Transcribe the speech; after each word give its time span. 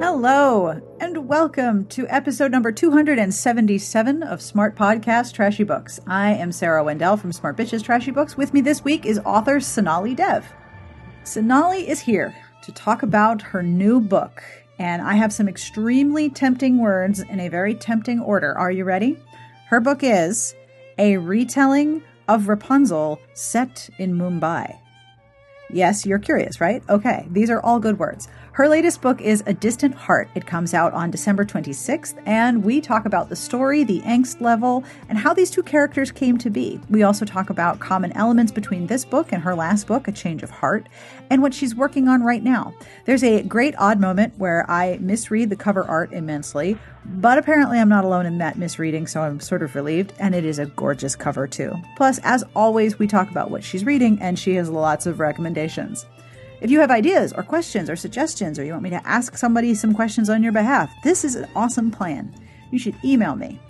Hello, 0.00 0.80
and 1.00 1.28
welcome 1.28 1.84
to 1.86 2.06
episode 2.06 2.52
number 2.52 2.70
277 2.70 4.22
of 4.22 4.40
Smart 4.40 4.76
Podcast 4.76 5.32
Trashy 5.32 5.64
Books. 5.64 5.98
I 6.06 6.34
am 6.34 6.52
Sarah 6.52 6.84
Wendell 6.84 7.16
from 7.16 7.32
Smart 7.32 7.56
Bitches 7.56 7.82
Trashy 7.82 8.12
Books. 8.12 8.36
With 8.36 8.54
me 8.54 8.60
this 8.60 8.84
week 8.84 9.04
is 9.04 9.18
author 9.24 9.58
Sonali 9.58 10.14
Dev. 10.14 10.46
Sonali 11.24 11.88
is 11.88 11.98
here 11.98 12.32
to 12.62 12.70
talk 12.70 13.02
about 13.02 13.42
her 13.42 13.60
new 13.60 13.98
book, 13.98 14.40
and 14.78 15.02
I 15.02 15.14
have 15.14 15.32
some 15.32 15.48
extremely 15.48 16.30
tempting 16.30 16.78
words 16.78 17.18
in 17.18 17.40
a 17.40 17.48
very 17.48 17.74
tempting 17.74 18.20
order. 18.20 18.56
Are 18.56 18.70
you 18.70 18.84
ready? 18.84 19.18
Her 19.66 19.80
book 19.80 20.04
is 20.04 20.54
A 20.98 21.16
Retelling 21.16 22.04
of 22.28 22.46
Rapunzel 22.46 23.18
Set 23.34 23.90
in 23.98 24.16
Mumbai. 24.16 24.78
Yes, 25.70 26.06
you're 26.06 26.18
curious, 26.18 26.60
right? 26.60 26.82
Okay, 26.88 27.26
these 27.30 27.50
are 27.50 27.60
all 27.60 27.78
good 27.78 27.98
words. 27.98 28.28
Her 28.58 28.68
latest 28.68 29.02
book 29.02 29.20
is 29.20 29.44
A 29.46 29.54
Distant 29.54 29.94
Heart. 29.94 30.30
It 30.34 30.44
comes 30.44 30.74
out 30.74 30.92
on 30.92 31.12
December 31.12 31.44
26th, 31.44 32.20
and 32.26 32.64
we 32.64 32.80
talk 32.80 33.06
about 33.06 33.28
the 33.28 33.36
story, 33.36 33.84
the 33.84 34.00
angst 34.00 34.40
level, 34.40 34.82
and 35.08 35.16
how 35.16 35.32
these 35.32 35.48
two 35.48 35.62
characters 35.62 36.10
came 36.10 36.36
to 36.38 36.50
be. 36.50 36.80
We 36.90 37.04
also 37.04 37.24
talk 37.24 37.50
about 37.50 37.78
common 37.78 38.10
elements 38.14 38.50
between 38.50 38.88
this 38.88 39.04
book 39.04 39.30
and 39.30 39.44
her 39.44 39.54
last 39.54 39.86
book, 39.86 40.08
A 40.08 40.12
Change 40.12 40.42
of 40.42 40.50
Heart, 40.50 40.88
and 41.30 41.40
what 41.40 41.54
she's 41.54 41.76
working 41.76 42.08
on 42.08 42.24
right 42.24 42.42
now. 42.42 42.74
There's 43.04 43.22
a 43.22 43.44
great 43.44 43.76
odd 43.78 44.00
moment 44.00 44.34
where 44.38 44.68
I 44.68 44.98
misread 45.00 45.50
the 45.50 45.54
cover 45.54 45.84
art 45.84 46.12
immensely, 46.12 46.76
but 47.04 47.38
apparently 47.38 47.78
I'm 47.78 47.88
not 47.88 48.04
alone 48.04 48.26
in 48.26 48.38
that 48.38 48.58
misreading, 48.58 49.06
so 49.06 49.20
I'm 49.20 49.38
sort 49.38 49.62
of 49.62 49.76
relieved, 49.76 50.14
and 50.18 50.34
it 50.34 50.44
is 50.44 50.58
a 50.58 50.66
gorgeous 50.66 51.14
cover 51.14 51.46
too. 51.46 51.76
Plus, 51.96 52.18
as 52.24 52.42
always, 52.56 52.98
we 52.98 53.06
talk 53.06 53.30
about 53.30 53.52
what 53.52 53.62
she's 53.62 53.84
reading, 53.84 54.20
and 54.20 54.36
she 54.36 54.56
has 54.56 54.68
lots 54.68 55.06
of 55.06 55.20
recommendations. 55.20 56.06
If 56.60 56.70
you 56.70 56.80
have 56.80 56.90
ideas 56.90 57.32
or 57.32 57.42
questions 57.44 57.88
or 57.88 57.94
suggestions, 57.94 58.58
or 58.58 58.64
you 58.64 58.72
want 58.72 58.82
me 58.82 58.90
to 58.90 59.06
ask 59.06 59.36
somebody 59.36 59.74
some 59.74 59.94
questions 59.94 60.28
on 60.28 60.42
your 60.42 60.52
behalf, 60.52 60.92
this 61.04 61.24
is 61.24 61.36
an 61.36 61.48
awesome 61.54 61.90
plan. 61.90 62.34
You 62.72 62.78
should 62.78 62.96
email 63.04 63.36
me. 63.36 63.60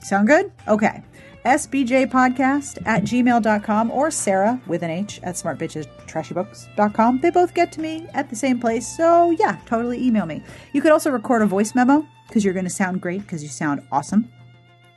Sound 0.00 0.28
good? 0.28 0.52
Okay. 0.68 1.02
SBTBpodcast 1.46 2.86
at 2.86 3.02
gmail.com 3.04 3.90
or 3.90 4.10
Sarah 4.10 4.60
with 4.66 4.82
an 4.82 4.90
H 4.90 5.20
at 5.22 5.34
smartbitchestrashybooks.com. 5.34 7.20
They 7.20 7.30
both 7.30 7.54
get 7.54 7.72
to 7.72 7.80
me 7.80 8.06
at 8.14 8.30
the 8.30 8.36
same 8.36 8.60
place, 8.60 8.86
so 8.96 9.30
yeah, 9.30 9.58
totally 9.66 10.04
email 10.04 10.26
me. 10.26 10.42
You 10.72 10.80
could 10.80 10.92
also 10.92 11.10
record 11.10 11.42
a 11.42 11.46
voice 11.46 11.74
memo 11.74 12.06
because 12.28 12.44
you're 12.44 12.54
going 12.54 12.64
to 12.64 12.70
sound 12.70 13.00
great 13.00 13.22
because 13.22 13.42
you 13.42 13.48
sound 13.48 13.86
awesome. 13.92 14.30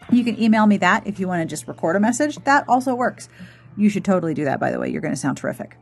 You 0.09 0.23
can 0.23 0.41
email 0.41 0.65
me 0.67 0.77
that 0.77 1.05
if 1.05 1.19
you 1.19 1.27
want 1.27 1.41
to 1.41 1.45
just 1.45 1.67
record 1.67 1.97
a 1.97 1.99
message. 1.99 2.37
That 2.45 2.65
also 2.69 2.95
works. 2.95 3.27
You 3.75 3.89
should 3.89 4.05
totally 4.05 4.33
do 4.33 4.45
that, 4.45 4.59
by 4.59 4.71
the 4.71 4.79
way. 4.79 4.89
You're 4.89 5.01
going 5.01 5.13
to 5.13 5.19
sound 5.19 5.37
terrific. 5.37 5.77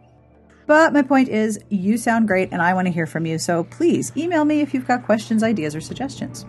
But 0.67 0.93
my 0.93 1.01
point 1.01 1.29
is, 1.29 1.59
you 1.69 1.97
sound 1.97 2.27
great 2.27 2.49
and 2.51 2.61
I 2.61 2.73
want 2.73 2.87
to 2.87 2.93
hear 2.93 3.05
from 3.05 3.25
you. 3.25 3.37
So 3.37 3.65
please 3.65 4.11
email 4.17 4.45
me 4.45 4.61
if 4.61 4.73
you've 4.73 4.87
got 4.87 5.05
questions, 5.05 5.43
ideas, 5.43 5.75
or 5.75 5.81
suggestions. 5.81 6.45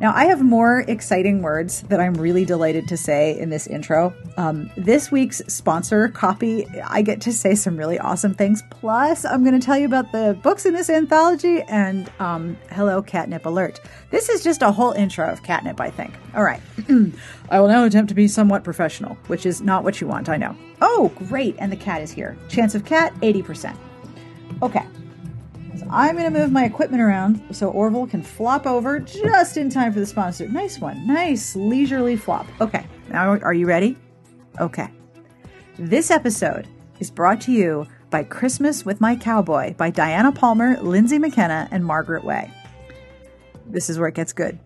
Now, 0.00 0.14
I 0.14 0.24
have 0.24 0.42
more 0.42 0.80
exciting 0.88 1.42
words 1.42 1.82
that 1.82 2.00
I'm 2.00 2.14
really 2.14 2.46
delighted 2.46 2.88
to 2.88 2.96
say 2.96 3.38
in 3.38 3.50
this 3.50 3.66
intro. 3.66 4.14
Um, 4.38 4.70
this 4.74 5.12
week's 5.12 5.42
sponsor 5.46 6.08
copy, 6.08 6.66
I 6.86 7.02
get 7.02 7.20
to 7.22 7.32
say 7.34 7.54
some 7.54 7.76
really 7.76 7.98
awesome 7.98 8.32
things. 8.32 8.62
Plus, 8.70 9.26
I'm 9.26 9.44
going 9.44 9.60
to 9.60 9.64
tell 9.64 9.76
you 9.76 9.84
about 9.84 10.10
the 10.10 10.38
books 10.42 10.64
in 10.64 10.72
this 10.72 10.88
anthology 10.88 11.60
and 11.68 12.10
um, 12.18 12.56
hello, 12.70 13.02
catnip 13.02 13.44
alert. 13.44 13.78
This 14.10 14.30
is 14.30 14.42
just 14.42 14.62
a 14.62 14.72
whole 14.72 14.92
intro 14.92 15.30
of 15.30 15.42
catnip, 15.42 15.78
I 15.82 15.90
think. 15.90 16.14
All 16.34 16.44
right. 16.44 16.62
I 17.50 17.60
will 17.60 17.68
now 17.68 17.84
attempt 17.84 18.08
to 18.08 18.14
be 18.14 18.26
somewhat 18.26 18.64
professional, 18.64 19.16
which 19.26 19.44
is 19.44 19.60
not 19.60 19.84
what 19.84 20.00
you 20.00 20.06
want, 20.06 20.30
I 20.30 20.38
know. 20.38 20.56
Oh, 20.80 21.12
great. 21.28 21.56
And 21.58 21.70
the 21.70 21.76
cat 21.76 22.00
is 22.00 22.10
here. 22.10 22.38
Chance 22.48 22.74
of 22.74 22.86
cat, 22.86 23.14
80%. 23.16 23.76
Okay. 24.62 24.86
I'm 25.92 26.16
going 26.16 26.32
to 26.32 26.38
move 26.38 26.52
my 26.52 26.64
equipment 26.64 27.02
around 27.02 27.42
so 27.50 27.68
Orville 27.68 28.06
can 28.06 28.22
flop 28.22 28.64
over 28.64 29.00
just 29.00 29.56
in 29.56 29.68
time 29.70 29.92
for 29.92 29.98
the 29.98 30.06
sponsor. 30.06 30.46
Nice 30.46 30.78
one. 30.78 31.04
Nice 31.04 31.56
leisurely 31.56 32.16
flop. 32.16 32.46
Okay, 32.60 32.86
now 33.08 33.30
are 33.38 33.52
you 33.52 33.66
ready? 33.66 33.96
Okay. 34.60 34.88
This 35.78 36.12
episode 36.12 36.68
is 37.00 37.10
brought 37.10 37.40
to 37.42 37.52
you 37.52 37.88
by 38.08 38.22
Christmas 38.22 38.84
with 38.84 39.00
My 39.00 39.16
Cowboy 39.16 39.74
by 39.74 39.90
Diana 39.90 40.30
Palmer, 40.30 40.80
Lindsay 40.80 41.18
McKenna, 41.18 41.68
and 41.72 41.84
Margaret 41.84 42.22
Way. 42.22 42.52
This 43.66 43.90
is 43.90 43.98
where 43.98 44.08
it 44.08 44.14
gets 44.14 44.32
good. 44.32 44.60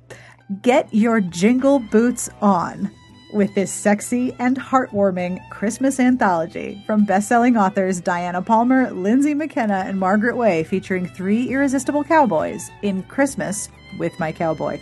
Get 0.60 0.92
your 0.92 1.22
jingle 1.22 1.78
boots 1.78 2.28
on 2.42 2.90
with 3.34 3.52
this 3.54 3.70
sexy 3.70 4.34
and 4.38 4.56
heartwarming 4.56 5.40
Christmas 5.50 5.98
anthology 5.98 6.82
from 6.86 7.04
best-selling 7.04 7.56
authors 7.56 8.00
Diana 8.00 8.40
Palmer, 8.40 8.92
Lindsay 8.92 9.34
McKenna, 9.34 9.82
and 9.86 9.98
Margaret 9.98 10.36
Way, 10.36 10.62
featuring 10.62 11.08
three 11.08 11.50
irresistible 11.50 12.04
cowboys 12.04 12.70
in 12.82 13.02
Christmas 13.02 13.68
with 13.98 14.18
my 14.20 14.30
cowboy. 14.30 14.78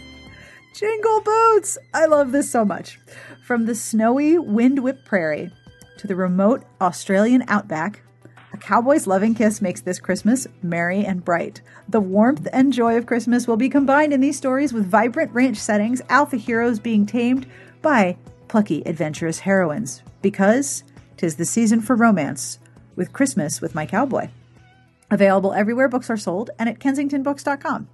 Jingle 0.75 1.23
boots! 1.23 1.79
I 1.95 2.05
love 2.05 2.31
this 2.31 2.51
so 2.51 2.65
much. 2.65 3.01
From 3.43 3.65
the 3.65 3.75
snowy, 3.75 4.39
wind-whipped 4.39 5.07
prairie 5.07 5.51
to 5.97 6.07
the 6.07 6.17
remote 6.17 6.63
Australian 6.81 7.45
outback, 7.49 8.03
a 8.53 8.59
cowboy's 8.59 9.07
loving 9.07 9.35
kiss 9.35 9.63
makes 9.63 9.81
this 9.81 9.99
Christmas 9.99 10.47
merry 10.63 11.07
and 11.07 11.25
bright. 11.25 11.63
The 11.89 12.01
warmth 12.01 12.47
and 12.53 12.71
joy 12.71 12.99
of 12.99 13.07
Christmas 13.07 13.49
will 13.49 13.57
be 13.57 13.71
combined 13.71 14.13
in 14.13 14.21
these 14.21 14.37
stories 14.37 14.75
with 14.75 14.87
vibrant 14.87 15.33
ranch 15.33 15.57
settings, 15.57 16.03
alpha 16.11 16.37
heroes 16.37 16.79
being 16.79 17.07
tamed 17.07 17.47
by 17.81 18.19
plucky, 18.49 18.83
adventurous 18.87 19.41
heroines, 19.41 20.03
because 20.21 20.85
'tis 21.17 21.37
the 21.37 21.45
season 21.45 21.81
for 21.81 21.97
romance 21.97 22.59
with 22.97 23.13
Christmas 23.13 23.61
with 23.61 23.75
my 23.75 23.87
cowboy. 23.87 24.29
Available 25.11 25.53
everywhere 25.53 25.89
books 25.89 26.11
are 26.11 26.17
sold 26.17 26.51
and 26.59 26.69
at 26.69 26.79
kensingtonbooks.com. 26.79 27.89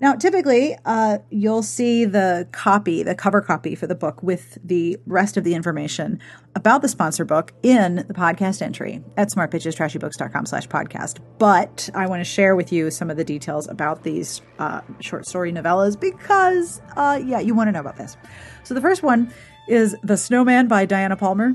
Now, 0.00 0.14
typically, 0.14 0.76
uh, 0.84 1.18
you'll 1.28 1.64
see 1.64 2.04
the 2.04 2.46
copy, 2.52 3.02
the 3.02 3.16
cover 3.16 3.40
copy 3.40 3.74
for 3.74 3.88
the 3.88 3.96
book 3.96 4.22
with 4.22 4.56
the 4.62 4.96
rest 5.06 5.36
of 5.36 5.42
the 5.42 5.54
information 5.54 6.20
about 6.54 6.82
the 6.82 6.88
sponsor 6.88 7.24
book 7.24 7.52
in 7.64 7.96
the 8.06 8.14
podcast 8.14 8.62
entry 8.62 9.02
at 9.16 9.28
smartbitchestrashybooks.com 9.28 10.46
slash 10.46 10.68
podcast. 10.68 11.18
But 11.38 11.90
I 11.94 12.06
want 12.06 12.20
to 12.20 12.24
share 12.24 12.54
with 12.54 12.72
you 12.72 12.92
some 12.92 13.10
of 13.10 13.16
the 13.16 13.24
details 13.24 13.66
about 13.68 14.04
these 14.04 14.40
uh, 14.60 14.82
short 15.00 15.26
story 15.26 15.52
novellas 15.52 15.98
because, 15.98 16.80
uh, 16.96 17.20
yeah, 17.24 17.40
you 17.40 17.54
want 17.54 17.66
to 17.66 17.72
know 17.72 17.80
about 17.80 17.96
this. 17.96 18.16
So 18.62 18.74
the 18.74 18.80
first 18.80 19.02
one 19.02 19.32
is 19.68 19.96
The 20.02 20.16
Snowman 20.16 20.68
by 20.68 20.86
Diana 20.86 21.16
Palmer. 21.16 21.54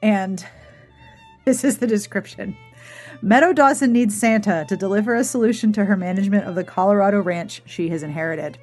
And 0.00 0.44
this 1.44 1.64
is 1.64 1.78
the 1.78 1.86
description. 1.86 2.56
Meadow 3.20 3.52
Dawson 3.52 3.92
needs 3.92 4.18
Santa 4.18 4.64
to 4.68 4.76
deliver 4.76 5.14
a 5.14 5.24
solution 5.24 5.72
to 5.74 5.84
her 5.84 5.96
management 5.96 6.46
of 6.46 6.54
the 6.54 6.64
Colorado 6.64 7.20
ranch 7.20 7.62
she 7.66 7.88
has 7.90 8.02
inherited. 8.02 8.58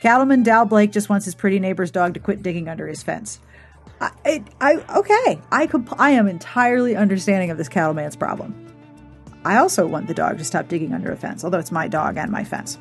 Cattleman 0.00 0.42
Dow 0.42 0.64
Blake 0.64 0.92
just 0.92 1.08
wants 1.08 1.24
his 1.24 1.34
pretty 1.34 1.58
neighbor's 1.58 1.90
dog 1.90 2.14
to 2.14 2.20
quit 2.20 2.42
digging 2.42 2.68
under 2.68 2.86
his 2.86 3.02
fence. 3.02 3.40
I, 4.00 4.10
I, 4.24 4.44
I 4.60 4.98
okay, 4.98 5.40
I 5.50 5.66
comp- 5.66 5.98
I 5.98 6.10
am 6.10 6.28
entirely 6.28 6.94
understanding 6.94 7.50
of 7.50 7.56
this 7.56 7.70
cattleman's 7.70 8.16
problem. 8.16 8.54
I 9.44 9.56
also 9.56 9.86
want 9.86 10.08
the 10.08 10.14
dog 10.14 10.38
to 10.38 10.44
stop 10.44 10.68
digging 10.68 10.92
under 10.92 11.10
a 11.10 11.16
fence, 11.16 11.44
although 11.44 11.58
it's 11.58 11.72
my 11.72 11.88
dog 11.88 12.18
and 12.18 12.30
my 12.30 12.44
fence. 12.44 12.78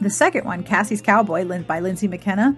The 0.00 0.10
second 0.10 0.44
one, 0.44 0.62
Cassie's 0.62 1.02
Cowboy, 1.02 1.44
by 1.62 1.80
Lindsay 1.80 2.06
McKenna, 2.06 2.56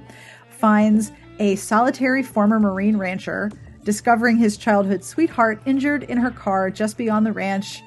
finds 0.51 1.13
a 1.41 1.57
solitary 1.57 2.23
former 2.23 2.61
Marine 2.61 2.99
rancher 2.99 3.51
discovering 3.83 4.37
his 4.37 4.59
childhood 4.59 5.03
sweetheart 5.03 5.61
injured 5.65 6.05
in 6.05 6.19
her 6.19 6.31
car 6.31 6.71
just 6.71 6.99
beyond 6.99 7.25
the 7.25 7.33
ranch 7.33 7.83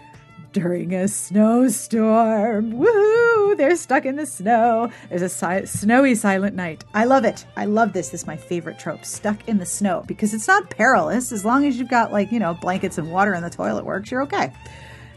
during 0.51 0.93
a 0.93 1.07
snowstorm. 1.07 2.73
Woohoo! 2.73 3.57
They're 3.57 3.75
stuck 3.75 4.05
in 4.05 4.15
the 4.15 4.25
snow. 4.25 4.91
There's 5.09 5.21
a 5.21 5.29
si- 5.29 5.65
snowy 5.65 6.15
silent 6.15 6.55
night. 6.55 6.83
I 6.93 7.05
love 7.05 7.25
it. 7.25 7.45
I 7.55 7.65
love 7.65 7.93
this. 7.93 8.09
This 8.09 8.21
is 8.21 8.27
my 8.27 8.37
favorite 8.37 8.79
trope. 8.79 9.05
Stuck 9.05 9.47
in 9.47 9.59
the 9.59 9.65
snow 9.65 10.03
because 10.07 10.33
it's 10.33 10.47
not 10.47 10.69
perilous 10.69 11.31
as 11.31 11.45
long 11.45 11.65
as 11.65 11.77
you've 11.77 11.89
got 11.89 12.11
like, 12.11 12.31
you 12.31 12.39
know, 12.39 12.55
blankets 12.55 12.97
and 12.97 13.11
water 13.11 13.33
and 13.33 13.45
the 13.45 13.49
toilet 13.49 13.85
works, 13.85 14.11
you're 14.11 14.23
okay. 14.23 14.51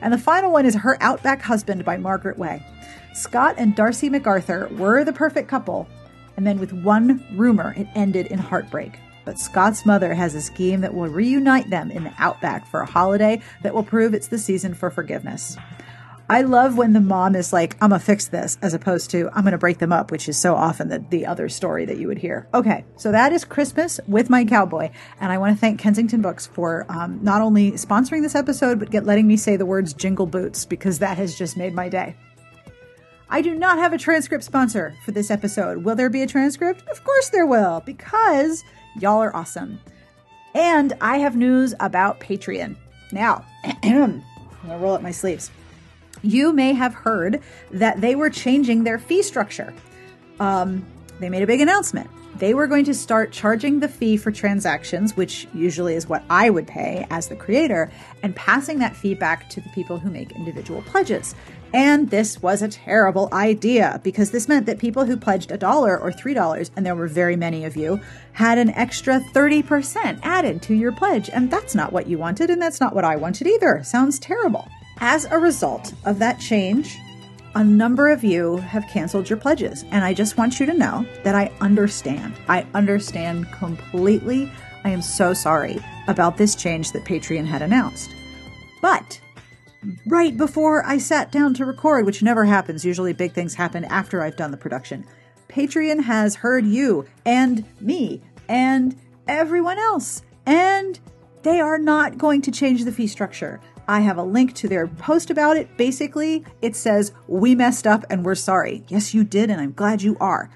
And 0.02 0.12
the 0.12 0.18
final 0.18 0.52
one 0.52 0.66
is 0.66 0.74
Her 0.74 0.98
Outback 1.00 1.40
Husband 1.40 1.84
by 1.84 1.96
Margaret 1.96 2.38
Way. 2.38 2.62
Scott 3.14 3.54
and 3.56 3.74
Darcy 3.74 4.10
MacArthur 4.10 4.68
were 4.72 5.04
the 5.04 5.12
perfect 5.12 5.48
couple 5.48 5.88
and 6.36 6.46
then 6.46 6.58
with 6.58 6.72
one 6.72 7.24
rumor, 7.34 7.74
it 7.76 7.88
ended 7.94 8.26
in 8.26 8.38
heartbreak. 8.38 8.98
But 9.24 9.38
Scott's 9.38 9.84
mother 9.84 10.14
has 10.14 10.34
a 10.34 10.40
scheme 10.40 10.82
that 10.82 10.94
will 10.94 11.08
reunite 11.08 11.68
them 11.68 11.90
in 11.90 12.04
the 12.04 12.12
outback 12.18 12.66
for 12.68 12.80
a 12.80 12.86
holiday 12.86 13.42
that 13.62 13.74
will 13.74 13.82
prove 13.82 14.14
it's 14.14 14.28
the 14.28 14.38
season 14.38 14.72
for 14.72 14.88
forgiveness. 14.88 15.56
I 16.28 16.42
love 16.42 16.76
when 16.76 16.92
the 16.92 17.00
mom 17.00 17.36
is 17.36 17.52
like, 17.52 17.76
I'm 17.80 17.90
gonna 17.90 18.00
fix 18.00 18.26
this, 18.26 18.58
as 18.60 18.74
opposed 18.74 19.10
to, 19.12 19.30
I'm 19.32 19.44
gonna 19.44 19.58
break 19.58 19.78
them 19.78 19.92
up, 19.92 20.10
which 20.10 20.28
is 20.28 20.36
so 20.36 20.56
often 20.56 20.88
the, 20.88 20.98
the 21.10 21.24
other 21.26 21.48
story 21.48 21.84
that 21.86 21.98
you 21.98 22.08
would 22.08 22.18
hear. 22.18 22.48
Okay, 22.52 22.84
so 22.96 23.12
that 23.12 23.32
is 23.32 23.44
Christmas 23.44 24.00
with 24.08 24.28
my 24.28 24.44
cowboy. 24.44 24.90
And 25.20 25.30
I 25.30 25.38
wanna 25.38 25.54
thank 25.54 25.78
Kensington 25.78 26.22
Books 26.22 26.44
for 26.44 26.84
um, 26.88 27.20
not 27.22 27.42
only 27.42 27.72
sponsoring 27.72 28.22
this 28.22 28.34
episode, 28.34 28.80
but 28.80 28.90
get 28.90 29.06
letting 29.06 29.28
me 29.28 29.36
say 29.36 29.56
the 29.56 29.66
words 29.66 29.92
jingle 29.92 30.26
boots, 30.26 30.64
because 30.64 30.98
that 30.98 31.16
has 31.16 31.38
just 31.38 31.56
made 31.56 31.74
my 31.74 31.88
day. 31.88 32.16
I 33.28 33.42
do 33.42 33.54
not 33.54 33.78
have 33.78 33.92
a 33.92 33.98
transcript 33.98 34.44
sponsor 34.44 34.94
for 35.04 35.10
this 35.10 35.30
episode. 35.30 35.84
Will 35.84 35.96
there 35.96 36.10
be 36.10 36.22
a 36.22 36.26
transcript? 36.26 36.88
Of 36.88 37.02
course 37.02 37.28
there 37.30 37.46
will, 37.46 37.82
because 37.84 38.62
y'all 38.98 39.22
are 39.22 39.34
awesome. 39.34 39.80
And 40.54 40.92
I 41.00 41.18
have 41.18 41.36
news 41.36 41.74
about 41.80 42.20
Patreon. 42.20 42.76
Now, 43.12 43.44
I'm 43.82 44.22
gonna 44.62 44.78
roll 44.78 44.94
up 44.94 45.02
my 45.02 45.10
sleeves. 45.10 45.50
you 46.22 46.52
may 46.52 46.72
have 46.72 46.94
heard 46.94 47.42
that 47.70 48.00
they 48.00 48.14
were 48.14 48.30
changing 48.30 48.84
their 48.84 48.98
fee 48.98 49.22
structure. 49.22 49.74
Um, 50.40 50.84
they 51.20 51.28
made 51.28 51.42
a 51.42 51.46
big 51.46 51.60
announcement. 51.60 52.08
They 52.38 52.52
were 52.52 52.66
going 52.66 52.84
to 52.84 52.94
start 52.94 53.32
charging 53.32 53.80
the 53.80 53.88
fee 53.88 54.18
for 54.18 54.30
transactions, 54.30 55.16
which 55.16 55.48
usually 55.54 55.94
is 55.94 56.06
what 56.06 56.22
I 56.28 56.50
would 56.50 56.66
pay 56.66 57.06
as 57.08 57.28
the 57.28 57.36
creator, 57.36 57.90
and 58.22 58.36
passing 58.36 58.78
that 58.80 58.94
fee 58.94 59.14
back 59.14 59.48
to 59.50 59.62
the 59.62 59.70
people 59.70 59.98
who 59.98 60.10
make 60.10 60.32
individual 60.32 60.82
pledges. 60.82 61.34
And 61.72 62.10
this 62.10 62.42
was 62.42 62.60
a 62.60 62.68
terrible 62.68 63.30
idea 63.32 64.02
because 64.04 64.32
this 64.32 64.48
meant 64.48 64.66
that 64.66 64.78
people 64.78 65.06
who 65.06 65.16
pledged 65.16 65.50
a 65.50 65.56
dollar 65.56 65.98
or 65.98 66.12
three 66.12 66.34
dollars, 66.34 66.70
and 66.76 66.84
there 66.84 66.94
were 66.94 67.08
very 67.08 67.36
many 67.36 67.64
of 67.64 67.74
you, 67.74 68.00
had 68.32 68.58
an 68.58 68.68
extra 68.70 69.20
30% 69.32 70.20
added 70.22 70.60
to 70.62 70.74
your 70.74 70.92
pledge. 70.92 71.30
And 71.30 71.50
that's 71.50 71.74
not 71.74 71.92
what 71.92 72.06
you 72.06 72.18
wanted, 72.18 72.50
and 72.50 72.60
that's 72.60 72.80
not 72.80 72.94
what 72.94 73.04
I 73.04 73.16
wanted 73.16 73.46
either. 73.46 73.82
Sounds 73.82 74.18
terrible. 74.18 74.68
As 75.00 75.24
a 75.24 75.38
result 75.38 75.94
of 76.04 76.18
that 76.18 76.38
change, 76.38 76.98
a 77.56 77.64
number 77.64 78.10
of 78.10 78.22
you 78.22 78.58
have 78.58 78.86
canceled 78.86 79.30
your 79.30 79.38
pledges. 79.38 79.86
And 79.90 80.04
I 80.04 80.12
just 80.12 80.36
want 80.36 80.60
you 80.60 80.66
to 80.66 80.74
know 80.74 81.06
that 81.24 81.34
I 81.34 81.50
understand. 81.62 82.34
I 82.48 82.66
understand 82.74 83.50
completely. 83.50 84.52
I 84.84 84.90
am 84.90 85.00
so 85.00 85.32
sorry 85.32 85.78
about 86.06 86.36
this 86.36 86.54
change 86.54 86.92
that 86.92 87.06
Patreon 87.06 87.46
had 87.46 87.62
announced. 87.62 88.10
But 88.82 89.18
right 90.06 90.36
before 90.36 90.84
I 90.84 90.98
sat 90.98 91.32
down 91.32 91.54
to 91.54 91.64
record, 91.64 92.04
which 92.04 92.22
never 92.22 92.44
happens, 92.44 92.84
usually 92.84 93.14
big 93.14 93.32
things 93.32 93.54
happen 93.54 93.86
after 93.86 94.20
I've 94.20 94.36
done 94.36 94.50
the 94.50 94.58
production, 94.58 95.06
Patreon 95.48 96.02
has 96.02 96.34
heard 96.34 96.66
you 96.66 97.06
and 97.24 97.64
me 97.80 98.20
and 98.50 98.94
everyone 99.28 99.78
else. 99.78 100.22
And 100.44 101.00
they 101.42 101.58
are 101.60 101.78
not 101.78 102.18
going 102.18 102.42
to 102.42 102.50
change 102.50 102.84
the 102.84 102.92
fee 102.92 103.06
structure. 103.06 103.62
I 103.88 104.00
have 104.00 104.18
a 104.18 104.22
link 104.22 104.54
to 104.54 104.68
their 104.68 104.86
post 104.86 105.30
about 105.30 105.56
it. 105.56 105.76
Basically, 105.76 106.44
it 106.60 106.74
says, 106.74 107.12
We 107.28 107.54
messed 107.54 107.86
up 107.86 108.04
and 108.10 108.24
we're 108.24 108.34
sorry. 108.34 108.84
Yes, 108.88 109.14
you 109.14 109.24
did, 109.24 109.50
and 109.50 109.60
I'm 109.60 109.72
glad 109.72 110.02
you 110.02 110.16
are. 110.20 110.50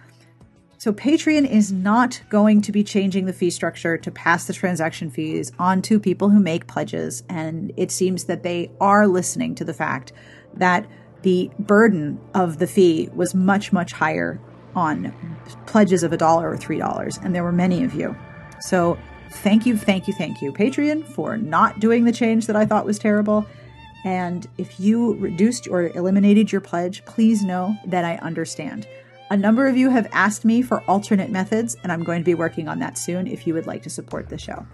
So, 0.78 0.92
Patreon 0.92 1.46
is 1.48 1.70
not 1.70 2.22
going 2.30 2.62
to 2.62 2.72
be 2.72 2.82
changing 2.82 3.26
the 3.26 3.34
fee 3.34 3.50
structure 3.50 3.98
to 3.98 4.10
pass 4.10 4.46
the 4.46 4.54
transaction 4.54 5.10
fees 5.10 5.52
on 5.58 5.82
to 5.82 6.00
people 6.00 6.30
who 6.30 6.40
make 6.40 6.66
pledges. 6.66 7.22
And 7.28 7.72
it 7.76 7.90
seems 7.90 8.24
that 8.24 8.42
they 8.42 8.70
are 8.80 9.06
listening 9.06 9.54
to 9.56 9.64
the 9.64 9.74
fact 9.74 10.12
that 10.54 10.86
the 11.22 11.50
burden 11.58 12.18
of 12.34 12.58
the 12.58 12.66
fee 12.66 13.10
was 13.14 13.34
much, 13.34 13.72
much 13.72 13.92
higher 13.92 14.40
on 14.74 15.14
pledges 15.66 16.02
of 16.02 16.12
a 16.12 16.16
dollar 16.16 16.50
or 16.50 16.56
three 16.56 16.78
dollars. 16.78 17.18
And 17.22 17.34
there 17.34 17.44
were 17.44 17.52
many 17.52 17.84
of 17.84 17.92
you. 17.92 18.16
So, 18.60 18.98
thank 19.30 19.66
you, 19.66 19.76
thank 19.76 20.06
you, 20.06 20.14
thank 20.14 20.42
you, 20.42 20.52
Patreon, 20.52 21.04
for 21.04 21.36
not 21.36 21.80
doing 21.80 22.04
the 22.04 22.12
change 22.12 22.46
that 22.46 22.56
I 22.56 22.66
thought 22.66 22.86
was 22.86 22.98
terrible. 22.98 23.46
And 24.04 24.46
if 24.58 24.80
you 24.80 25.14
reduced 25.14 25.68
or 25.68 25.88
eliminated 25.88 26.52
your 26.52 26.60
pledge, 26.60 27.04
please 27.04 27.42
know 27.42 27.76
that 27.86 28.04
I 28.04 28.16
understand. 28.16 28.86
A 29.30 29.36
number 29.36 29.66
of 29.66 29.76
you 29.76 29.90
have 29.90 30.08
asked 30.12 30.44
me 30.44 30.62
for 30.62 30.82
alternate 30.88 31.30
methods, 31.30 31.76
and 31.82 31.92
I'm 31.92 32.02
going 32.02 32.20
to 32.20 32.24
be 32.24 32.34
working 32.34 32.66
on 32.68 32.78
that 32.80 32.98
soon 32.98 33.26
if 33.26 33.46
you 33.46 33.54
would 33.54 33.66
like 33.66 33.82
to 33.84 33.90
support 33.90 34.28
the 34.28 34.38
show. 34.38 34.66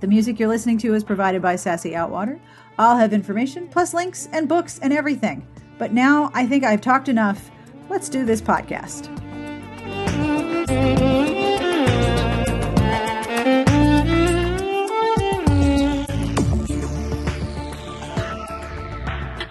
The 0.00 0.08
music 0.08 0.38
you're 0.38 0.48
listening 0.48 0.76
to 0.78 0.94
is 0.94 1.02
provided 1.02 1.40
by 1.40 1.56
Sassy 1.56 1.92
Outwater. 1.92 2.38
I'll 2.78 2.98
have 2.98 3.14
information, 3.14 3.68
plus 3.68 3.94
links 3.94 4.28
and 4.32 4.46
books 4.48 4.78
and 4.82 4.92
everything. 4.92 5.46
But 5.78 5.92
now 5.92 6.30
I 6.34 6.46
think 6.46 6.64
I've 6.64 6.82
talked 6.82 7.08
enough. 7.08 7.50
Let's 7.88 8.08
do 8.08 8.24
this 8.26 8.42
podcast. 8.42 9.06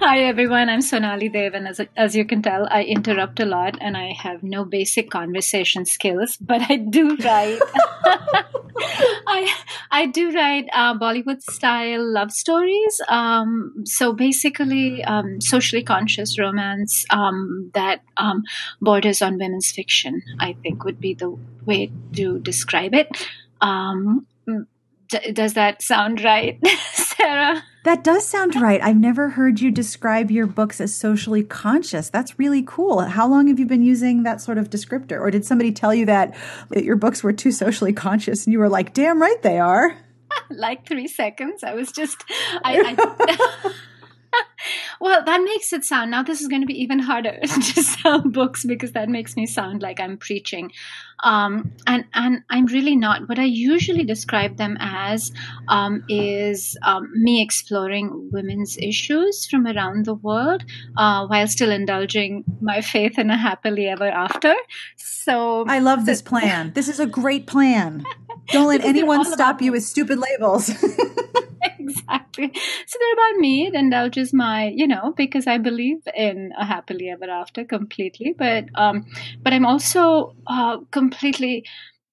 Hi 0.06 0.20
everyone, 0.20 0.70
I'm 0.70 0.82
Sonali 0.82 1.30
Dev, 1.30 1.56
and 1.56 1.68
as, 1.68 1.82
as 1.98 2.16
you 2.16 2.26
can 2.26 2.44
tell, 2.44 2.68
I 2.70 2.84
interrupt 2.84 3.40
a 3.40 3.46
lot 3.46 3.76
and 3.82 3.98
I 3.98 4.14
have 4.14 4.44
no 4.44 4.64
basic 4.64 5.10
conversation 5.10 5.84
skills, 5.84 6.38
but 6.38 6.62
I 6.70 6.76
do 6.76 7.18
write. 7.18 7.60
I 9.26 9.52
I 9.90 10.06
do 10.06 10.32
write 10.32 10.70
uh, 10.74 10.94
Bollywood 11.00 11.42
style 11.42 12.06
love 12.08 12.32
stories. 12.32 13.02
Um, 13.10 13.82
so 13.84 14.14
basically, 14.14 15.04
um, 15.06 15.42
socially 15.42 15.82
conscious 15.82 16.38
romance 16.38 17.04
um, 17.10 17.72
that 17.74 18.02
um, 18.18 18.44
borders 18.82 19.24
on 19.24 19.40
women's 19.40 19.72
fiction. 19.72 20.22
I 20.40 20.54
think 20.62 20.84
would 20.84 21.00
be 21.00 21.16
the 21.16 21.36
way 21.66 21.92
to 22.14 22.38
describe 22.42 22.94
it. 22.94 23.10
D- 25.08 25.32
does 25.32 25.54
that 25.54 25.82
sound 25.82 26.24
right, 26.24 26.60
Sarah? 26.94 27.64
That 27.84 28.04
does 28.04 28.26
sound 28.26 28.56
right. 28.56 28.82
I've 28.82 28.98
never 28.98 29.30
heard 29.30 29.62
you 29.62 29.70
describe 29.70 30.32
your 30.32 30.48
books 30.48 30.82
as 30.82 30.94
socially 30.94 31.44
conscious. 31.44 32.10
That's 32.10 32.40
really 32.40 32.64
cool. 32.66 33.02
How 33.02 33.28
long 33.28 33.48
have 33.48 33.60
you 33.60 33.68
been 33.68 33.84
using 33.84 34.24
that 34.24 34.42
sort 34.42 34.58
of 34.58 34.72
descriptor? 34.72 35.20
Or 35.20 35.30
did 35.30 35.46
somebody 35.46 35.72
tell 35.72 35.94
you 35.94 36.08
that, 36.08 36.36
that 36.70 36.84
your 36.84 36.96
books 36.96 37.22
were 37.22 37.34
too 37.34 37.52
socially 37.52 37.94
conscious 37.94 38.46
and 38.46 38.54
you 38.54 38.60
were 38.60 38.70
like, 38.70 38.94
damn 38.94 39.22
right 39.22 39.40
they 39.44 39.60
are? 39.60 39.96
like 40.50 40.88
three 40.88 41.08
seconds. 41.08 41.64
I 41.64 41.76
was 41.76 41.92
just, 41.92 42.24
I, 42.64 42.96
I 42.98 43.72
well, 45.00 45.24
that 45.24 45.42
makes 45.44 45.74
it 45.74 45.84
sound. 45.84 46.12
Now 46.12 46.24
this 46.24 46.42
is 46.42 46.48
going 46.48 46.62
to 46.62 46.68
be 46.68 46.82
even 46.82 47.00
harder 47.00 47.40
to 47.42 47.84
sell 47.84 48.22
books 48.22 48.66
because 48.66 48.92
that 48.94 49.10
makes 49.10 49.36
me 49.36 49.46
sound 49.46 49.82
like 49.82 50.00
I'm 50.00 50.18
preaching, 50.18 50.72
um, 51.24 51.72
and 51.88 52.06
and 52.14 52.44
I'm 52.50 52.66
really 52.66 52.96
not. 52.96 53.28
What 53.28 53.40
I 53.40 53.46
usually 53.46 54.04
describe 54.04 54.58
them 54.58 54.78
as 54.80 55.32
um, 55.68 56.04
is 56.10 56.78
um, 56.84 57.10
me 57.16 57.42
exploring 57.42 58.30
women's 58.32 58.78
issues 58.78 59.48
from 59.50 59.68
around 59.68 60.06
the 60.06 60.16
world 60.16 60.64
uh, 60.98 61.28
while 61.28 61.48
still 61.48 61.72
indulging 61.72 62.44
my 62.62 62.82
faith 62.82 63.18
in 63.18 63.30
a 63.30 63.38
happily 63.38 63.88
ever 63.88 64.08
after. 64.08 64.56
So 64.98 65.66
I 65.68 65.80
love 65.80 66.06
this 66.06 66.22
plan. 66.32 66.74
this 66.74 66.88
is 66.88 67.00
a 67.00 67.06
great 67.06 67.48
plan. 67.48 68.06
Don't 68.48 68.68
let 68.68 68.84
anyone 68.84 69.26
stop 69.26 69.62
you 69.62 69.72
with 69.72 69.84
stupid 69.84 70.20
labels. 70.20 70.70
exactly. 71.90 72.52
So 72.88 73.00
they're 73.00 73.14
about 73.14 73.40
me. 73.40 73.68
It 73.68 73.76
indulges 73.76 74.34
my, 74.34 74.68
you 74.68 74.88
know, 74.88 75.14
because 75.16 75.48
I 75.48 75.58
believe 75.58 75.98
in 76.16 76.52
a 76.58 76.66
happily 76.66 77.10
ever 77.10 77.30
after 77.30 77.64
completely. 77.66 78.34
But 78.38 78.66
um, 78.76 79.06
but 79.42 79.54
I'm 79.54 79.66
also 79.66 80.36
uh, 80.48 80.78
completely, 80.92 81.66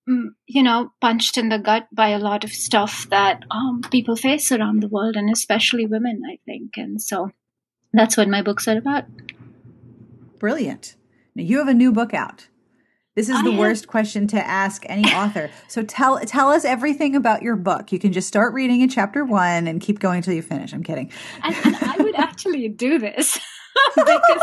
mm, 0.08 0.28
you 0.46 0.62
know, 0.62 0.92
punched 1.00 1.38
in 1.38 1.48
the 1.48 1.58
gut 1.58 1.88
by 1.92 2.10
a 2.10 2.18
lot 2.18 2.44
of 2.44 2.50
stuff 2.50 3.06
that 3.10 3.42
um, 3.50 3.82
people 3.90 4.16
face 4.16 4.52
around 4.52 4.82
the 4.82 4.88
world, 4.88 5.16
and 5.16 5.30
especially 5.30 5.86
women, 5.86 6.22
I 6.30 6.38
think. 6.46 6.76
And 6.76 7.00
so 7.00 7.30
that's 7.92 8.16
what 8.16 8.28
my 8.28 8.42
books 8.42 8.68
are 8.68 8.78
about. 8.78 9.04
Brilliant. 10.38 10.96
Now 11.34 11.44
you 11.44 11.58
have 11.58 11.68
a 11.68 11.74
new 11.74 11.92
book 11.92 12.12
out. 12.14 12.48
This 13.14 13.28
is 13.28 13.36
I 13.36 13.42
the 13.42 13.50
have... 13.50 13.60
worst 13.60 13.88
question 13.88 14.26
to 14.28 14.46
ask 14.46 14.84
any 14.88 15.04
author. 15.14 15.50
So 15.68 15.82
tell 15.82 16.18
tell 16.20 16.50
us 16.50 16.64
everything 16.64 17.14
about 17.14 17.42
your 17.42 17.56
book. 17.56 17.92
You 17.92 17.98
can 17.98 18.12
just 18.12 18.28
start 18.28 18.54
reading 18.54 18.80
in 18.80 18.88
chapter 18.88 19.24
one 19.24 19.66
and 19.66 19.80
keep 19.80 19.98
going 19.98 20.18
until 20.18 20.34
you 20.34 20.42
finish. 20.42 20.72
I'm 20.72 20.82
kidding. 20.82 21.10
And, 21.42 21.54
and 21.64 21.76
I 21.76 21.96
would 21.98 22.14
actually 22.18 22.68
do 22.68 22.98
this 22.98 23.38
because 23.94 24.42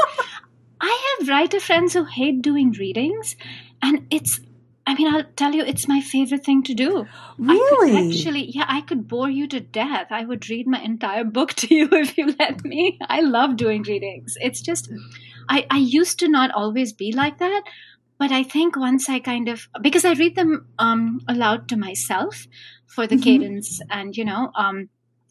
I 0.79 1.15
have 1.19 1.27
writer 1.27 1.59
friends 1.59 1.93
who 1.93 2.05
hate 2.05 2.41
doing 2.41 2.71
readings, 2.71 3.35
and 3.81 4.05
it's. 4.11 4.39
I 4.88 4.95
mean, 4.95 5.13
I'll 5.13 5.23
tell 5.35 5.53
you, 5.53 5.63
it's 5.63 5.88
my 5.88 6.01
favorite 6.01 6.43
thing 6.43 6.63
to 6.63 6.73
do. 6.73 7.05
Really? 7.38 8.09
actually, 8.09 8.49
yeah, 8.49 8.65
I 8.67 8.81
could 8.81 9.07
bore 9.07 9.29
you 9.29 9.47
to 9.49 9.59
death. 9.59 10.07
I 10.09 10.25
would 10.25 10.49
read 10.49 10.65
my 10.65 10.81
entire 10.81 11.23
book 11.25 11.53
to 11.55 11.75
you 11.75 11.88
if 11.91 12.17
you 12.17 12.33
let 12.39 12.65
me. 12.65 12.97
I 13.07 13.21
love 13.21 13.55
doing 13.55 13.83
readings. 13.83 14.33
It's 14.41 14.61
just, 14.61 14.91
I, 15.47 15.67
I 15.69 15.77
used 15.77 16.17
to 16.19 16.27
not 16.27 16.49
always 16.49 16.91
be 16.91 17.11
like 17.11 17.38
that, 17.38 17.61
but 18.19 18.31
I 18.33 18.43
think 18.43 18.75
once 18.75 19.09
I 19.09 19.19
kind 19.19 19.47
of 19.47 19.67
because 19.81 20.05
I 20.05 20.13
read 20.13 20.35
them 20.35 20.67
um, 20.77 21.21
aloud 21.27 21.69
to 21.69 21.77
myself 21.77 22.47
for 22.85 23.07
the 23.07 23.15
mm-hmm. 23.15 23.23
cadence, 23.23 23.81
and 23.89 24.15
you 24.15 24.25
know, 24.25 24.51
um, 24.55 24.89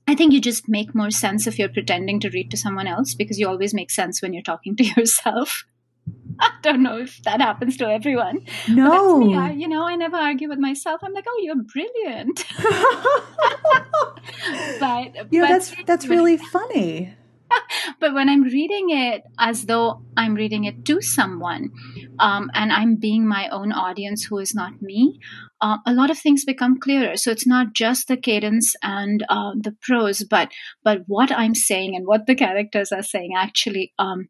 I 0.08 0.14
think 0.14 0.32
you 0.32 0.40
just 0.40 0.68
make 0.68 0.94
more 0.94 1.10
sense 1.10 1.46
if 1.46 1.58
you're 1.58 1.68
pretending 1.68 2.18
to 2.20 2.30
read 2.30 2.50
to 2.50 2.56
someone 2.56 2.86
else 2.86 3.14
because 3.14 3.38
you 3.38 3.46
always 3.46 3.74
make 3.74 3.90
sense 3.90 4.22
when 4.22 4.32
you're 4.32 4.42
talking 4.42 4.74
to 4.76 4.84
yourself. 4.96 5.64
I 6.40 6.50
don't 6.62 6.82
know 6.82 6.98
if 6.98 7.22
that 7.24 7.42
happens 7.42 7.76
to 7.78 7.86
everyone. 7.86 8.46
No, 8.68 9.18
me. 9.18 9.36
I, 9.36 9.50
you 9.50 9.68
know, 9.68 9.86
I 9.86 9.96
never 9.96 10.16
argue 10.16 10.48
with 10.48 10.58
myself. 10.58 11.00
I'm 11.02 11.12
like, 11.12 11.26
oh, 11.28 11.40
you're 11.42 11.56
brilliant. 11.56 12.44
but 14.80 15.26
yeah, 15.30 15.42
but, 15.42 15.48
that's 15.48 15.74
that's 15.84 16.06
really 16.06 16.38
funny. 16.38 17.14
but 18.00 18.14
when 18.14 18.28
I'm 18.28 18.42
reading 18.42 18.90
it 18.90 19.22
as 19.38 19.64
though 19.64 20.02
I'm 20.16 20.34
reading 20.34 20.64
it 20.64 20.84
to 20.86 21.00
someone, 21.00 21.70
um, 22.18 22.50
and 22.54 22.72
I'm 22.72 22.96
being 22.96 23.26
my 23.26 23.48
own 23.48 23.72
audience 23.72 24.24
who 24.24 24.38
is 24.38 24.54
not 24.54 24.82
me, 24.82 25.18
uh, 25.60 25.78
a 25.86 25.92
lot 25.92 26.10
of 26.10 26.18
things 26.18 26.44
become 26.44 26.78
clearer. 26.78 27.16
So 27.16 27.30
it's 27.30 27.46
not 27.46 27.74
just 27.74 28.08
the 28.08 28.16
cadence 28.16 28.74
and 28.82 29.24
uh, 29.28 29.52
the 29.60 29.76
prose, 29.82 30.22
but 30.22 30.52
but 30.84 31.02
what 31.06 31.32
I'm 31.32 31.54
saying 31.54 31.96
and 31.96 32.06
what 32.06 32.26
the 32.26 32.34
characters 32.34 32.92
are 32.92 33.02
saying 33.02 33.32
actually 33.36 33.92
um, 33.98 34.28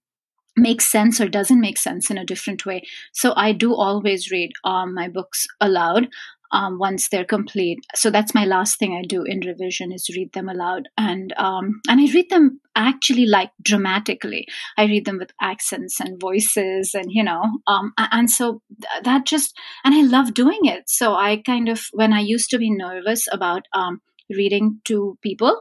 makes 0.56 0.90
sense 0.90 1.20
or 1.20 1.28
doesn't 1.28 1.60
make 1.60 1.78
sense 1.78 2.10
in 2.10 2.18
a 2.18 2.24
different 2.24 2.66
way. 2.66 2.82
So 3.12 3.32
I 3.36 3.52
do 3.52 3.74
always 3.74 4.30
read 4.30 4.50
um, 4.64 4.94
my 4.94 5.08
books 5.08 5.46
aloud. 5.60 6.08
Um, 6.52 6.78
once 6.78 7.08
they're 7.08 7.24
complete. 7.24 7.78
So 7.94 8.10
that's 8.10 8.34
my 8.34 8.44
last 8.44 8.78
thing 8.78 8.94
I 8.94 9.06
do 9.06 9.22
in 9.22 9.40
revision 9.40 9.92
is 9.92 10.08
read 10.14 10.32
them 10.32 10.48
aloud, 10.48 10.88
and 10.96 11.32
um, 11.36 11.80
and 11.88 12.00
I 12.00 12.12
read 12.12 12.30
them 12.30 12.60
actually 12.76 13.26
like 13.26 13.50
dramatically. 13.62 14.46
I 14.76 14.84
read 14.84 15.04
them 15.04 15.18
with 15.18 15.32
accents 15.40 16.00
and 16.00 16.20
voices, 16.20 16.94
and 16.94 17.06
you 17.10 17.22
know, 17.22 17.42
um, 17.66 17.92
and 17.96 18.30
so 18.30 18.62
that 19.02 19.26
just 19.26 19.56
and 19.84 19.94
I 19.94 20.02
love 20.02 20.34
doing 20.34 20.60
it. 20.64 20.88
So 20.88 21.14
I 21.14 21.42
kind 21.44 21.68
of 21.68 21.86
when 21.92 22.12
I 22.12 22.20
used 22.20 22.50
to 22.50 22.58
be 22.58 22.70
nervous 22.70 23.26
about 23.32 23.62
um, 23.74 24.00
reading 24.30 24.80
to 24.84 25.18
people 25.22 25.60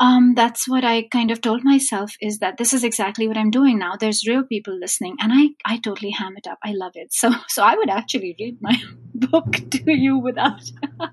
um, 0.00 0.32
that's 0.34 0.66
what 0.66 0.82
I 0.82 1.06
kind 1.08 1.30
of 1.30 1.42
told 1.42 1.62
myself 1.62 2.14
is 2.22 2.38
that 2.38 2.56
this 2.56 2.72
is 2.72 2.82
exactly 2.84 3.28
what 3.28 3.36
I'm 3.36 3.50
doing 3.50 3.78
now. 3.78 3.96
There's 4.00 4.26
real 4.26 4.42
people 4.42 4.76
listening, 4.76 5.16
and 5.20 5.30
I 5.32 5.50
I 5.70 5.76
totally 5.76 6.10
ham 6.10 6.34
it 6.38 6.46
up. 6.46 6.58
I 6.64 6.72
love 6.72 6.92
it. 6.94 7.12
So 7.12 7.30
so 7.48 7.62
I 7.62 7.76
would 7.76 7.90
actually 7.90 8.34
read 8.40 8.56
my 8.60 8.76
book 9.14 9.52
to 9.70 9.92
you 9.92 10.18
without. 10.18 10.62
you 11.00 11.08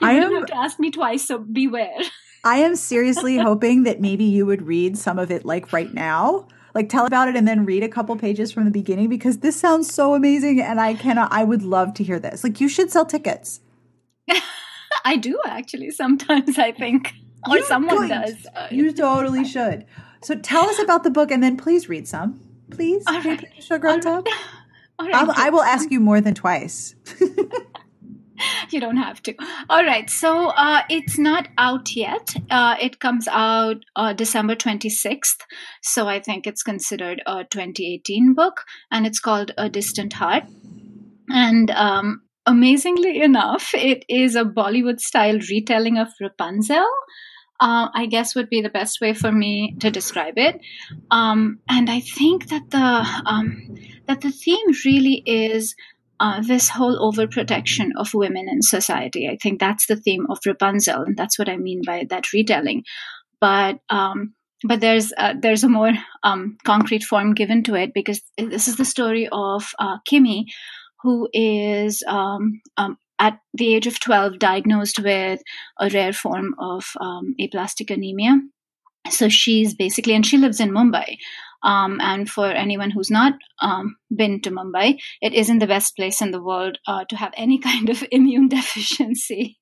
I 0.00 0.14
am, 0.14 0.34
have 0.34 0.46
to 0.46 0.56
ask 0.56 0.80
me 0.80 0.90
twice. 0.90 1.28
So 1.28 1.38
beware. 1.38 2.00
I 2.44 2.58
am 2.58 2.76
seriously 2.76 3.38
hoping 3.38 3.84
that 3.84 4.00
maybe 4.00 4.24
you 4.24 4.46
would 4.46 4.62
read 4.62 4.98
some 4.98 5.18
of 5.18 5.30
it 5.30 5.44
like 5.44 5.72
right 5.72 5.92
now. 5.92 6.48
Like 6.74 6.88
tell 6.88 7.06
about 7.06 7.28
it 7.28 7.36
and 7.36 7.46
then 7.46 7.64
read 7.64 7.84
a 7.84 7.88
couple 7.88 8.16
pages 8.16 8.50
from 8.50 8.64
the 8.64 8.70
beginning 8.70 9.08
because 9.08 9.38
this 9.38 9.58
sounds 9.58 9.92
so 9.92 10.14
amazing 10.14 10.60
and 10.60 10.80
I 10.80 10.94
cannot 10.94 11.32
I 11.32 11.44
would 11.44 11.62
love 11.62 11.94
to 11.94 12.04
hear 12.04 12.18
this. 12.18 12.42
Like 12.42 12.60
you 12.60 12.68
should 12.68 12.90
sell 12.90 13.06
tickets. 13.06 13.60
I 15.04 15.16
do 15.16 15.38
actually 15.46 15.90
sometimes 15.90 16.58
I 16.58 16.72
think 16.72 17.12
or 17.48 17.58
you 17.58 17.64
someone 17.64 18.08
does. 18.08 18.46
Uh, 18.54 18.68
you 18.70 18.92
totally 18.92 19.44
should. 19.44 19.86
So 20.22 20.34
tell 20.34 20.64
us 20.64 20.78
about 20.78 21.04
the 21.04 21.10
book 21.10 21.30
and 21.30 21.42
then 21.42 21.56
please 21.56 21.88
read 21.88 22.08
some. 22.08 22.40
Please. 22.70 23.04
All 23.06 23.20
right. 23.20 23.44
Sugar 23.60 23.88
on 23.88 24.00
top. 24.00 24.26
All 24.98 25.06
right. 25.06 25.28
I 25.36 25.50
will 25.50 25.62
ask 25.62 25.90
you 25.90 26.00
more 26.00 26.20
than 26.20 26.34
twice. 26.34 26.94
you 28.70 28.80
don't 28.80 28.96
have 28.96 29.22
to. 29.24 29.34
All 29.68 29.84
right. 29.84 30.08
So 30.08 30.48
uh, 30.48 30.82
it's 30.88 31.18
not 31.18 31.48
out 31.58 31.94
yet. 31.94 32.34
Uh, 32.50 32.76
it 32.80 33.00
comes 33.00 33.28
out 33.28 33.84
uh, 33.96 34.12
December 34.12 34.56
26th. 34.56 35.40
So 35.82 36.08
I 36.08 36.20
think 36.20 36.46
it's 36.46 36.62
considered 36.62 37.22
a 37.26 37.44
2018 37.44 38.34
book 38.34 38.64
and 38.90 39.06
it's 39.06 39.20
called 39.20 39.52
A 39.58 39.68
Distant 39.68 40.14
Heart. 40.14 40.44
And 41.28 41.70
um, 41.70 42.22
amazingly 42.46 43.20
enough, 43.20 43.70
it 43.74 44.04
is 44.08 44.36
a 44.36 44.44
Bollywood 44.44 45.00
style 45.00 45.38
retelling 45.50 45.98
of 45.98 46.08
Rapunzel 46.20 46.86
uh, 47.60 47.88
I 47.94 48.06
guess 48.06 48.34
would 48.34 48.50
be 48.50 48.60
the 48.60 48.68
best 48.68 49.00
way 49.00 49.14
for 49.14 49.30
me 49.30 49.76
to 49.80 49.90
describe 49.90 50.34
it. 50.36 50.60
Um, 51.10 51.60
and 51.68 51.88
I 51.88 52.00
think 52.00 52.48
that 52.48 52.70
the 52.70 53.06
um, 53.26 53.76
that 54.06 54.20
the 54.20 54.30
theme 54.30 54.66
really 54.84 55.22
is 55.24 55.74
uh, 56.20 56.42
this 56.42 56.68
whole 56.68 56.98
overprotection 56.98 57.90
of 57.96 58.14
women 58.14 58.48
in 58.48 58.62
society. 58.62 59.28
I 59.28 59.36
think 59.40 59.60
that's 59.60 59.86
the 59.86 59.96
theme 59.96 60.26
of 60.30 60.38
Rapunzel, 60.44 61.02
and 61.02 61.16
that's 61.16 61.38
what 61.38 61.48
I 61.48 61.56
mean 61.56 61.82
by 61.84 62.06
that 62.10 62.32
retelling. 62.32 62.84
But 63.40 63.78
um, 63.88 64.34
but 64.66 64.80
there's 64.80 65.12
uh, 65.16 65.34
there's 65.38 65.64
a 65.64 65.68
more 65.68 65.92
um, 66.22 66.56
concrete 66.64 67.04
form 67.04 67.34
given 67.34 67.62
to 67.64 67.74
it 67.74 67.92
because 67.94 68.20
this 68.38 68.68
is 68.68 68.76
the 68.76 68.84
story 68.84 69.28
of 69.30 69.70
uh, 69.78 69.98
Kimi, 70.06 70.46
who 71.02 71.28
is 71.32 72.02
um, 72.06 72.60
um, 72.76 72.96
at 73.18 73.38
the 73.52 73.74
age 73.74 73.86
of 73.86 74.00
12 74.00 74.38
diagnosed 74.38 74.98
with 74.98 75.40
a 75.80 75.88
rare 75.90 76.12
form 76.12 76.54
of 76.58 76.84
um, 77.00 77.34
aplastic 77.40 77.90
anemia. 77.90 78.38
So 79.10 79.28
she's 79.28 79.74
basically, 79.74 80.14
and 80.14 80.24
she 80.24 80.38
lives 80.38 80.60
in 80.60 80.70
Mumbai. 80.70 81.16
Um, 81.62 81.98
and 82.00 82.28
for 82.28 82.46
anyone 82.46 82.90
who's 82.90 83.10
not 83.10 83.34
um, 83.60 83.96
been 84.14 84.40
to 84.42 84.50
Mumbai, 84.50 84.98
it 85.22 85.32
isn't 85.32 85.58
the 85.58 85.66
best 85.66 85.96
place 85.96 86.20
in 86.20 86.30
the 86.30 86.42
world 86.42 86.78
uh, 86.86 87.04
to 87.08 87.16
have 87.16 87.32
any 87.36 87.58
kind 87.70 87.88
of 87.88 88.04
immune 88.10 88.48
deficiency. 88.48 89.58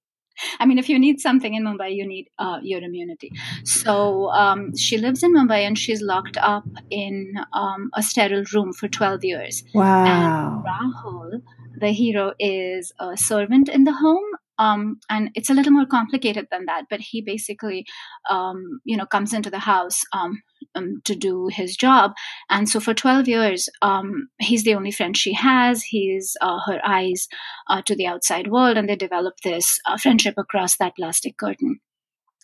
I 0.58 0.66
mean, 0.66 0.78
if 0.78 0.88
you 0.88 0.98
need 0.98 1.20
something 1.20 1.54
in 1.54 1.64
Mumbai, 1.64 1.94
you 1.94 2.06
need 2.06 2.28
uh, 2.38 2.58
your 2.62 2.82
immunity. 2.82 3.30
So 3.64 4.30
um, 4.30 4.76
she 4.76 4.96
lives 4.96 5.22
in 5.22 5.34
Mumbai 5.34 5.66
and 5.66 5.78
she's 5.78 6.00
locked 6.00 6.38
up 6.38 6.64
in 6.90 7.34
um, 7.52 7.90
a 7.94 8.02
sterile 8.02 8.44
room 8.52 8.72
for 8.72 8.88
12 8.88 9.24
years. 9.24 9.62
Wow. 9.74 10.64
And 10.66 10.94
Rahul 10.94 11.42
the 11.82 11.92
hero 11.92 12.32
is 12.38 12.92
a 12.98 13.16
servant 13.16 13.68
in 13.68 13.84
the 13.84 13.92
home 13.92 14.24
um, 14.58 15.00
and 15.10 15.30
it's 15.34 15.50
a 15.50 15.54
little 15.54 15.72
more 15.72 15.86
complicated 15.86 16.46
than 16.50 16.66
that 16.66 16.84
but 16.88 17.00
he 17.00 17.20
basically 17.20 17.84
um, 18.30 18.80
you 18.84 18.96
know 18.96 19.06
comes 19.06 19.32
into 19.34 19.50
the 19.50 19.58
house 19.58 20.02
um, 20.12 20.42
um 20.74 21.00
to 21.04 21.14
do 21.14 21.48
his 21.52 21.76
job. 21.76 22.12
And 22.48 22.68
so 22.68 22.80
for 22.80 22.94
12 22.94 23.28
years 23.28 23.68
um, 23.82 24.28
he's 24.38 24.64
the 24.64 24.74
only 24.74 24.92
friend 24.92 25.16
she 25.16 25.34
has. 25.34 25.82
He's 25.82 26.36
uh, 26.40 26.58
her 26.66 26.80
eyes 26.84 27.26
uh, 27.68 27.82
to 27.82 27.96
the 27.96 28.06
outside 28.06 28.50
world 28.50 28.76
and 28.76 28.88
they 28.88 28.96
develop 28.96 29.34
this 29.42 29.78
uh, 29.86 29.98
friendship 29.98 30.34
across 30.38 30.76
that 30.76 30.94
plastic 30.96 31.36
curtain. 31.36 31.80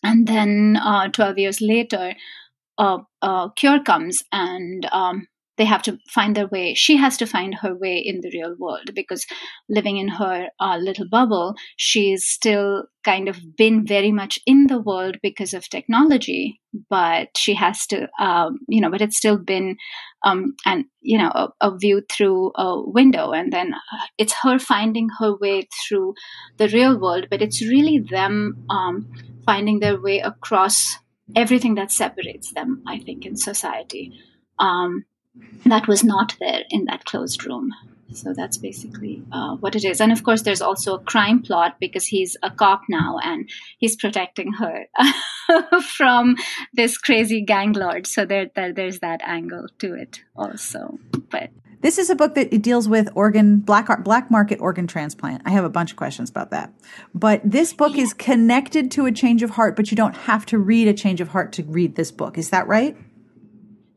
And 0.02 0.26
then 0.26 0.78
uh, 0.82 1.08
12 1.08 1.38
years 1.38 1.60
later 1.60 2.14
a, 2.78 2.98
a 3.22 3.50
cure 3.56 3.82
comes 3.82 4.22
and 4.32 4.88
um, 4.92 5.26
they 5.58 5.64
have 5.64 5.82
to 5.82 5.98
find 6.08 6.36
their 6.36 6.46
way. 6.46 6.72
She 6.74 6.96
has 6.96 7.16
to 7.18 7.26
find 7.26 7.54
her 7.56 7.74
way 7.74 7.98
in 7.98 8.20
the 8.20 8.30
real 8.32 8.54
world 8.58 8.94
because 8.94 9.26
living 9.68 9.98
in 9.98 10.08
her 10.08 10.48
uh, 10.60 10.78
little 10.80 11.06
bubble, 11.08 11.54
she's 11.76 12.24
still 12.24 12.84
kind 13.04 13.28
of 13.28 13.38
been 13.56 13.84
very 13.84 14.12
much 14.12 14.38
in 14.46 14.68
the 14.68 14.78
world 14.78 15.16
because 15.20 15.52
of 15.54 15.68
technology, 15.68 16.60
but 16.88 17.28
she 17.36 17.54
has 17.54 17.86
to, 17.88 18.08
um, 18.20 18.60
you 18.68 18.80
know, 18.80 18.90
but 18.90 19.02
it's 19.02 19.16
still 19.16 19.36
been, 19.36 19.76
um, 20.24 20.54
and 20.64 20.84
you 21.00 21.18
know, 21.18 21.30
a, 21.34 21.48
a, 21.60 21.76
view 21.76 22.02
through 22.10 22.52
a 22.54 22.80
window, 22.80 23.32
and 23.32 23.52
then 23.52 23.74
uh, 23.74 24.06
it's 24.16 24.34
her 24.42 24.58
finding 24.58 25.08
her 25.18 25.36
way 25.36 25.68
through 25.88 26.14
the 26.58 26.68
real 26.68 26.98
world. 26.98 27.26
But 27.30 27.42
it's 27.42 27.62
really 27.62 27.98
them 27.98 28.64
um, 28.70 29.10
finding 29.44 29.80
their 29.80 30.00
way 30.00 30.20
across 30.20 30.96
everything 31.34 31.74
that 31.74 31.90
separates 31.90 32.52
them. 32.52 32.82
I 32.86 33.00
think 33.00 33.26
in 33.26 33.36
society. 33.36 34.12
Um, 34.60 35.04
that 35.66 35.88
was 35.88 36.04
not 36.04 36.36
there 36.40 36.62
in 36.70 36.84
that 36.86 37.04
closed 37.04 37.44
room. 37.44 37.72
So 38.14 38.32
that's 38.32 38.56
basically 38.56 39.22
uh, 39.32 39.56
what 39.56 39.76
it 39.76 39.84
is. 39.84 40.00
And 40.00 40.12
of 40.12 40.22
course, 40.22 40.42
there's 40.42 40.62
also 40.62 40.94
a 40.94 40.98
crime 40.98 41.42
plot 41.42 41.76
because 41.78 42.06
he's 42.06 42.36
a 42.42 42.50
cop 42.50 42.82
now 42.88 43.18
and 43.22 43.48
he's 43.78 43.96
protecting 43.96 44.52
her 44.54 44.86
from 45.82 46.36
this 46.72 46.96
crazy 46.96 47.42
gang 47.42 47.72
lord. 47.72 48.06
So 48.06 48.24
there, 48.24 48.50
there, 48.54 48.72
there's 48.72 49.00
that 49.00 49.20
angle 49.24 49.66
to 49.80 49.94
it 49.94 50.22
also. 50.36 50.98
But 51.30 51.50
this 51.80 51.98
is 51.98 52.10
a 52.10 52.16
book 52.16 52.34
that 52.34 52.62
deals 52.62 52.88
with 52.88 53.08
organ 53.14 53.58
black 53.58 53.88
black 54.02 54.30
market 54.30 54.60
organ 54.60 54.86
transplant. 54.86 55.42
I 55.44 55.50
have 55.50 55.64
a 55.64 55.70
bunch 55.70 55.90
of 55.92 55.96
questions 55.96 56.28
about 56.30 56.50
that. 56.50 56.72
But 57.14 57.40
this 57.44 57.72
book 57.72 57.94
yeah. 57.94 58.02
is 58.02 58.12
connected 58.14 58.90
to 58.92 59.06
a 59.06 59.12
change 59.12 59.42
of 59.42 59.50
heart, 59.50 59.76
but 59.76 59.90
you 59.90 59.96
don't 59.96 60.16
have 60.16 60.44
to 60.46 60.58
read 60.58 60.88
a 60.88 60.94
change 60.94 61.20
of 61.20 61.28
heart 61.28 61.52
to 61.52 61.62
read 61.62 61.94
this 61.94 62.10
book. 62.10 62.36
Is 62.36 62.50
that 62.50 62.66
right? 62.66 62.96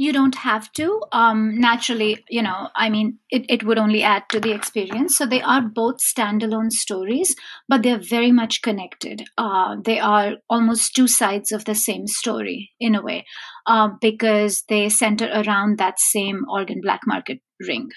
You 0.01 0.11
don't 0.11 0.35
have 0.35 0.71
to. 0.73 0.87
Um, 1.11 1.39
naturally 1.59 2.11
you 2.29 2.41
know 2.41 2.69
i 2.83 2.89
mean 2.89 3.07
it, 3.29 3.45
it 3.55 3.63
would 3.63 3.77
only 3.77 4.03
add 4.03 4.23
to 4.29 4.39
the 4.39 4.51
experience. 4.51 5.17
So 5.17 5.25
they 5.25 5.41
are 5.41 5.61
both 5.61 5.97
standalone 6.13 6.71
stories 6.71 7.35
but 7.67 7.83
they're 7.83 8.05
very 8.17 8.31
much 8.31 8.61
connected. 8.61 9.23
Uh, 9.37 9.77
they 9.85 9.99
are 9.99 10.35
almost 10.49 10.95
two 10.95 11.07
sides 11.07 11.51
of 11.51 11.65
the 11.65 11.75
same 11.75 12.07
story 12.07 12.71
in 12.79 12.95
a 12.95 13.01
way 13.01 13.25
uh, 13.65 13.89
because 14.01 14.63
they 14.69 14.83
center 14.89 15.29
around 15.41 15.77
that 15.77 15.99
same 15.99 16.45
organ 16.49 16.81
black 16.81 17.01
market 17.05 17.39
ring 17.67 17.89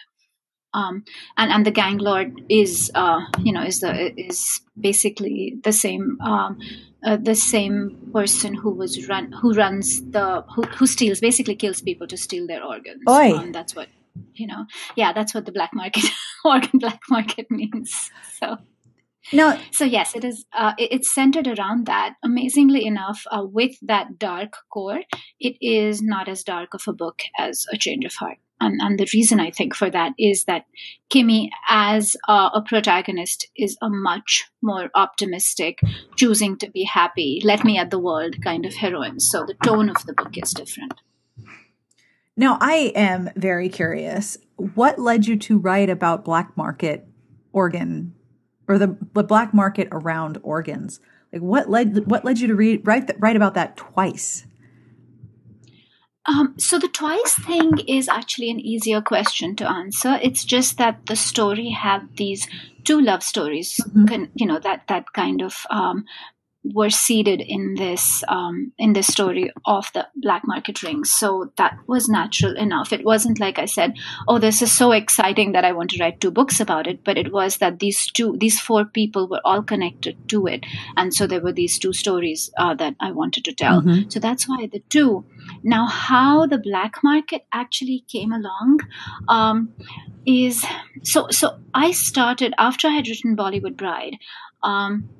um, 0.74 1.04
and 1.36 1.50
and 1.50 1.64
the 1.64 1.70
gang 1.70 1.98
lord 1.98 2.42
is 2.48 2.90
uh, 2.94 3.20
you 3.38 3.52
know 3.52 3.62
is 3.62 3.80
the 3.80 4.12
is 4.20 4.60
basically 4.78 5.56
the 5.62 5.72
same 5.72 6.18
um, 6.20 6.58
uh, 7.04 7.16
the 7.16 7.34
same 7.34 7.98
person 8.12 8.54
who 8.54 8.70
was 8.70 9.08
run 9.08 9.30
who 9.32 9.52
runs 9.52 10.02
the 10.10 10.42
who, 10.54 10.62
who 10.62 10.86
steals 10.86 11.20
basically 11.20 11.54
kills 11.54 11.82
people 11.82 12.06
to 12.06 12.16
steal 12.16 12.46
their 12.46 12.64
organs. 12.64 13.02
Um, 13.34 13.52
that's 13.52 13.74
what 13.74 13.88
you 14.34 14.46
know. 14.46 14.64
Yeah, 14.96 15.12
that's 15.12 15.34
what 15.34 15.46
the 15.46 15.52
black 15.52 15.70
market 15.74 16.04
organ 16.44 16.78
black 16.78 17.00
market 17.10 17.50
means. 17.50 18.10
So. 18.38 18.58
No. 19.32 19.58
So 19.70 19.84
yes, 19.84 20.14
it 20.14 20.24
is. 20.24 20.44
Uh, 20.52 20.74
it's 20.76 21.12
centered 21.12 21.48
around 21.48 21.86
that. 21.86 22.14
Amazingly 22.22 22.84
enough, 22.84 23.24
uh, 23.30 23.42
with 23.42 23.72
that 23.80 24.18
dark 24.18 24.54
core, 24.70 25.00
it 25.40 25.56
is 25.62 26.02
not 26.02 26.28
as 26.28 26.42
dark 26.42 26.74
of 26.74 26.82
a 26.86 26.92
book 26.92 27.22
as 27.38 27.64
A 27.72 27.78
Change 27.78 28.04
of 28.04 28.14
Heart. 28.14 28.38
And, 28.64 28.80
and 28.80 28.98
the 28.98 29.08
reason 29.12 29.40
I 29.40 29.50
think 29.50 29.74
for 29.74 29.90
that 29.90 30.12
is 30.18 30.44
that 30.44 30.66
Kimmy, 31.12 31.50
as 31.68 32.16
a 32.28 32.62
protagonist, 32.66 33.48
is 33.56 33.76
a 33.82 33.90
much 33.90 34.44
more 34.62 34.90
optimistic, 34.94 35.80
choosing 36.16 36.56
to 36.58 36.70
be 36.70 36.84
happy, 36.84 37.40
let 37.44 37.64
me 37.64 37.78
at 37.78 37.90
the 37.90 37.98
world 37.98 38.36
kind 38.42 38.64
of 38.64 38.74
heroine. 38.74 39.20
So 39.20 39.44
the 39.44 39.54
tone 39.62 39.88
of 39.88 40.04
the 40.06 40.14
book 40.14 40.36
is 40.36 40.52
different. 40.52 40.94
Now, 42.36 42.58
I 42.60 42.92
am 42.96 43.30
very 43.36 43.68
curious. 43.68 44.38
What 44.56 44.98
led 44.98 45.26
you 45.26 45.36
to 45.36 45.58
write 45.58 45.90
about 45.90 46.24
black 46.24 46.56
market 46.56 47.06
organ 47.52 48.14
or 48.66 48.78
the, 48.78 48.96
the 49.12 49.22
black 49.22 49.54
market 49.54 49.88
around 49.92 50.38
organs? 50.42 51.00
Like 51.32 51.42
what 51.42 51.68
led 51.68 52.06
what 52.06 52.24
led 52.24 52.38
you 52.38 52.48
to 52.48 52.54
read 52.54 52.86
write 52.86 53.10
write 53.18 53.36
about 53.36 53.54
that 53.54 53.76
twice? 53.76 54.46
Um, 56.26 56.54
so 56.58 56.78
the 56.78 56.88
twice 56.88 57.34
thing 57.34 57.78
is 57.86 58.08
actually 58.08 58.50
an 58.50 58.60
easier 58.60 59.02
question 59.02 59.56
to 59.56 59.70
answer. 59.70 60.18
It's 60.22 60.44
just 60.44 60.78
that 60.78 61.06
the 61.06 61.16
story 61.16 61.70
had 61.70 62.16
these 62.16 62.48
two 62.84 63.00
love 63.00 63.22
stories, 63.22 63.78
mm-hmm. 63.88 64.24
you 64.34 64.46
know, 64.46 64.58
that 64.58 64.86
that 64.88 65.12
kind 65.12 65.42
of 65.42 65.66
um, 65.70 66.06
were 66.64 66.90
seeded 66.90 67.42
in 67.42 67.74
this 67.74 68.24
um, 68.28 68.72
in 68.78 68.94
this 68.94 69.06
story 69.06 69.50
of 69.66 69.90
the 69.92 70.08
black 70.16 70.42
market 70.46 70.82
rings. 70.82 71.10
So 71.10 71.52
that 71.56 71.78
was 71.86 72.08
natural 72.08 72.56
enough. 72.56 72.92
It 72.92 73.04
wasn't 73.04 73.38
like 73.38 73.58
I 73.58 73.66
said, 73.66 73.94
"Oh, 74.26 74.38
this 74.38 74.62
is 74.62 74.72
so 74.72 74.92
exciting 74.92 75.52
that 75.52 75.64
I 75.64 75.72
want 75.72 75.90
to 75.90 76.02
write 76.02 76.20
two 76.20 76.30
books 76.30 76.60
about 76.60 76.86
it." 76.86 77.04
But 77.04 77.18
it 77.18 77.32
was 77.32 77.58
that 77.58 77.80
these 77.80 78.10
two, 78.10 78.36
these 78.38 78.58
four 78.58 78.84
people 78.84 79.28
were 79.28 79.42
all 79.44 79.62
connected 79.62 80.28
to 80.30 80.46
it, 80.46 80.64
and 80.96 81.12
so 81.12 81.26
there 81.26 81.40
were 81.40 81.52
these 81.52 81.78
two 81.78 81.92
stories 81.92 82.50
uh, 82.56 82.74
that 82.74 82.96
I 82.98 83.10
wanted 83.10 83.44
to 83.44 83.52
tell. 83.52 83.82
Mm-hmm. 83.82 84.08
So 84.08 84.20
that's 84.20 84.48
why 84.48 84.66
the 84.72 84.82
two. 84.88 85.24
Now, 85.62 85.86
how 85.86 86.46
the 86.46 86.58
black 86.58 87.04
market 87.04 87.44
actually 87.52 88.04
came 88.08 88.32
along 88.32 88.80
um, 89.28 89.74
is 90.24 90.64
so. 91.02 91.28
So 91.30 91.58
I 91.74 91.90
started 91.90 92.54
after 92.58 92.88
I 92.88 92.92
had 92.92 93.08
written 93.08 93.36
Bollywood 93.36 93.76
Bride. 93.76 94.16
Um, 94.62 95.10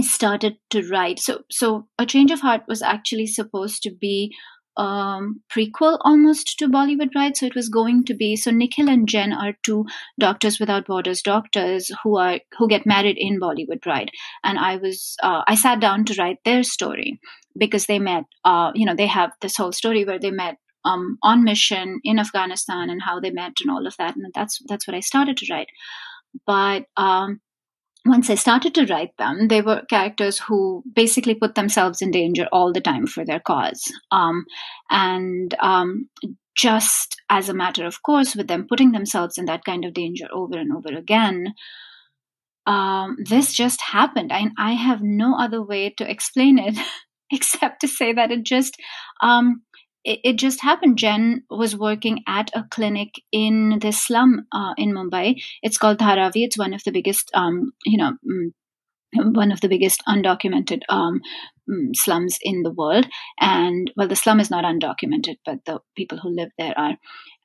I 0.00 0.02
started 0.02 0.56
to 0.70 0.88
write. 0.88 1.18
So, 1.18 1.42
so 1.50 1.86
A 1.98 2.06
Change 2.06 2.30
of 2.30 2.40
Heart 2.40 2.62
was 2.66 2.80
actually 2.80 3.26
supposed 3.26 3.82
to 3.82 3.90
be 3.90 4.34
um, 4.78 5.42
prequel 5.54 5.98
almost 6.00 6.58
to 6.58 6.68
Bollywood 6.68 7.12
Bride. 7.12 7.36
So 7.36 7.44
it 7.44 7.54
was 7.54 7.68
going 7.68 8.04
to 8.04 8.14
be 8.14 8.34
so 8.34 8.50
Nikhil 8.50 8.88
and 8.88 9.06
Jen 9.06 9.34
are 9.34 9.52
two 9.62 9.84
Doctors 10.18 10.58
Without 10.58 10.86
Borders 10.86 11.20
doctors 11.20 11.90
who 12.02 12.16
are 12.16 12.40
who 12.56 12.66
get 12.66 12.86
married 12.86 13.18
in 13.18 13.38
Bollywood 13.38 13.82
Bride, 13.82 14.10
and 14.42 14.58
I 14.58 14.76
was 14.76 15.16
uh, 15.22 15.42
I 15.46 15.54
sat 15.54 15.80
down 15.80 16.06
to 16.06 16.14
write 16.18 16.38
their 16.46 16.62
story 16.62 17.20
because 17.58 17.84
they 17.84 17.98
met. 17.98 18.24
Uh, 18.42 18.70
you 18.74 18.86
know, 18.86 18.94
they 18.96 19.08
have 19.18 19.32
this 19.42 19.58
whole 19.58 19.72
story 19.72 20.06
where 20.06 20.18
they 20.18 20.30
met 20.30 20.56
um, 20.86 21.18
on 21.22 21.44
mission 21.44 22.00
in 22.04 22.18
Afghanistan 22.18 22.88
and 22.88 23.02
how 23.02 23.20
they 23.20 23.30
met 23.30 23.52
and 23.60 23.70
all 23.70 23.86
of 23.86 23.98
that, 23.98 24.16
and 24.16 24.32
that's 24.34 24.60
that's 24.66 24.86
what 24.88 24.96
I 24.96 25.00
started 25.00 25.36
to 25.38 25.52
write. 25.52 25.68
But 26.46 26.84
um, 26.96 27.40
once 28.06 28.30
I 28.30 28.34
started 28.34 28.74
to 28.74 28.86
write 28.86 29.16
them, 29.18 29.48
they 29.48 29.60
were 29.60 29.82
characters 29.88 30.38
who 30.38 30.82
basically 30.90 31.34
put 31.34 31.54
themselves 31.54 32.00
in 32.00 32.10
danger 32.10 32.46
all 32.50 32.72
the 32.72 32.80
time 32.80 33.06
for 33.06 33.24
their 33.24 33.40
cause. 33.40 33.82
Um, 34.10 34.46
and 34.90 35.54
um, 35.60 36.08
just 36.56 37.16
as 37.28 37.48
a 37.48 37.54
matter 37.54 37.86
of 37.86 38.02
course, 38.02 38.34
with 38.34 38.48
them 38.48 38.66
putting 38.68 38.92
themselves 38.92 39.36
in 39.36 39.44
that 39.46 39.64
kind 39.64 39.84
of 39.84 39.94
danger 39.94 40.26
over 40.32 40.58
and 40.58 40.72
over 40.72 40.96
again, 40.96 41.54
um, 42.66 43.16
this 43.24 43.52
just 43.52 43.80
happened. 43.80 44.32
I, 44.32 44.50
I 44.58 44.72
have 44.72 45.02
no 45.02 45.36
other 45.38 45.62
way 45.62 45.90
to 45.98 46.10
explain 46.10 46.58
it 46.58 46.78
except 47.32 47.80
to 47.82 47.88
say 47.88 48.12
that 48.12 48.30
it 48.30 48.44
just 48.44 48.76
um, 49.22 49.62
it, 50.04 50.20
it, 50.24 50.36
just 50.36 50.62
happened. 50.62 50.98
Jen 50.98 51.44
was 51.50 51.76
working 51.76 52.22
at 52.26 52.50
a 52.54 52.64
clinic 52.70 53.20
in 53.32 53.78
this 53.80 54.02
slum 54.02 54.46
uh, 54.52 54.74
in 54.76 54.92
Mumbai. 54.92 55.42
It's 55.62 55.78
called 55.78 55.98
Dharavi. 55.98 56.44
It's 56.44 56.58
one 56.58 56.74
of 56.74 56.82
the 56.84 56.92
biggest, 56.92 57.30
um, 57.34 57.72
you 57.84 57.98
know, 57.98 58.12
mm, 58.24 58.52
one 59.34 59.52
of 59.52 59.60
the 59.60 59.68
biggest 59.68 60.02
undocumented 60.08 60.82
um, 60.88 61.20
mm, 61.70 61.94
slums 61.94 62.38
in 62.42 62.62
the 62.62 62.72
world. 62.72 63.06
And 63.40 63.90
well, 63.96 64.08
the 64.08 64.16
slum 64.16 64.40
is 64.40 64.50
not 64.50 64.64
undocumented, 64.64 65.36
but 65.44 65.64
the 65.64 65.80
people 65.96 66.18
who 66.18 66.34
live 66.34 66.50
there 66.58 66.78
are. 66.78 66.96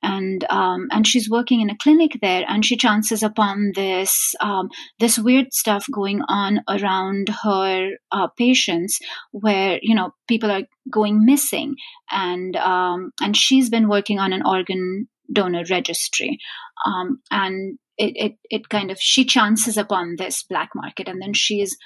And 0.03 0.45
um, 0.49 0.87
and 0.91 1.07
she's 1.07 1.29
working 1.29 1.61
in 1.61 1.69
a 1.69 1.77
clinic 1.77 2.19
there, 2.21 2.43
and 2.47 2.63
she 2.63 2.77
chances 2.77 3.23
upon 3.23 3.71
this 3.75 4.35
um, 4.39 4.69
this 4.99 5.17
weird 5.17 5.51
stuff 5.51 5.87
going 5.91 6.21
on 6.27 6.61
around 6.69 7.29
her 7.43 7.91
uh, 8.11 8.27
patients, 8.37 8.99
where 9.31 9.79
you 9.81 9.95
know 9.95 10.13
people 10.27 10.51
are 10.51 10.63
going 10.91 11.25
missing, 11.25 11.75
and 12.11 12.55
um, 12.55 13.13
and 13.19 13.35
she's 13.35 13.69
been 13.69 13.89
working 13.89 14.19
on 14.19 14.31
an 14.31 14.45
organ 14.45 15.07
donor 15.33 15.63
registry, 15.71 16.37
um, 16.85 17.19
and 17.31 17.79
it, 17.97 18.13
it, 18.15 18.37
it 18.49 18.69
kind 18.69 18.91
of 18.91 18.97
she 18.99 19.25
chances 19.25 19.77
upon 19.77 20.15
this 20.17 20.43
black 20.43 20.69
market 20.75 21.07
and 21.07 21.21
then 21.21 21.33
she's 21.33 21.77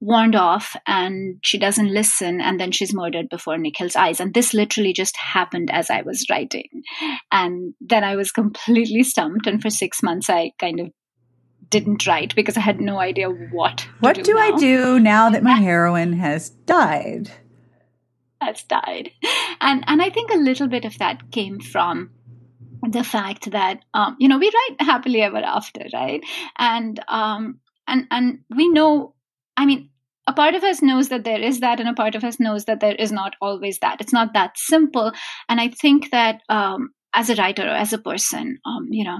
warned 0.00 0.36
off 0.36 0.76
and 0.86 1.38
she 1.42 1.58
doesn't 1.58 1.92
listen 1.92 2.40
and 2.40 2.60
then 2.60 2.70
she's 2.70 2.94
murdered 2.94 3.28
before 3.28 3.56
Nikhil's 3.56 3.96
eyes. 3.96 4.20
And 4.20 4.34
this 4.34 4.52
literally 4.52 4.92
just 4.92 5.16
happened 5.16 5.70
as 5.72 5.90
I 5.90 6.02
was 6.02 6.26
writing. 6.30 6.68
And 7.32 7.74
then 7.80 8.04
I 8.04 8.16
was 8.16 8.30
completely 8.30 9.02
stumped. 9.02 9.46
And 9.46 9.60
for 9.60 9.70
six 9.70 10.02
months, 10.02 10.28
I 10.28 10.52
kind 10.58 10.80
of 10.80 10.90
didn't 11.70 12.06
write 12.06 12.34
because 12.34 12.56
I 12.56 12.60
had 12.60 12.80
no 12.80 12.98
idea 12.98 13.28
what. 13.28 13.88
What 14.00 14.16
do, 14.16 14.22
do 14.22 14.38
I 14.38 14.52
do 14.52 15.00
now 15.00 15.30
that 15.30 15.42
my 15.42 15.54
heroine 15.54 16.14
has 16.14 16.50
died? 16.50 17.30
Has 18.40 18.62
died, 18.64 19.10
and 19.62 19.82
and 19.86 20.02
I 20.02 20.10
think 20.10 20.30
a 20.30 20.36
little 20.36 20.68
bit 20.68 20.84
of 20.84 20.98
that 20.98 21.30
came 21.30 21.58
from 21.58 22.10
the 22.86 23.02
fact 23.02 23.50
that 23.50 23.84
um, 23.94 24.16
you 24.20 24.28
know 24.28 24.38
we 24.38 24.50
write 24.52 24.80
happily 24.80 25.22
ever 25.22 25.38
after 25.38 25.86
right 25.92 26.22
and 26.58 27.02
um, 27.08 27.60
and 27.88 28.06
and 28.10 28.40
we 28.54 28.68
know 28.68 29.14
i 29.56 29.64
mean 29.64 29.88
a 30.26 30.32
part 30.32 30.54
of 30.54 30.64
us 30.64 30.82
knows 30.82 31.08
that 31.08 31.24
there 31.24 31.40
is 31.40 31.60
that 31.60 31.80
and 31.80 31.88
a 31.88 31.94
part 31.94 32.14
of 32.14 32.24
us 32.24 32.40
knows 32.40 32.64
that 32.64 32.80
there 32.80 32.94
is 32.94 33.12
not 33.12 33.34
always 33.40 33.78
that. 33.78 34.00
It's 34.00 34.12
not 34.12 34.32
that 34.34 34.58
simple. 34.58 35.12
And 35.48 35.60
i 35.60 35.68
think 35.68 36.10
that 36.10 36.40
um, 36.48 36.90
as 37.14 37.30
a 37.30 37.34
writer 37.36 37.62
or 37.62 37.76
as 37.84 37.92
a 37.92 37.98
person 37.98 38.58
um, 38.66 38.86
you 38.90 39.04
know 39.04 39.18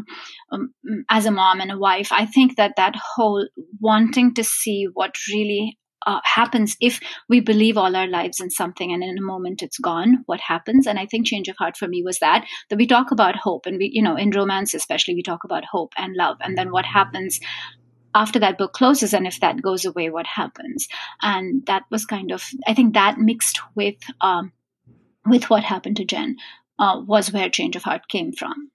um, 0.53 0.73
as 1.11 1.27
a 1.27 1.31
mom 1.31 1.61
and 1.61 1.73
a 1.73 1.79
wife 1.79 2.13
i 2.13 2.27
think 2.27 2.57
that 2.57 2.75
that 2.77 2.95
whole 3.15 3.49
wanting 3.81 4.35
to 4.35 4.45
see 4.45 4.87
what 4.93 5.17
really 5.33 5.79
uh, 6.07 6.21
happens 6.23 6.77
if 6.81 7.01
we 7.29 7.41
believe 7.41 7.77
all 7.77 7.97
our 7.97 8.07
lives 8.07 8.41
in 8.41 8.49
something 8.49 8.93
and 8.93 9.03
in 9.03 9.19
a 9.19 9.23
moment 9.23 9.63
it's 9.63 9.79
gone 9.79 10.19
what 10.27 10.41
happens. 10.41 10.87
And 10.87 10.99
i 10.99 11.07
think 11.07 11.27
change 11.27 11.49
of 11.49 11.57
heart 11.59 11.77
for 11.77 11.89
me 11.89 12.03
was 12.05 12.19
that 12.21 12.47
that 12.71 12.77
we 12.77 12.87
talk 12.87 13.11
about 13.11 13.37
hope 13.37 13.67
and 13.67 13.79
we 13.79 13.91
you 13.93 14.03
know 14.03 14.17
in 14.17 14.31
romance 14.31 14.75
especially 14.75 15.15
we 15.15 15.23
talk 15.23 15.43
about 15.45 15.65
hope 15.65 15.93
and 15.97 16.15
love 16.17 16.37
and 16.41 16.57
then 16.57 16.71
what 16.71 16.85
happens 16.85 17.41
after 18.17 18.39
that 18.39 18.59
book 18.59 18.73
closes 18.73 19.15
and 19.15 19.27
if 19.27 19.39
that 19.41 19.63
goes 19.63 19.85
away 19.85 20.09
what 20.11 20.27
happens 20.27 20.89
and 21.23 21.65
that 21.67 21.83
was 21.91 22.05
kind 22.05 22.33
of 22.33 22.45
i 22.67 22.75
think 22.75 22.95
that 22.95 23.19
mixed 23.19 23.61
with 23.75 23.97
um, 24.21 24.53
with 25.27 25.49
what 25.51 25.65
happened 25.65 25.97
to 25.97 26.05
jen 26.05 26.37
uh, 26.79 27.01
was 27.07 27.33
where 27.33 27.49
change 27.49 27.77
of 27.77 27.83
heart 27.83 28.09
came 28.09 28.33
from 28.33 28.71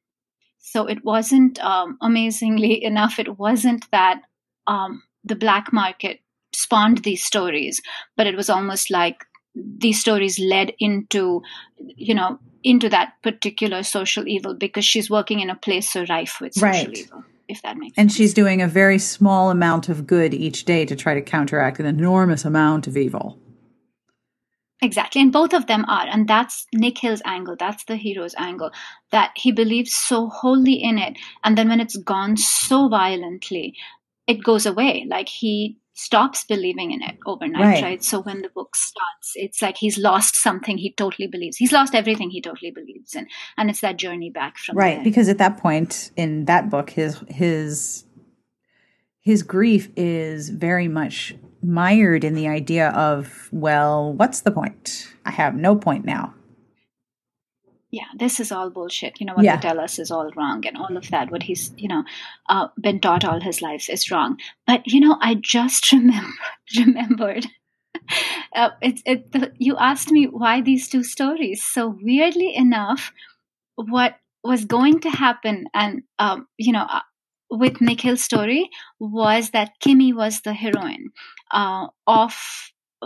so 0.59 0.85
it 0.87 1.03
wasn't 1.03 1.59
um, 1.59 1.97
amazingly 2.01 2.83
enough 2.91 3.19
it 3.19 3.37
wasn't 3.37 3.89
that 3.91 4.21
um, 4.67 5.01
the 5.23 5.35
black 5.35 5.71
market 5.73 6.19
spawned 6.53 6.99
these 6.99 7.23
stories, 7.23 7.81
but 8.17 8.27
it 8.27 8.35
was 8.35 8.49
almost 8.49 8.91
like 8.91 9.25
these 9.55 9.99
stories 9.99 10.39
led 10.39 10.73
into, 10.79 11.41
you 11.77 12.15
know, 12.15 12.39
into 12.63 12.89
that 12.89 13.13
particular 13.23 13.83
social 13.83 14.27
evil 14.27 14.53
because 14.53 14.85
she's 14.85 15.09
working 15.09 15.39
in 15.39 15.49
a 15.49 15.55
place 15.55 15.91
so 15.91 16.05
rife 16.09 16.37
with 16.39 16.53
social 16.53 16.69
right. 16.69 16.97
evil. 16.97 17.23
If 17.51 17.61
that 17.61 17.77
makes 17.77 17.97
and 17.97 18.09
sense. 18.09 18.17
she's 18.17 18.33
doing 18.33 18.61
a 18.61 18.67
very 18.67 18.97
small 18.97 19.49
amount 19.49 19.89
of 19.89 20.07
good 20.07 20.33
each 20.33 20.65
day 20.65 20.85
to 20.85 20.95
try 20.95 21.13
to 21.13 21.21
counteract 21.21 21.79
an 21.79 21.85
enormous 21.85 22.45
amount 22.45 22.87
of 22.87 22.97
evil. 22.97 23.37
Exactly. 24.81 25.21
And 25.21 25.31
both 25.31 25.53
of 25.53 25.67
them 25.67 25.85
are. 25.87 26.07
And 26.07 26.27
that's 26.27 26.65
Nikhil's 26.73 27.21
angle. 27.23 27.55
That's 27.57 27.83
the 27.83 27.95
hero's 27.95 28.33
angle. 28.35 28.71
That 29.11 29.31
he 29.35 29.51
believes 29.51 29.93
so 29.93 30.27
wholly 30.27 30.73
in 30.73 30.97
it. 30.97 31.17
And 31.43 31.55
then 31.55 31.69
when 31.69 31.79
it's 31.79 31.97
gone 31.97 32.35
so 32.37 32.89
violently, 32.89 33.75
it 34.25 34.43
goes 34.43 34.65
away. 34.65 35.05
Like 35.07 35.29
he 35.29 35.77
stops 35.93 36.43
believing 36.45 36.91
in 36.91 37.01
it 37.01 37.17
overnight, 37.25 37.61
right. 37.61 37.83
right. 37.83 38.03
So 38.03 38.21
when 38.21 38.41
the 38.41 38.49
book 38.49 38.75
starts, 38.75 39.33
it's 39.35 39.61
like 39.61 39.77
he's 39.77 39.97
lost 39.97 40.35
something 40.35 40.77
he 40.77 40.93
totally 40.93 41.27
believes. 41.27 41.57
He's 41.57 41.71
lost 41.71 41.93
everything 41.93 42.29
he 42.29 42.41
totally 42.41 42.71
believes 42.71 43.15
in, 43.15 43.27
and 43.57 43.69
it's 43.69 43.81
that 43.81 43.97
journey 43.97 44.29
back 44.29 44.57
from 44.57 44.77
right. 44.77 44.95
There. 44.95 45.03
Because 45.03 45.29
at 45.29 45.37
that 45.37 45.57
point 45.57 46.11
in 46.15 46.45
that 46.45 46.69
book, 46.69 46.91
his 46.91 47.23
his 47.29 48.05
his 49.19 49.43
grief 49.43 49.89
is 49.95 50.49
very 50.49 50.87
much 50.87 51.35
mired 51.63 52.23
in 52.23 52.33
the 52.33 52.47
idea 52.47 52.89
of, 52.89 53.49
well, 53.51 54.13
what's 54.13 54.41
the 54.41 54.51
point? 54.51 55.07
I 55.25 55.31
have 55.31 55.55
no 55.55 55.75
point 55.75 56.05
now 56.05 56.33
yeah, 57.91 58.05
this 58.17 58.39
is 58.39 58.51
all 58.53 58.69
bullshit. 58.69 59.19
You 59.19 59.25
know, 59.25 59.33
what 59.33 59.43
yeah. 59.43 59.57
they 59.57 59.67
tell 59.67 59.79
us 59.79 59.99
is 59.99 60.11
all 60.11 60.31
wrong 60.35 60.65
and 60.65 60.77
all 60.77 60.95
of 60.95 61.09
that. 61.09 61.29
What 61.29 61.43
he's, 61.43 61.73
you 61.77 61.89
know, 61.89 62.03
uh, 62.47 62.69
been 62.79 63.01
taught 63.01 63.25
all 63.25 63.41
his 63.41 63.61
life 63.61 63.89
is 63.89 64.09
wrong. 64.09 64.37
But, 64.65 64.87
you 64.87 65.01
know, 65.01 65.17
I 65.19 65.35
just 65.35 65.91
remember, 65.91 66.29
remembered. 66.77 67.47
Uh, 68.53 68.71
it, 68.81 68.99
it, 69.05 69.31
the, 69.31 69.53
you 69.57 69.77
asked 69.77 70.11
me 70.11 70.25
why 70.25 70.59
these 70.59 70.89
two 70.89 71.03
stories. 71.03 71.63
So 71.63 71.95
weirdly 72.01 72.53
enough, 72.53 73.13
what 73.75 74.15
was 74.43 74.65
going 74.65 74.99
to 75.01 75.09
happen 75.09 75.67
and, 75.73 76.03
um, 76.19 76.47
you 76.57 76.73
know, 76.73 76.85
uh, 76.89 77.01
with 77.49 77.79
Nikhil's 77.79 78.23
story 78.23 78.69
was 78.99 79.51
that 79.51 79.79
Kimmy 79.81 80.13
was 80.13 80.41
the 80.41 80.53
heroine 80.53 81.11
uh, 81.51 81.87
of 82.07 82.35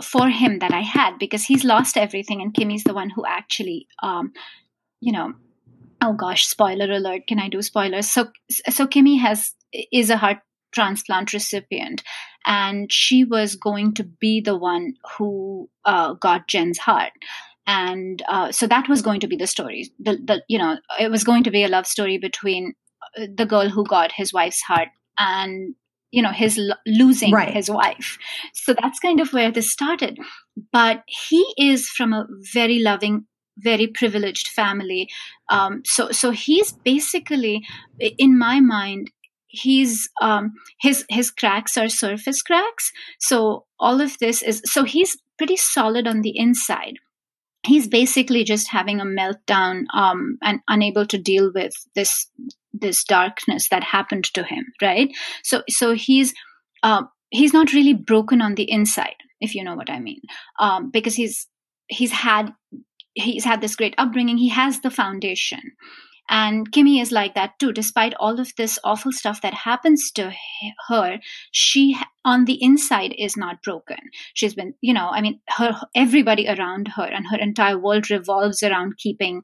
for 0.02 0.28
him 0.28 0.58
that 0.58 0.72
I 0.72 0.80
had 0.80 1.18
because 1.18 1.44
he's 1.44 1.64
lost 1.64 1.96
everything 1.96 2.40
and 2.40 2.54
Kimmy's 2.54 2.84
the 2.84 2.94
one 2.94 3.10
who 3.10 3.24
actually 3.26 3.86
um, 4.02 4.32
you 5.00 5.12
know, 5.12 5.32
oh 6.02 6.12
gosh, 6.14 6.46
spoiler 6.46 6.90
alert. 6.92 7.26
Can 7.26 7.38
I 7.38 7.48
do 7.48 7.62
spoilers? 7.62 8.10
So, 8.10 8.28
so 8.70 8.86
Kimmy 8.86 9.18
has 9.20 9.54
is 9.92 10.10
a 10.10 10.16
heart 10.16 10.38
transplant 10.72 11.32
recipient, 11.32 12.02
and 12.46 12.92
she 12.92 13.24
was 13.24 13.56
going 13.56 13.94
to 13.94 14.04
be 14.04 14.40
the 14.40 14.56
one 14.56 14.94
who 15.16 15.68
uh, 15.84 16.14
got 16.14 16.48
Jen's 16.48 16.78
heart. 16.78 17.12
and 17.66 18.22
uh, 18.28 18.52
so 18.52 18.66
that 18.66 18.88
was 18.88 19.02
going 19.02 19.20
to 19.20 19.26
be 19.26 19.36
the 19.36 19.46
story. 19.46 19.90
The, 19.98 20.12
the 20.24 20.42
you 20.48 20.58
know 20.58 20.76
it 21.00 21.10
was 21.10 21.24
going 21.24 21.44
to 21.44 21.50
be 21.50 21.64
a 21.64 21.68
love 21.68 21.86
story 21.86 22.18
between 22.18 22.74
uh, 23.18 23.26
the 23.36 23.46
girl 23.46 23.68
who 23.68 23.84
got 23.84 24.12
his 24.12 24.32
wife's 24.32 24.60
heart 24.62 24.88
and 25.18 25.74
you 26.12 26.22
know 26.22 26.30
his 26.30 26.56
lo- 26.58 26.76
losing 26.86 27.32
Right. 27.32 27.52
his 27.52 27.68
wife. 27.70 28.18
So 28.54 28.74
that's 28.80 29.00
kind 29.00 29.20
of 29.20 29.32
where 29.32 29.50
this 29.50 29.72
started. 29.72 30.18
But 30.72 31.02
he 31.08 31.44
is 31.58 31.88
from 31.88 32.12
a 32.12 32.26
very 32.54 32.78
loving 32.78 33.26
very 33.58 33.86
privileged 33.86 34.48
family. 34.48 35.08
Um, 35.50 35.82
so 35.84 36.10
so 36.10 36.30
he's 36.30 36.72
basically 36.72 37.62
in 37.98 38.38
my 38.38 38.60
mind 38.60 39.10
he's 39.48 40.08
um, 40.20 40.52
his 40.80 41.04
his 41.08 41.30
cracks 41.30 41.76
are 41.76 41.88
surface 41.88 42.42
cracks. 42.42 42.92
So 43.18 43.64
all 43.78 44.00
of 44.00 44.18
this 44.18 44.42
is 44.42 44.62
so 44.64 44.84
he's 44.84 45.16
pretty 45.38 45.56
solid 45.56 46.06
on 46.06 46.22
the 46.22 46.36
inside. 46.36 46.98
He's 47.64 47.88
basically 47.88 48.44
just 48.44 48.70
having 48.70 49.00
a 49.00 49.04
meltdown 49.04 49.84
um, 49.92 50.38
and 50.42 50.60
unable 50.68 51.06
to 51.06 51.18
deal 51.18 51.50
with 51.54 51.72
this 51.94 52.30
this 52.72 53.02
darkness 53.04 53.68
that 53.70 53.82
happened 53.82 54.24
to 54.34 54.42
him 54.42 54.66
right? 54.82 55.08
So 55.42 55.62
so 55.68 55.94
he's 55.94 56.34
um, 56.82 57.08
he's 57.30 57.52
not 57.52 57.72
really 57.72 57.94
broken 57.94 58.42
on 58.42 58.54
the 58.54 58.70
inside 58.70 59.16
if 59.40 59.54
you 59.54 59.62
know 59.62 59.74
what 59.74 59.90
i 59.90 60.00
mean. 60.00 60.20
Um, 60.58 60.90
because 60.90 61.14
he's 61.14 61.46
he's 61.88 62.12
had 62.12 62.52
he's 63.16 63.44
had 63.44 63.60
this 63.60 63.76
great 63.76 63.94
upbringing 63.98 64.36
he 64.36 64.50
has 64.50 64.80
the 64.80 64.90
foundation. 64.90 65.60
And 66.28 66.70
kimmy 66.72 67.00
is 67.00 67.12
like 67.12 67.34
that 67.34 67.58
too. 67.60 67.72
Despite 67.72 68.14
all 68.18 68.40
of 68.40 68.52
this 68.56 68.80
awful 68.82 69.12
stuff 69.12 69.42
that 69.42 69.54
happens 69.54 70.10
to 70.12 70.32
her 70.88 71.18
she 71.52 71.96
on 72.24 72.44
the 72.44 72.58
inside 72.60 73.14
is 73.16 73.36
not 73.36 73.62
broken. 73.62 73.98
She's 74.34 74.54
been 74.54 74.74
you 74.80 74.92
know 74.92 75.08
i 75.10 75.20
mean 75.20 75.40
her 75.56 75.80
everybody 75.94 76.48
around 76.48 76.88
her 76.96 77.04
and 77.04 77.26
her 77.30 77.38
entire 77.38 77.78
world 77.78 78.10
revolves 78.10 78.62
around 78.62 78.98
keeping 78.98 79.42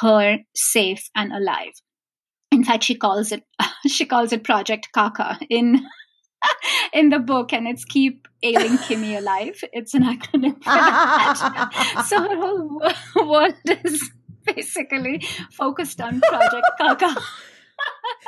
her 0.00 0.38
safe 0.54 1.10
and 1.14 1.32
alive. 1.32 1.72
In 2.52 2.64
fact 2.64 2.84
she 2.84 2.94
calls 2.94 3.32
it 3.32 3.42
she 3.86 4.06
calls 4.06 4.32
it 4.32 4.44
project 4.44 4.88
kaka 4.94 5.38
in 5.50 5.84
in 6.92 7.10
the 7.10 7.18
book 7.18 7.52
and 7.52 7.68
it's 7.68 7.84
keep 7.84 8.28
ailing 8.42 8.78
kimmy 8.78 9.16
alive 9.16 9.62
it's 9.72 9.94
an 9.94 10.02
acronym 10.02 10.54
for 10.54 10.70
that 10.70 12.04
so 12.06 12.20
her 12.20 12.36
whole 12.36 13.28
world 13.28 13.54
is 13.84 14.10
basically 14.44 15.22
focused 15.52 16.00
on 16.00 16.20
project 16.20 16.66
kaka 16.78 17.14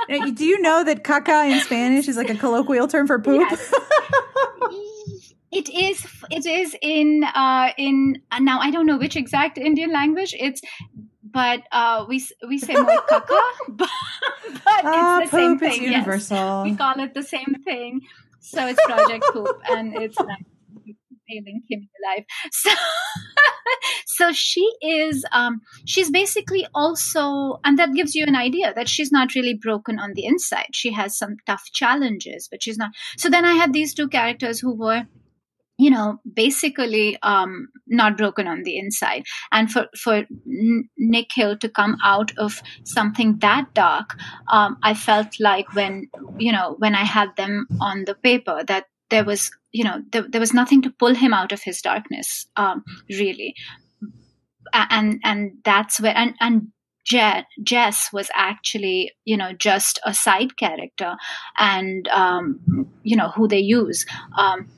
Do 0.08 0.46
you 0.46 0.60
know 0.60 0.82
that 0.82 1.04
caca 1.04 1.50
in 1.50 1.60
Spanish 1.60 2.08
is 2.08 2.16
like 2.16 2.30
a 2.30 2.34
colloquial 2.34 2.88
term 2.88 3.06
for 3.06 3.18
poop? 3.18 3.46
Yes. 3.50 3.72
it 5.52 5.68
is 5.68 6.06
it 6.30 6.46
is 6.46 6.74
in 6.80 7.22
uh 7.24 7.70
in 7.76 8.16
uh, 8.30 8.38
now 8.38 8.58
i 8.58 8.70
don't 8.70 8.86
know 8.86 8.96
which 8.96 9.16
exact 9.16 9.58
indian 9.58 9.92
language 9.92 10.34
it's 10.38 10.62
but 11.32 11.62
uh 11.72 12.04
we 12.08 12.24
we 12.48 12.58
say 12.58 12.74
more 12.74 13.02
kaka 13.08 13.40
but, 13.68 13.88
but 14.64 14.84
Ah, 14.84 15.20
it's 15.22 15.30
the 15.30 15.36
same 15.36 15.58
thing 15.58 15.82
yes. 15.84 16.30
we 16.64 16.76
call 16.76 17.00
it 17.00 17.14
the 17.14 17.22
same 17.22 17.54
thing. 17.64 18.00
So 18.40 18.66
it's 18.66 18.84
project 18.84 19.24
poop 19.32 19.60
and 19.70 19.94
it's 19.94 20.18
like 20.18 20.44
ailing 21.30 21.62
Kimmy 21.70 21.88
alive 22.02 22.24
so 22.52 22.70
so 24.06 24.32
she 24.32 24.68
is 24.82 25.24
um 25.32 25.60
she's 25.86 26.10
basically 26.10 26.66
also 26.74 27.60
and 27.64 27.78
that 27.78 27.94
gives 27.94 28.14
you 28.14 28.24
an 28.26 28.36
idea 28.36 28.72
that 28.74 28.88
she's 28.88 29.12
not 29.12 29.34
really 29.34 29.54
broken 29.54 29.98
on 29.98 30.12
the 30.14 30.24
inside. 30.24 30.66
She 30.72 30.92
has 30.92 31.16
some 31.16 31.36
tough 31.46 31.64
challenges 31.72 32.48
but 32.50 32.62
she's 32.62 32.76
not 32.76 32.90
so 33.16 33.30
then 33.30 33.44
i 33.44 33.52
had 33.54 33.72
these 33.72 33.94
two 33.94 34.08
characters 34.08 34.60
who 34.60 34.74
were 34.74 35.04
you 35.78 35.90
know 35.90 36.18
basically 36.34 37.18
um 37.22 37.68
not 37.86 38.16
broken 38.16 38.46
on 38.46 38.62
the 38.62 38.78
inside. 38.78 39.24
And 39.50 39.70
for 39.70 39.86
for 39.96 40.24
Nikhil 40.98 41.56
to 41.58 41.68
come 41.68 41.96
out 42.04 42.32
of 42.38 42.62
something 42.84 43.38
that 43.38 43.72
dark 43.74 44.16
um 44.50 44.76
i 44.82 44.94
felt 44.94 45.28
like 45.40 45.74
when 45.74 46.08
you 46.38 46.52
know 46.52 46.76
when 46.78 46.94
i 46.94 47.04
had 47.04 47.34
them 47.36 47.66
on 47.80 48.04
the 48.04 48.14
paper 48.14 48.62
that 48.66 48.86
there 49.10 49.24
was 49.24 49.50
you 49.72 49.84
know 49.84 50.02
there, 50.12 50.26
there 50.28 50.40
was 50.40 50.54
nothing 50.54 50.82
to 50.82 50.90
pull 50.90 51.14
him 51.14 51.32
out 51.34 51.52
of 51.52 51.62
his 51.62 51.80
darkness 51.80 52.46
um 52.56 52.84
really. 53.10 53.54
And 54.72 55.20
and 55.24 55.52
that's 55.64 56.00
where 56.00 56.16
and 56.16 56.34
and 56.40 56.68
Je- 57.04 57.44
Jess 57.62 58.08
was 58.12 58.30
actually, 58.34 59.12
you 59.24 59.36
know, 59.36 59.52
just 59.52 59.98
a 60.06 60.14
side 60.14 60.56
character, 60.56 61.16
and 61.58 62.06
um, 62.08 62.86
you 63.02 63.16
know 63.16 63.28
who 63.30 63.48
they 63.48 63.58
use, 63.58 64.06
um, 64.38 64.68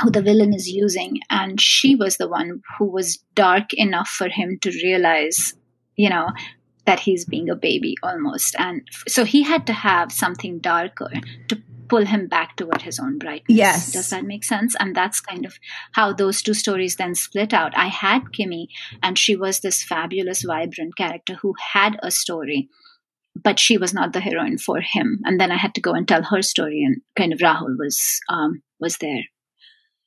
who 0.00 0.10
the 0.10 0.22
villain 0.22 0.54
is 0.54 0.68
using, 0.68 1.18
and 1.30 1.60
she 1.60 1.94
was 1.96 2.16
the 2.16 2.28
one 2.28 2.62
who 2.78 2.86
was 2.86 3.18
dark 3.34 3.72
enough 3.74 4.08
for 4.08 4.28
him 4.28 4.58
to 4.62 4.70
realize, 4.70 5.54
you 5.96 6.10
know, 6.10 6.30
that 6.86 7.00
he's 7.00 7.24
being 7.24 7.48
a 7.48 7.56
baby 7.56 7.94
almost, 8.02 8.54
and 8.58 8.82
f- 8.92 9.04
so 9.08 9.24
he 9.24 9.42
had 9.42 9.66
to 9.66 9.72
have 9.72 10.12
something 10.12 10.58
darker 10.58 11.10
to 11.48 11.62
pull 11.88 12.06
him 12.06 12.26
back 12.26 12.56
toward 12.56 12.82
his 12.82 12.98
own 12.98 13.18
brightness. 13.18 13.56
Yes. 13.56 13.92
does 13.92 14.10
that 14.10 14.24
make 14.24 14.44
sense? 14.44 14.74
And 14.80 14.94
that's 14.96 15.20
kind 15.20 15.44
of 15.44 15.58
how 15.92 16.12
those 16.12 16.42
two 16.42 16.54
stories 16.54 16.96
then 16.96 17.14
split 17.14 17.52
out. 17.52 17.76
I 17.76 17.88
had 17.88 18.22
Kimmy, 18.36 18.66
and 19.02 19.18
she 19.18 19.36
was 19.36 19.60
this 19.60 19.82
fabulous, 19.82 20.42
vibrant 20.42 20.96
character 20.96 21.34
who 21.34 21.54
had 21.72 21.96
a 22.02 22.10
story, 22.10 22.68
but 23.40 23.58
she 23.58 23.78
was 23.78 23.92
not 23.92 24.12
the 24.12 24.20
heroine 24.20 24.58
for 24.58 24.80
him. 24.80 25.20
And 25.24 25.40
then 25.40 25.52
I 25.52 25.56
had 25.56 25.74
to 25.74 25.80
go 25.80 25.92
and 25.92 26.06
tell 26.06 26.22
her 26.22 26.42
story, 26.42 26.82
and 26.82 27.02
kind 27.16 27.32
of 27.32 27.38
Rahul 27.38 27.76
was 27.78 28.20
um, 28.28 28.62
was 28.80 28.98
there. 28.98 29.24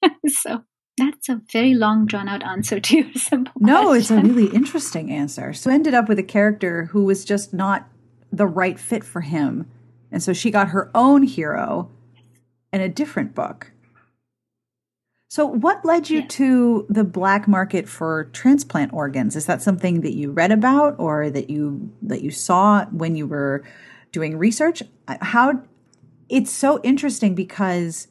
so 0.27 0.63
that's 0.97 1.29
a 1.29 1.41
very 1.51 1.73
long, 1.75 2.05
drawn 2.05 2.27
out 2.27 2.43
answer 2.43 2.79
to 2.79 2.97
your 2.97 3.13
simple 3.15 3.53
No, 3.59 3.93
it's 3.93 4.09
a 4.11 4.19
really 4.21 4.47
interesting 4.47 5.11
answer. 5.11 5.53
So 5.53 5.69
ended 5.69 5.93
up 5.93 6.09
with 6.09 6.19
a 6.19 6.23
character 6.23 6.85
who 6.85 7.03
was 7.03 7.23
just 7.25 7.53
not 7.53 7.87
the 8.31 8.47
right 8.47 8.79
fit 8.79 9.03
for 9.03 9.21
him. 9.21 9.69
And 10.11 10.23
so 10.23 10.33
she 10.33 10.51
got 10.51 10.69
her 10.69 10.89
own 10.95 11.23
hero 11.23 11.89
in 12.73 12.81
a 12.81 12.89
different 12.89 13.35
book. 13.35 13.71
So 15.29 15.45
what 15.45 15.83
led 15.83 16.09
you 16.09 16.19
Yeah. 16.21 16.27
to 16.29 16.85
the 16.89 17.03
black 17.03 17.47
market 17.47 17.87
for 17.87 18.25
transplant 18.31 18.93
organs? 18.93 19.35
Is 19.35 19.45
that 19.45 19.61
something 19.61 20.01
that 20.01 20.15
you 20.15 20.31
read 20.31 20.51
about 20.51 20.95
or 20.97 21.29
that 21.29 21.49
you 21.49 21.91
that 22.01 22.21
you 22.21 22.31
saw 22.31 22.85
when 22.85 23.15
you 23.15 23.27
were 23.27 23.63
doing 24.11 24.37
research? 24.37 24.81
How 25.07 25.61
it's 26.29 26.51
so 26.51 26.79
interesting 26.81 27.35
because 27.35 28.07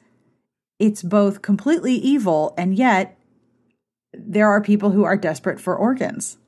it's 0.79 1.03
both 1.03 1.43
completely 1.43 1.95
evil 1.95 2.55
and 2.57 2.75
yet 2.75 3.19
there 4.13 4.49
are 4.49 4.61
people 4.61 4.91
who 4.91 5.05
are 5.05 5.17
desperate 5.17 5.61
for 5.61 5.77
organs. 5.77 6.39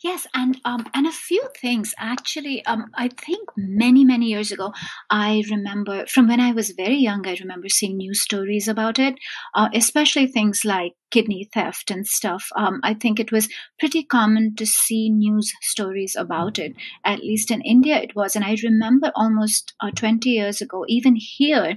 Yes, 0.00 0.28
and 0.32 0.60
um, 0.64 0.86
and 0.94 1.06
a 1.08 1.12
few 1.12 1.42
things 1.60 1.92
actually. 1.98 2.64
Um, 2.66 2.86
I 2.94 3.08
think 3.08 3.48
many 3.56 4.04
many 4.04 4.26
years 4.26 4.52
ago, 4.52 4.72
I 5.10 5.42
remember 5.50 6.06
from 6.06 6.28
when 6.28 6.38
I 6.40 6.52
was 6.52 6.70
very 6.70 6.96
young. 6.96 7.26
I 7.26 7.36
remember 7.40 7.68
seeing 7.68 7.96
news 7.96 8.22
stories 8.22 8.68
about 8.68 9.00
it, 9.00 9.16
uh, 9.54 9.68
especially 9.74 10.28
things 10.28 10.64
like 10.64 10.92
kidney 11.10 11.48
theft 11.52 11.90
and 11.90 12.06
stuff. 12.06 12.48
Um, 12.54 12.78
I 12.84 12.94
think 12.94 13.18
it 13.18 13.32
was 13.32 13.48
pretty 13.80 14.04
common 14.04 14.54
to 14.56 14.66
see 14.66 15.10
news 15.10 15.52
stories 15.62 16.14
about 16.14 16.60
it. 16.60 16.74
At 17.04 17.18
least 17.20 17.50
in 17.50 17.60
India, 17.62 17.96
it 18.00 18.14
was, 18.14 18.36
and 18.36 18.44
I 18.44 18.56
remember 18.62 19.10
almost 19.16 19.74
uh, 19.80 19.90
twenty 19.90 20.30
years 20.30 20.60
ago, 20.60 20.84
even 20.88 21.16
here, 21.16 21.76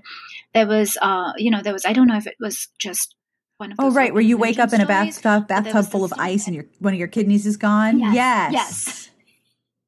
there 0.54 0.68
was, 0.68 0.98
uh, 1.02 1.34
you 1.38 1.52
know, 1.52 1.62
there 1.64 1.74
was. 1.74 1.86
I 1.86 1.94
don't 1.94 2.08
know 2.08 2.18
if 2.18 2.28
it 2.28 2.38
was 2.40 2.68
just. 2.80 3.16
One 3.62 3.74
of 3.74 3.78
Oh, 3.80 3.92
right, 3.92 4.12
where 4.12 4.24
you 4.24 4.38
wake 4.38 4.58
up 4.58 4.74
in 4.74 4.82
a 4.82 4.88
bathtub, 4.88 5.48
bathtub 5.48 5.86
full 5.86 6.04
of 6.04 6.12
ice, 6.18 6.48
and 6.48 6.56
your 6.56 6.66
one 6.80 6.94
of 6.94 7.00
your 7.00 7.08
kidneys 7.08 7.46
is 7.46 7.58
gone. 7.58 8.00
Yes, 8.00 8.16
Yes. 8.16 8.54
yes. 8.54 9.10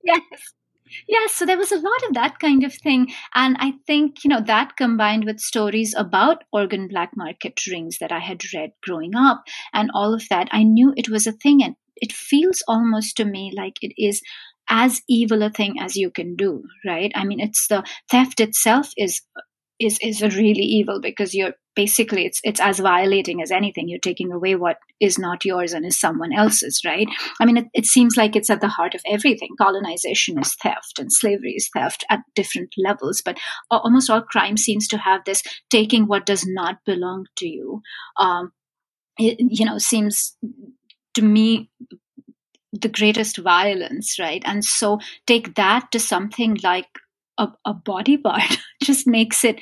Yes. 0.03 0.53
Yes, 1.07 1.31
so 1.31 1.43
there 1.47 1.57
was 1.57 1.71
a 1.71 1.79
lot 1.79 2.03
of 2.07 2.13
that 2.13 2.37
kind 2.37 2.63
of 2.63 2.71
thing. 2.71 3.11
And 3.33 3.57
I 3.59 3.73
think, 3.87 4.23
you 4.23 4.29
know, 4.29 4.41
that 4.41 4.77
combined 4.77 5.25
with 5.25 5.39
stories 5.39 5.95
about 5.97 6.43
organ 6.53 6.87
black 6.87 7.17
market 7.17 7.65
rings 7.65 7.97
that 7.97 8.11
I 8.11 8.19
had 8.19 8.41
read 8.53 8.73
growing 8.83 9.15
up 9.15 9.43
and 9.73 9.89
all 9.95 10.13
of 10.13 10.29
that, 10.29 10.49
I 10.51 10.61
knew 10.61 10.93
it 10.95 11.09
was 11.09 11.25
a 11.25 11.31
thing. 11.31 11.63
And 11.63 11.75
it 11.95 12.13
feels 12.13 12.63
almost 12.67 13.17
to 13.17 13.25
me 13.25 13.51
like 13.57 13.77
it 13.81 13.93
is 13.97 14.21
as 14.69 15.01
evil 15.09 15.41
a 15.41 15.49
thing 15.49 15.79
as 15.79 15.95
you 15.95 16.11
can 16.11 16.35
do, 16.35 16.63
right? 16.85 17.11
I 17.15 17.25
mean, 17.25 17.39
it's 17.39 17.67
the 17.67 17.83
theft 18.11 18.39
itself 18.39 18.91
is 18.95 19.19
is 19.79 19.97
is 20.01 20.21
really 20.21 20.61
evil 20.61 20.99
because 21.01 21.33
you're 21.33 21.53
basically 21.75 22.25
it's 22.25 22.39
it's 22.43 22.59
as 22.59 22.79
violating 22.79 23.41
as 23.41 23.51
anything. 23.51 23.87
You're 23.87 23.99
taking 23.99 24.31
away 24.31 24.55
what 24.55 24.77
is 24.99 25.17
not 25.17 25.43
yours 25.45 25.73
and 25.73 25.85
is 25.85 25.99
someone 25.99 26.33
else's 26.33 26.81
right? 26.85 27.07
I 27.41 27.45
mean 27.45 27.57
it, 27.57 27.65
it 27.73 27.85
seems 27.85 28.15
like 28.15 28.35
it's 28.35 28.49
at 28.49 28.61
the 28.61 28.67
heart 28.67 28.93
of 28.95 29.01
everything. 29.07 29.49
Colonization 29.59 30.39
is 30.39 30.55
theft 30.61 30.99
and 30.99 31.11
slavery 31.11 31.53
is 31.57 31.69
theft 31.75 32.05
at 32.09 32.19
different 32.35 32.73
levels 32.77 33.21
but 33.23 33.37
almost 33.71 34.09
all 34.09 34.21
crime 34.21 34.57
seems 34.57 34.87
to 34.89 34.97
have 34.97 35.21
this 35.25 35.41
taking 35.69 36.07
what 36.07 36.25
does 36.25 36.45
not 36.45 36.77
belong 36.85 37.25
to 37.37 37.47
you. 37.47 37.81
Um 38.19 38.51
it, 39.17 39.37
you 39.39 39.65
know 39.65 39.77
seems 39.77 40.35
to 41.13 41.21
me 41.21 41.69
the 42.71 42.89
greatest 42.89 43.37
violence 43.37 44.17
right? 44.19 44.41
And 44.45 44.63
so 44.63 44.99
take 45.27 45.55
that 45.55 45.91
to 45.91 45.99
something 45.99 46.57
like 46.63 46.87
a, 47.37 47.47
a 47.65 47.73
body 47.73 48.17
part 48.17 48.57
just 48.83 49.07
makes 49.07 49.43
it 49.43 49.59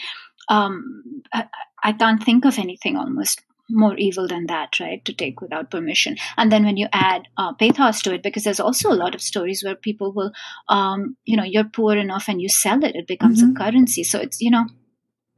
um 0.50 1.04
I, 1.34 1.46
I 1.84 1.94
can't 1.94 2.24
think 2.24 2.46
of 2.46 2.60
anything 2.60 2.98
almost 2.98 3.42
more 3.74 3.96
evil 3.98 4.28
than 4.28 4.48
that, 4.48 4.80
right? 4.80 5.04
To 5.06 5.14
take 5.14 5.42
without 5.42 5.72
permission. 5.72 6.18
And 6.38 6.52
then 6.52 6.66
when 6.66 6.78
you 6.78 6.88
add 6.92 7.28
uh, 7.38 7.54
pathos 7.54 8.02
to 8.04 8.14
it, 8.14 8.24
because 8.24 8.44
there's 8.44 8.60
also 8.60 8.92
a 8.92 8.96
lot 8.96 9.16
of 9.16 9.22
stories 9.22 9.64
where 9.64 9.76
people 9.76 10.12
will, 10.12 10.32
um, 10.70 11.16
you 11.26 11.38
know, 11.38 11.44
you're 11.44 11.64
poor 11.64 11.96
enough 11.96 12.28
and 12.28 12.42
you 12.42 12.50
sell 12.50 12.84
it, 12.84 12.96
it 12.96 13.08
becomes 13.08 13.42
mm-hmm. 13.42 13.56
a 13.56 13.60
currency. 13.60 14.04
So 14.04 14.20
it's, 14.20 14.42
you 14.42 14.52
know, 14.52 14.66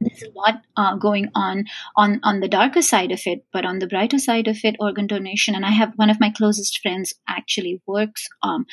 there's 0.00 0.22
a 0.22 0.38
lot 0.38 0.62
uh, 0.76 0.96
going 0.96 1.30
on 1.34 1.64
on 1.96 2.20
on 2.22 2.40
the 2.40 2.48
darker 2.48 2.82
side 2.82 3.12
of 3.12 3.20
it 3.26 3.44
but 3.52 3.64
on 3.64 3.78
the 3.78 3.86
brighter 3.86 4.18
side 4.18 4.48
of 4.48 4.58
it 4.62 4.76
organ 4.80 5.06
donation 5.06 5.54
and 5.54 5.64
i 5.64 5.70
have 5.70 5.92
one 5.96 6.10
of 6.10 6.20
my 6.20 6.30
closest 6.30 6.80
friends 6.82 7.14
actually 7.28 7.80
works 7.86 8.28
um, 8.42 8.66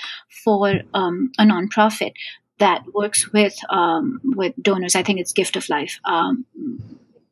for 0.43 0.81
um, 0.93 1.31
a 1.37 1.43
nonprofit 1.43 2.11
that 2.61 2.83
works 2.93 3.33
with 3.33 3.57
um, 3.69 4.21
with 4.23 4.53
donors. 4.61 4.95
I 4.95 5.03
think 5.03 5.19
it's 5.19 5.33
gift 5.33 5.55
of 5.55 5.67
life 5.67 5.99
um, 6.05 6.45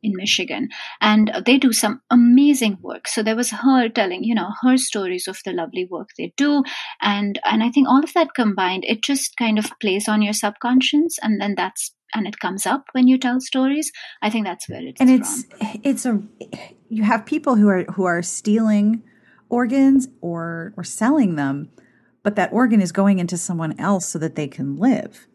in 0.02 0.12
Michigan, 0.16 0.68
and 1.00 1.30
they 1.46 1.56
do 1.56 1.72
some 1.72 2.02
amazing 2.10 2.78
work. 2.82 3.06
So 3.06 3.22
there 3.22 3.36
was 3.36 3.50
her 3.50 3.88
telling, 3.88 4.24
you 4.24 4.34
know, 4.34 4.50
her 4.62 4.76
stories 4.76 5.28
of 5.28 5.38
the 5.44 5.52
lovely 5.52 5.86
work 5.86 6.10
they 6.18 6.32
do, 6.36 6.64
and 7.00 7.40
and 7.44 7.62
I 7.62 7.70
think 7.70 7.88
all 7.88 8.02
of 8.02 8.12
that 8.14 8.34
combined, 8.34 8.84
it 8.86 9.02
just 9.02 9.36
kind 9.36 9.58
of 9.58 9.72
plays 9.80 10.08
on 10.08 10.20
your 10.20 10.34
subconscious, 10.34 11.18
and 11.22 11.40
then 11.40 11.54
that's 11.56 11.94
and 12.12 12.26
it 12.26 12.40
comes 12.40 12.66
up 12.66 12.86
when 12.92 13.06
you 13.06 13.16
tell 13.16 13.40
stories. 13.40 13.92
I 14.20 14.30
think 14.30 14.46
that's 14.46 14.68
where 14.68 14.84
it's 14.84 15.00
and 15.00 15.10
it's 15.10 15.44
from. 15.44 15.80
it's 15.84 16.06
a 16.06 16.22
you 16.88 17.04
have 17.04 17.24
people 17.24 17.54
who 17.54 17.68
are 17.68 17.84
who 17.84 18.04
are 18.04 18.20
stealing 18.22 19.02
organs 19.48 20.08
or 20.20 20.72
or 20.76 20.82
selling 20.82 21.36
them 21.36 21.70
but 22.22 22.36
that 22.36 22.52
organ 22.52 22.80
is 22.80 22.92
going 22.92 23.18
into 23.18 23.36
someone 23.36 23.78
else 23.78 24.06
so 24.06 24.18
that 24.18 24.34
they 24.34 24.48
can 24.48 24.76
live 24.76 25.26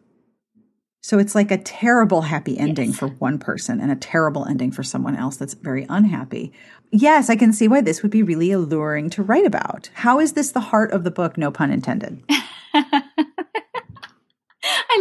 so 1.05 1.19
it's 1.19 1.35
like 1.35 1.51
a 1.51 1.59
terrible 1.59 2.23
happy 2.23 2.57
ending 2.57 2.89
yes. 2.89 2.97
for 2.97 3.09
one 3.09 3.37
person 3.37 3.79
and 3.79 3.91
a 3.91 3.95
terrible 3.95 4.47
ending 4.47 4.71
for 4.71 4.81
someone 4.81 5.15
else 5.15 5.37
that's 5.37 5.53
very 5.53 5.85
unhappy. 5.87 6.51
Yes, 6.89 7.29
I 7.29 7.35
can 7.35 7.53
see 7.53 7.67
why 7.67 7.81
this 7.81 8.01
would 8.01 8.09
be 8.09 8.23
really 8.23 8.51
alluring 8.51 9.11
to 9.11 9.21
write 9.21 9.45
about. 9.45 9.91
How 9.93 10.19
is 10.19 10.33
this 10.33 10.51
the 10.51 10.61
heart 10.61 10.91
of 10.91 11.03
the 11.03 11.11
book? 11.11 11.37
No 11.37 11.51
pun 11.51 11.69
intended. 11.69 12.23
I 12.73 13.03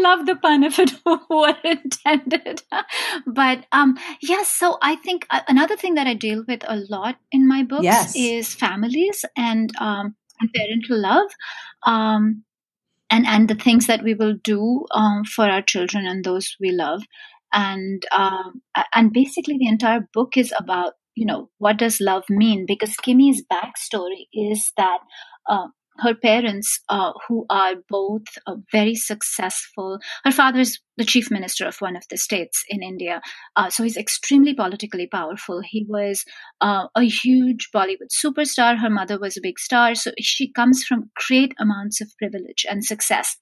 love 0.01 0.27
the 0.27 0.37
pun 0.37 0.62
if 0.62 0.79
it 0.79 0.92
were 1.31 1.57
intended. 1.64 2.62
but 3.27 3.64
um, 3.73 3.97
yes, 4.20 4.51
so 4.51 4.77
I 4.83 4.97
think 4.97 5.27
uh, 5.31 5.40
another 5.49 5.75
thing 5.75 5.94
that 5.94 6.07
I 6.07 6.12
deal 6.12 6.44
with 6.47 6.64
a 6.68 6.85
lot 6.90 7.16
in 7.33 7.49
my 7.49 7.62
books 7.62 7.85
yes. 7.85 8.14
is 8.14 8.55
families 8.55 9.25
and 9.38 9.73
um, 9.79 10.16
parental 10.55 11.01
love. 11.01 11.31
Um, 11.87 12.44
and, 13.11 13.27
and 13.27 13.49
the 13.49 13.55
things 13.55 13.87
that 13.87 14.03
we 14.03 14.14
will 14.14 14.35
do 14.42 14.87
um, 14.92 15.25
for 15.25 15.44
our 15.44 15.62
children 15.62 16.07
and 16.07 16.25
those 16.25 16.57
we 16.61 16.70
love. 16.70 17.03
And 17.53 18.05
um, 18.11 18.62
and 18.94 19.12
basically, 19.12 19.57
the 19.59 19.68
entire 19.68 20.09
book 20.12 20.37
is 20.37 20.53
about 20.59 20.94
you 21.14 21.25
know 21.25 21.51
what 21.59 21.77
does 21.77 22.01
love 22.01 22.25
mean 22.29 22.66
because 22.66 22.97
Kimmy's 22.97 23.44
backstory 23.44 24.27
is 24.33 24.73
that 24.77 24.99
uh, 25.49 25.68
her 25.99 26.15
parents, 26.15 26.81
uh, 26.89 27.13
who 27.27 27.47
are 27.51 27.75
both 27.89 28.23
uh, 28.47 28.57
very 28.73 28.95
successful. 28.95 29.99
Her 30.25 30.33
father 30.33 30.61
is 30.61 30.79
the 30.97 31.05
chief 31.05 31.31
minister 31.31 31.67
of 31.67 31.77
one 31.79 31.97
of 31.97 32.05
the 32.11 32.17
states 32.17 32.65
in 32.69 32.83
India, 32.83 33.21
uh, 33.57 33.71
so 33.71 33.83
he's 33.83 33.97
extremely 33.97 34.55
politically 34.55 35.07
powerful. 35.07 35.63
He 35.65 35.87
was 35.89 36.25
uh, 36.61 36.87
a 36.95 37.03
huge 37.03 37.69
Bollywood 37.75 38.11
superstar. 38.25 38.79
Her 38.79 38.91
mother 38.91 39.19
was 39.19 39.37
a 39.37 39.43
big 39.43 39.59
star, 39.59 39.95
so 39.95 40.13
she 40.21 40.53
comes 40.53 40.85
from 40.85 41.11
great 41.29 41.55
amounts 41.59 42.01
of 42.01 42.13
privilege 42.19 42.65
and 42.69 42.85
success. 42.85 43.37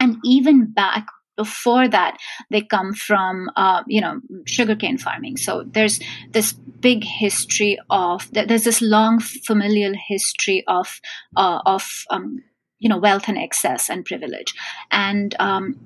And 0.00 0.16
even 0.24 0.72
back 0.72 1.06
before 1.36 1.88
that 1.88 2.16
they 2.50 2.60
come 2.60 2.92
from 2.92 3.50
uh, 3.56 3.82
you 3.86 4.00
know 4.00 4.20
sugarcane 4.46 4.98
farming 4.98 5.36
so 5.36 5.64
there's 5.66 6.00
this 6.30 6.52
big 6.52 7.04
history 7.04 7.78
of 7.90 8.28
there's 8.32 8.64
this 8.64 8.80
long 8.80 9.20
familial 9.20 9.94
history 10.08 10.64
of 10.66 11.00
uh, 11.36 11.60
of 11.66 12.04
um, 12.10 12.42
you 12.78 12.88
know 12.88 12.98
wealth 12.98 13.28
and 13.28 13.38
excess 13.38 13.90
and 13.90 14.04
privilege 14.04 14.54
and 14.90 15.34
um, 15.38 15.78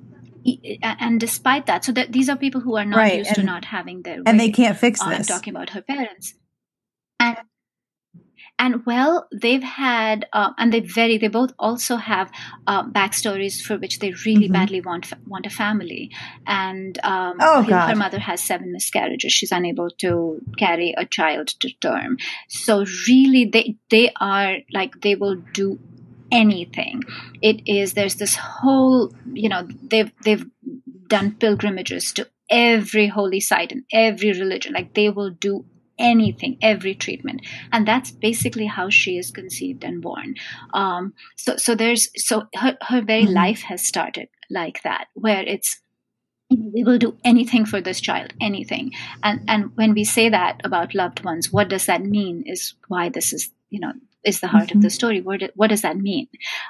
and 0.82 1.20
despite 1.20 1.66
that 1.66 1.84
so 1.84 1.92
that 1.92 2.12
these 2.12 2.28
are 2.28 2.36
people 2.36 2.60
who 2.60 2.76
are 2.76 2.84
not 2.84 2.96
right. 2.96 3.18
used 3.18 3.28
and, 3.28 3.36
to 3.36 3.42
not 3.42 3.64
having 3.64 4.02
their 4.02 4.22
and 4.26 4.38
way. 4.38 4.46
they 4.46 4.50
can't 4.50 4.78
fix 4.78 5.00
uh, 5.00 5.08
this. 5.10 5.30
I'm 5.30 5.36
talking 5.36 5.54
about 5.54 5.70
her 5.70 5.82
parents 5.82 6.34
and 7.20 7.36
and 8.58 8.84
well 8.84 9.28
they've 9.32 9.62
had 9.62 10.26
uh, 10.32 10.52
and 10.58 10.72
they 10.72 10.80
very 10.80 11.18
they 11.18 11.28
both 11.28 11.52
also 11.58 11.96
have 11.96 12.30
uh, 12.66 12.84
backstories 12.84 13.60
for 13.60 13.76
which 13.78 13.98
they 14.00 14.12
really 14.26 14.44
mm-hmm. 14.44 14.52
badly 14.52 14.80
want 14.80 15.12
want 15.26 15.46
a 15.46 15.50
family. 15.50 16.10
And 16.46 16.98
um, 17.04 17.36
oh, 17.40 17.62
her 17.62 17.96
mother 17.96 18.18
has 18.18 18.42
seven 18.42 18.72
miscarriages. 18.72 19.32
She's 19.32 19.52
unable 19.52 19.90
to 19.98 20.40
carry 20.58 20.94
a 20.96 21.04
child 21.04 21.48
to 21.60 21.70
term. 21.80 22.18
So 22.48 22.84
really 23.06 23.44
they 23.44 23.76
they 23.90 24.10
are 24.20 24.58
like 24.72 25.00
they 25.00 25.14
will 25.14 25.36
do 25.52 25.78
anything. 26.30 27.02
It 27.40 27.68
is 27.68 27.94
there's 27.94 28.16
this 28.16 28.36
whole 28.36 29.12
you 29.32 29.48
know 29.48 29.68
they've 29.82 30.12
they've 30.24 30.46
done 31.06 31.36
pilgrimages 31.36 32.12
to 32.12 32.28
every 32.50 33.06
holy 33.06 33.40
site 33.40 33.72
and 33.72 33.84
every 33.92 34.32
religion. 34.32 34.72
Like 34.72 34.94
they 34.94 35.10
will 35.10 35.30
do 35.30 35.64
anything, 35.98 36.58
every 36.62 36.94
treatment. 36.94 37.42
And 37.72 37.86
that's 37.86 38.10
basically 38.10 38.66
how 38.66 38.90
she 38.90 39.18
is 39.18 39.30
conceived 39.30 39.84
and 39.84 40.00
born. 40.00 40.34
Um, 40.72 41.14
so, 41.36 41.56
so 41.56 41.74
there's, 41.74 42.08
so 42.16 42.48
her, 42.54 42.76
her 42.82 43.02
very 43.02 43.24
mm-hmm. 43.24 43.34
life 43.34 43.62
has 43.62 43.84
started 43.86 44.28
like 44.50 44.82
that, 44.82 45.08
where 45.14 45.42
it's, 45.42 45.80
we 46.50 46.82
will 46.82 46.98
do 46.98 47.16
anything 47.24 47.66
for 47.66 47.80
this 47.80 48.00
child, 48.00 48.32
anything. 48.40 48.92
And, 49.22 49.40
and 49.48 49.76
when 49.76 49.92
we 49.92 50.04
say 50.04 50.30
that 50.30 50.60
about 50.64 50.94
loved 50.94 51.22
ones, 51.24 51.52
what 51.52 51.68
does 51.68 51.86
that 51.86 52.02
mean 52.02 52.44
is 52.46 52.74
why 52.88 53.10
this 53.10 53.32
is, 53.32 53.50
you 53.68 53.80
know, 53.80 53.92
is 54.24 54.40
the 54.40 54.48
heart 54.48 54.68
mm-hmm. 54.68 54.78
of 54.78 54.82
the 54.82 54.90
story. 54.90 55.20
What, 55.20 55.42
what 55.54 55.68
does 55.68 55.82
that 55.82 55.96
mean 55.96 56.26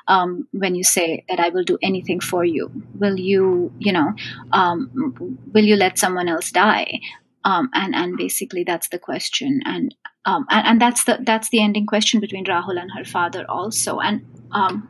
um, 0.07 0.49
when 0.53 0.75
you 0.75 0.85
say 0.85 1.25
that 1.29 1.41
I 1.41 1.49
will 1.51 1.64
do 1.64 1.79
anything 1.83 2.21
for 2.21 2.45
you? 2.45 2.71
Will 2.95 3.19
you, 3.19 3.73
you 3.79 3.93
know, 3.93 4.14
um, 4.53 5.38
will 5.53 5.64
you 5.64 5.77
let 5.77 5.99
someone 5.99 6.29
else 6.29 6.51
die? 6.51 7.01
Um, 7.44 7.70
and 7.74 7.94
and 7.94 8.16
basically 8.16 8.64
that's 8.64 8.88
the 8.88 8.98
question. 8.98 9.61
And, 9.64 9.94
um, 10.24 10.46
and 10.51 10.66
and 10.66 10.81
that's 10.81 11.05
the 11.05 11.18
that's 11.24 11.51
the 11.51 11.62
ending 11.62 11.87
question 11.87 12.20
between 12.20 12.44
Rahul 12.44 12.81
and 12.81 12.90
her 12.96 13.05
father 13.05 13.44
also. 13.48 13.98
And 13.98 14.24
um, 14.53 14.88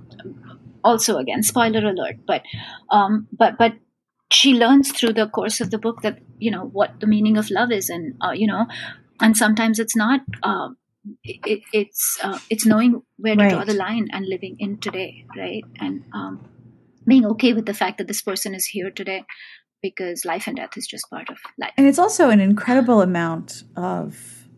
also 0.84 1.18
again 1.18 1.42
spoiler 1.42 1.84
alert 1.86 2.16
but 2.26 2.42
um, 2.90 3.26
but 3.32 3.58
but 3.58 3.74
she 4.30 4.52
learns 4.54 4.92
through 4.92 5.12
the 5.12 5.26
course 5.26 5.60
of 5.60 5.70
the 5.70 5.78
book 5.78 6.02
that 6.02 6.18
you 6.38 6.50
know 6.50 6.64
what 6.64 7.00
the 7.00 7.06
meaning 7.06 7.36
of 7.36 7.50
love 7.50 7.70
is 7.72 7.88
and 7.88 8.14
uh, 8.20 8.30
you 8.30 8.46
know 8.46 8.66
and 9.20 9.36
sometimes 9.36 9.78
it's 9.78 9.96
not 9.96 10.20
uh, 10.42 10.68
it, 11.24 11.60
it's 11.72 12.18
uh, 12.22 12.38
it's 12.50 12.66
knowing 12.66 13.02
where 13.16 13.36
to 13.36 13.42
right. 13.42 13.50
draw 13.50 13.64
the 13.64 13.74
line 13.74 14.08
and 14.12 14.26
living 14.26 14.56
in 14.58 14.78
today 14.78 15.24
right? 15.36 15.64
And 15.80 16.04
um, 16.12 16.48
being 17.06 17.26
okay 17.26 17.52
with 17.52 17.66
the 17.66 17.74
fact 17.74 17.98
that 17.98 18.06
this 18.06 18.22
person 18.22 18.54
is 18.54 18.66
here 18.66 18.90
today 18.90 19.24
because 19.82 20.24
life 20.24 20.46
and 20.46 20.56
death 20.56 20.76
is 20.76 20.86
just 20.86 21.08
part 21.10 21.28
of 21.30 21.38
life. 21.58 21.72
And 21.76 21.86
it's 21.86 21.98
also 21.98 22.30
an 22.30 22.40
incredible 22.40 23.00
amount 23.00 23.62
of, 23.76 24.48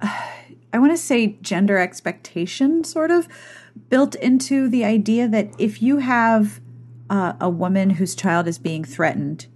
uh, 0.00 0.22
I 0.72 0.78
want 0.78 0.92
to 0.92 0.98
say, 0.98 1.38
gender 1.40 1.78
expectation 1.78 2.84
sort 2.84 3.10
of 3.10 3.28
built 3.88 4.14
into 4.16 4.68
the 4.68 4.84
idea 4.84 5.28
that 5.28 5.50
if 5.58 5.82
you 5.82 5.98
have 5.98 6.60
uh, 7.10 7.34
a 7.40 7.48
woman 7.48 7.90
whose 7.90 8.14
child 8.14 8.48
is 8.48 8.58
being 8.58 8.84
threatened, 8.84 9.46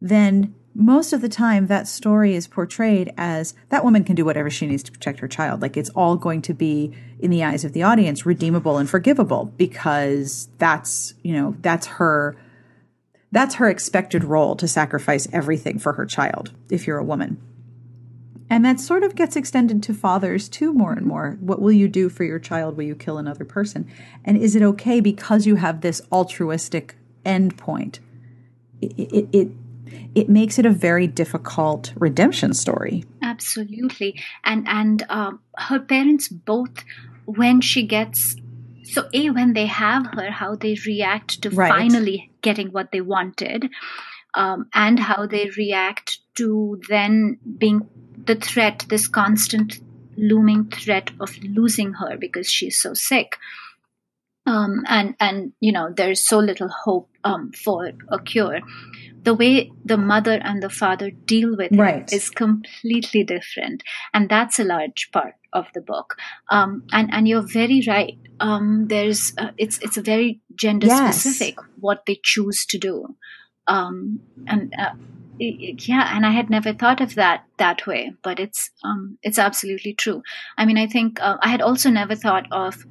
then 0.00 0.54
most 0.74 1.12
of 1.12 1.20
the 1.20 1.28
time 1.28 1.66
that 1.66 1.88
story 1.88 2.34
is 2.34 2.46
portrayed 2.46 3.12
as 3.16 3.54
that 3.70 3.84
woman 3.84 4.04
can 4.04 4.14
do 4.14 4.24
whatever 4.24 4.48
she 4.48 4.66
needs 4.66 4.84
to 4.84 4.92
protect 4.92 5.18
her 5.18 5.28
child. 5.28 5.60
Like 5.60 5.76
it's 5.76 5.90
all 5.90 6.16
going 6.16 6.42
to 6.42 6.54
be, 6.54 6.92
in 7.18 7.30
the 7.30 7.42
eyes 7.42 7.64
of 7.64 7.72
the 7.72 7.82
audience, 7.82 8.24
redeemable 8.24 8.78
and 8.78 8.88
forgivable 8.88 9.46
because 9.56 10.48
that's, 10.58 11.14
you 11.22 11.32
know, 11.32 11.56
that's 11.60 11.86
her 11.86 12.36
that's 13.32 13.56
her 13.56 13.68
expected 13.68 14.24
role 14.24 14.56
to 14.56 14.66
sacrifice 14.66 15.28
everything 15.32 15.78
for 15.78 15.92
her 15.94 16.06
child 16.06 16.52
if 16.70 16.86
you're 16.86 16.98
a 16.98 17.04
woman. 17.04 17.40
And 18.48 18.64
that 18.64 18.80
sort 18.80 19.04
of 19.04 19.14
gets 19.14 19.36
extended 19.36 19.80
to 19.84 19.94
fathers 19.94 20.48
too, 20.48 20.72
more 20.72 20.92
and 20.92 21.06
more. 21.06 21.38
What 21.40 21.62
will 21.62 21.70
you 21.70 21.86
do 21.86 22.08
for 22.08 22.24
your 22.24 22.40
child? 22.40 22.76
Will 22.76 22.84
you 22.84 22.96
kill 22.96 23.16
another 23.16 23.44
person? 23.44 23.88
And 24.24 24.36
is 24.36 24.56
it 24.56 24.62
okay 24.62 25.00
because 25.00 25.46
you 25.46 25.54
have 25.56 25.80
this 25.80 26.02
altruistic 26.10 26.96
end 27.24 27.56
point? 27.56 28.00
It, 28.82 28.92
it, 28.98 29.28
it, 29.32 29.48
it 30.16 30.28
makes 30.28 30.58
it 30.58 30.66
a 30.66 30.70
very 30.70 31.06
difficult 31.06 31.92
redemption 31.94 32.52
story. 32.52 33.04
Absolutely. 33.22 34.20
And, 34.42 34.66
and 34.66 35.06
uh, 35.08 35.32
her 35.56 35.78
parents 35.78 36.26
both, 36.26 36.84
when 37.26 37.60
she 37.60 37.86
gets 37.86 38.34
so 38.82 39.08
a 39.12 39.30
when 39.30 39.52
they 39.52 39.66
have 39.66 40.06
her 40.14 40.30
how 40.32 40.56
they 40.56 40.76
react 40.84 41.42
to 41.42 41.50
right. 41.50 41.70
finally 41.70 42.29
getting 42.42 42.68
what 42.68 42.92
they 42.92 43.00
wanted 43.00 43.70
um, 44.34 44.68
and 44.74 44.98
how 44.98 45.26
they 45.26 45.50
react 45.56 46.18
to 46.36 46.80
then 46.88 47.38
being 47.58 47.88
the 48.26 48.34
threat 48.34 48.84
this 48.88 49.08
constant 49.08 49.80
looming 50.16 50.68
threat 50.70 51.10
of 51.20 51.36
losing 51.42 51.94
her 51.94 52.16
because 52.16 52.50
she's 52.50 52.80
so 52.80 52.94
sick. 52.94 53.36
Um, 54.46 54.84
and 54.88 55.14
and 55.20 55.52
you 55.60 55.70
know 55.70 55.92
there's 55.94 56.22
so 56.22 56.38
little 56.38 56.68
hope 56.68 57.08
um, 57.24 57.52
for 57.52 57.92
a 58.08 58.18
cure 58.18 58.60
the 59.22 59.34
way 59.34 59.70
the 59.84 59.96
mother 59.96 60.40
and 60.42 60.62
the 60.62 60.70
father 60.70 61.10
deal 61.10 61.56
with 61.56 61.72
right. 61.72 62.02
it 62.02 62.12
is 62.12 62.30
completely 62.30 63.24
different. 63.24 63.82
And 64.14 64.28
that's 64.28 64.58
a 64.58 64.64
large 64.64 65.10
part 65.12 65.34
of 65.52 65.66
the 65.74 65.80
book. 65.80 66.16
Um, 66.50 66.84
and 66.92 67.12
and 67.12 67.28
you're 67.28 67.46
very 67.46 67.82
right. 67.86 68.18
Um, 68.40 68.86
there's 68.88 69.32
uh, 69.38 69.50
it's 69.58 69.78
it's 69.78 69.96
a 69.96 70.02
very 70.02 70.40
gender 70.54 70.86
Yes. 70.86 71.20
specific 71.20 71.58
what 71.78 72.04
they 72.06 72.20
choose 72.22 72.64
to 72.66 72.78
do. 72.78 73.16
Um, 73.66 74.20
and 74.46 74.74
uh, 74.78 74.94
yeah 75.40 76.14
and 76.14 76.26
i 76.26 76.30
had 76.30 76.50
never 76.50 76.72
thought 76.72 77.00
of 77.00 77.14
that 77.14 77.44
that 77.56 77.86
way 77.86 78.12
but 78.22 78.38
it's 78.38 78.70
um, 78.84 79.18
it's 79.22 79.38
absolutely 79.38 79.94
true. 79.94 80.22
I 80.58 80.66
mean 80.66 80.76
i 80.76 80.86
think 80.86 81.20
uh, 81.22 81.38
i 81.42 81.48
had 81.48 81.62
also 81.62 81.88
never 81.88 82.14
thought 82.14 82.46
of 82.52 82.84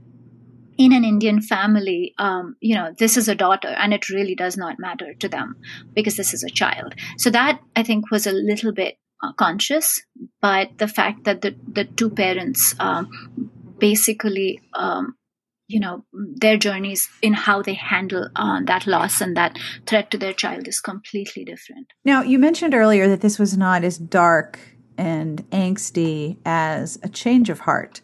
in 0.80 0.94
an 0.94 1.04
Indian 1.04 1.42
family, 1.42 2.15
um, 2.18 2.56
you 2.62 2.74
know, 2.74 2.96
this 2.98 3.18
is 3.18 3.28
a 3.28 3.36
daughter, 3.36 3.68
and 3.68 3.94
it 3.94 4.10
really 4.10 4.34
does 4.34 4.56
not 4.56 4.80
matter 4.80 5.13
to 5.20 5.28
them 5.28 5.58
because 5.94 6.15
this 6.15 6.34
is 6.34 6.42
a 6.42 6.50
child. 6.50 6.96
So 7.18 7.30
that 7.32 7.60
I 7.76 7.84
think 7.84 8.10
was 8.10 8.26
a 8.26 8.32
little 8.32 8.72
bit 8.72 8.96
uh, 9.22 9.34
conscious, 9.34 10.02
but 10.42 10.78
the 10.78 10.88
fact 10.88 11.26
that 11.26 11.42
the 11.42 11.54
the 11.68 11.84
two 11.84 12.10
parents 12.10 12.76
um, 12.80 13.10
basically, 13.78 14.62
um, 14.74 15.15
you 15.68 15.82
know, 15.82 16.06
their 16.13 16.56
journeys 16.56 17.10
in 17.22 17.34
how 17.34 17.62
they 17.62 17.74
handle 17.74 18.30
uh, 18.38 18.62
that 18.63 18.88
loss 18.88 19.20
and 19.20 19.36
that 19.36 19.60
threat 19.86 20.10
to 20.12 20.18
their 20.18 20.34
child 20.34 20.65
is 20.65 20.80
completely 20.80 21.44
different. 21.44 21.88
Now, 22.06 22.24
you 22.24 22.39
mentioned 22.39 22.74
earlier 22.74 23.10
that 23.10 23.20
this 23.20 23.38
was 23.38 23.58
not 23.58 23.84
as 23.84 23.98
dark 23.98 24.58
and 24.98 25.44
angsty 25.50 26.38
as 26.46 26.98
A 27.04 27.10
Change 27.10 27.50
of 27.50 27.60
Heart. 27.60 28.00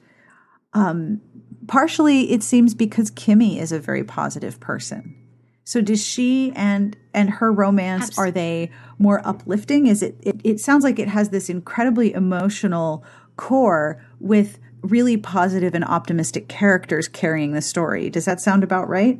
Um, 0.74 1.22
partially, 1.68 2.32
it 2.32 2.44
seems 2.44 2.74
because 2.74 3.12
Kimmy 3.12 3.60
is 3.60 3.72
a 3.72 3.80
very 3.80 4.04
positive 4.04 4.60
person. 4.60 5.16
So, 5.64 5.82
does 5.82 6.04
she 6.04 6.52
and 6.56 6.96
and 7.14 7.30
her 7.30 7.52
romance 7.52 8.18
are 8.20 8.30
they 8.30 8.70
more 9.00 9.26
uplifting? 9.28 9.88
Is 9.88 10.04
it, 10.04 10.16
it? 10.22 10.40
It 10.44 10.60
sounds 10.60 10.84
like 10.84 11.00
it 11.00 11.08
has 11.08 11.30
this 11.30 11.50
incredibly 11.50 12.14
emotional 12.14 13.04
core 13.36 14.04
with 14.20 14.60
really 14.84 15.18
positive 15.18 15.74
and 15.74 15.84
optimistic 15.84 16.48
characters 16.48 17.08
carrying 17.08 17.54
the 17.54 17.62
story. 17.62 18.12
Does 18.12 18.26
that 18.26 18.40
sound 18.40 18.64
about 18.64 18.88
right? 18.88 19.20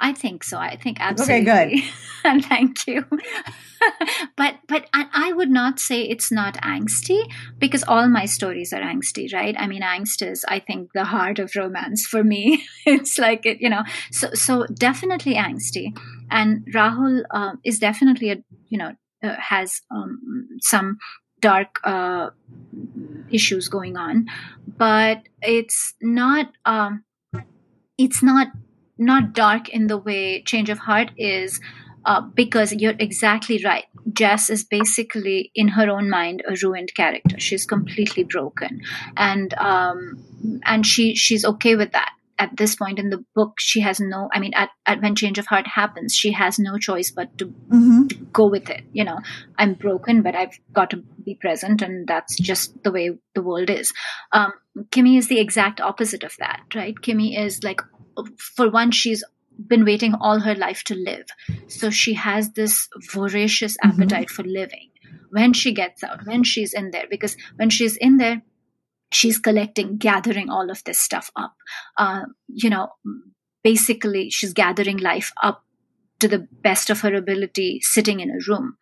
I 0.00 0.12
think 0.12 0.44
so. 0.44 0.58
I 0.58 0.76
think 0.76 0.98
absolutely. 1.00 1.50
Okay, 1.50 1.74
good. 1.74 1.92
and 2.24 2.44
thank 2.44 2.86
you. 2.86 3.04
but 4.36 4.56
but 4.66 4.88
I, 4.92 5.06
I 5.12 5.32
would 5.32 5.50
not 5.50 5.78
say 5.78 6.02
it's 6.02 6.32
not 6.32 6.54
angsty 6.54 7.30
because 7.58 7.84
all 7.84 8.08
my 8.08 8.24
stories 8.24 8.72
are 8.72 8.80
angsty, 8.80 9.32
right? 9.32 9.54
I 9.58 9.66
mean, 9.66 9.82
angst 9.82 10.26
is 10.26 10.44
I 10.48 10.58
think 10.58 10.90
the 10.94 11.04
heart 11.04 11.38
of 11.38 11.52
romance 11.56 12.06
for 12.06 12.24
me. 12.24 12.64
it's 12.86 13.18
like 13.18 13.46
it, 13.46 13.60
you 13.60 13.70
know. 13.70 13.84
So 14.10 14.30
so 14.34 14.66
definitely 14.66 15.34
angsty, 15.34 15.96
and 16.30 16.66
Rahul 16.74 17.22
uh, 17.30 17.52
is 17.64 17.78
definitely 17.78 18.30
a 18.30 18.36
you 18.68 18.78
know 18.78 18.92
uh, 19.22 19.36
has 19.38 19.80
um, 19.90 20.48
some 20.60 20.98
dark 21.40 21.80
uh, 21.84 22.30
issues 23.30 23.68
going 23.68 23.96
on, 23.96 24.26
but 24.66 25.22
it's 25.42 25.94
not. 26.00 26.50
Um, 26.64 27.04
it's 27.96 28.24
not 28.24 28.48
not 28.98 29.32
dark 29.32 29.68
in 29.68 29.86
the 29.86 29.98
way 29.98 30.42
Change 30.42 30.70
of 30.70 30.78
Heart 30.78 31.12
is, 31.16 31.60
uh, 32.04 32.20
because 32.20 32.72
you're 32.72 32.94
exactly 32.98 33.60
right. 33.64 33.84
Jess 34.12 34.50
is 34.50 34.64
basically, 34.64 35.50
in 35.54 35.68
her 35.68 35.88
own 35.88 36.10
mind, 36.10 36.42
a 36.46 36.54
ruined 36.62 36.94
character. 36.94 37.40
She's 37.40 37.64
completely 37.64 38.24
broken, 38.24 38.82
and 39.16 39.54
um, 39.54 40.22
and 40.64 40.86
she 40.86 41.14
she's 41.14 41.44
okay 41.44 41.76
with 41.76 41.92
that. 41.92 42.10
At 42.36 42.56
this 42.56 42.74
point 42.74 42.98
in 42.98 43.10
the 43.10 43.24
book, 43.34 43.54
she 43.58 43.80
has 43.80 44.00
no. 44.00 44.28
I 44.32 44.40
mean, 44.40 44.52
at, 44.54 44.68
at 44.86 45.00
when 45.00 45.14
Change 45.14 45.38
of 45.38 45.46
Heart 45.46 45.68
happens, 45.68 46.14
she 46.14 46.32
has 46.32 46.58
no 46.58 46.78
choice 46.78 47.10
but 47.10 47.36
to 47.38 47.46
Mm-hmm. 47.70 48.24
go 48.32 48.48
with 48.48 48.70
it. 48.70 48.82
You 48.92 49.04
know, 49.04 49.18
I'm 49.58 49.74
broken, 49.74 50.22
but 50.22 50.34
I've 50.34 50.58
got 50.72 50.90
to 50.90 51.02
be 51.24 51.36
present, 51.36 51.80
and 51.80 52.06
that's 52.06 52.36
just 52.36 52.82
the 52.82 52.92
way 52.92 53.10
the 53.34 53.42
world 53.42 53.70
is. 53.70 53.92
Um, 54.32 54.52
Kimmy 54.90 55.16
is 55.16 55.28
the 55.28 55.40
exact 55.40 55.80
opposite 55.80 56.24
of 56.24 56.34
that, 56.38 56.60
right? 56.74 56.94
Kimmy 56.94 57.38
is 57.38 57.62
like, 57.62 57.80
for 58.38 58.70
one, 58.70 58.90
she's 58.90 59.24
been 59.66 59.84
waiting 59.84 60.14
all 60.14 60.40
her 60.40 60.54
life 60.54 60.82
to 60.84 60.94
live, 60.94 61.26
so 61.68 61.90
she 61.90 62.14
has 62.14 62.52
this 62.52 62.88
voracious 63.12 63.76
Mhm. 63.76 63.90
appetite 63.92 64.30
for 64.30 64.42
living. 64.42 64.90
When 65.30 65.52
she 65.52 65.72
gets 65.72 66.02
out, 66.02 66.26
when 66.26 66.44
she's 66.44 66.72
in 66.72 66.90
there, 66.90 67.06
because 67.08 67.36
when 67.56 67.70
she's 67.70 67.96
in 67.96 68.16
there, 68.18 68.42
she's 69.12 69.38
collecting, 69.38 69.96
gathering 69.96 70.50
all 70.50 70.70
of 70.70 70.82
this 70.84 70.98
stuff 71.00 71.30
up. 71.36 71.54
Uh, 71.96 72.24
you 72.48 72.70
know, 72.70 72.88
basically, 73.62 74.30
she's 74.30 74.52
gathering 74.52 74.98
life 74.98 75.32
up 75.42 75.64
to 76.20 76.28
the 76.28 76.48
best 76.62 76.90
of 76.90 77.00
her 77.00 77.14
ability 77.14 77.80
sitting 77.82 78.20
in 78.20 78.30
a 78.30 78.38
room. 78.48 78.76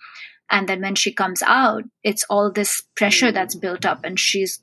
And 0.50 0.68
then 0.68 0.80
when 0.82 0.94
she 0.94 1.12
comes 1.12 1.42
out, 1.42 1.84
it's 2.02 2.24
all 2.28 2.50
this 2.52 2.82
pressure 2.94 3.32
that's 3.32 3.54
built 3.54 3.86
up, 3.86 4.04
and 4.04 4.18
she's 4.18 4.62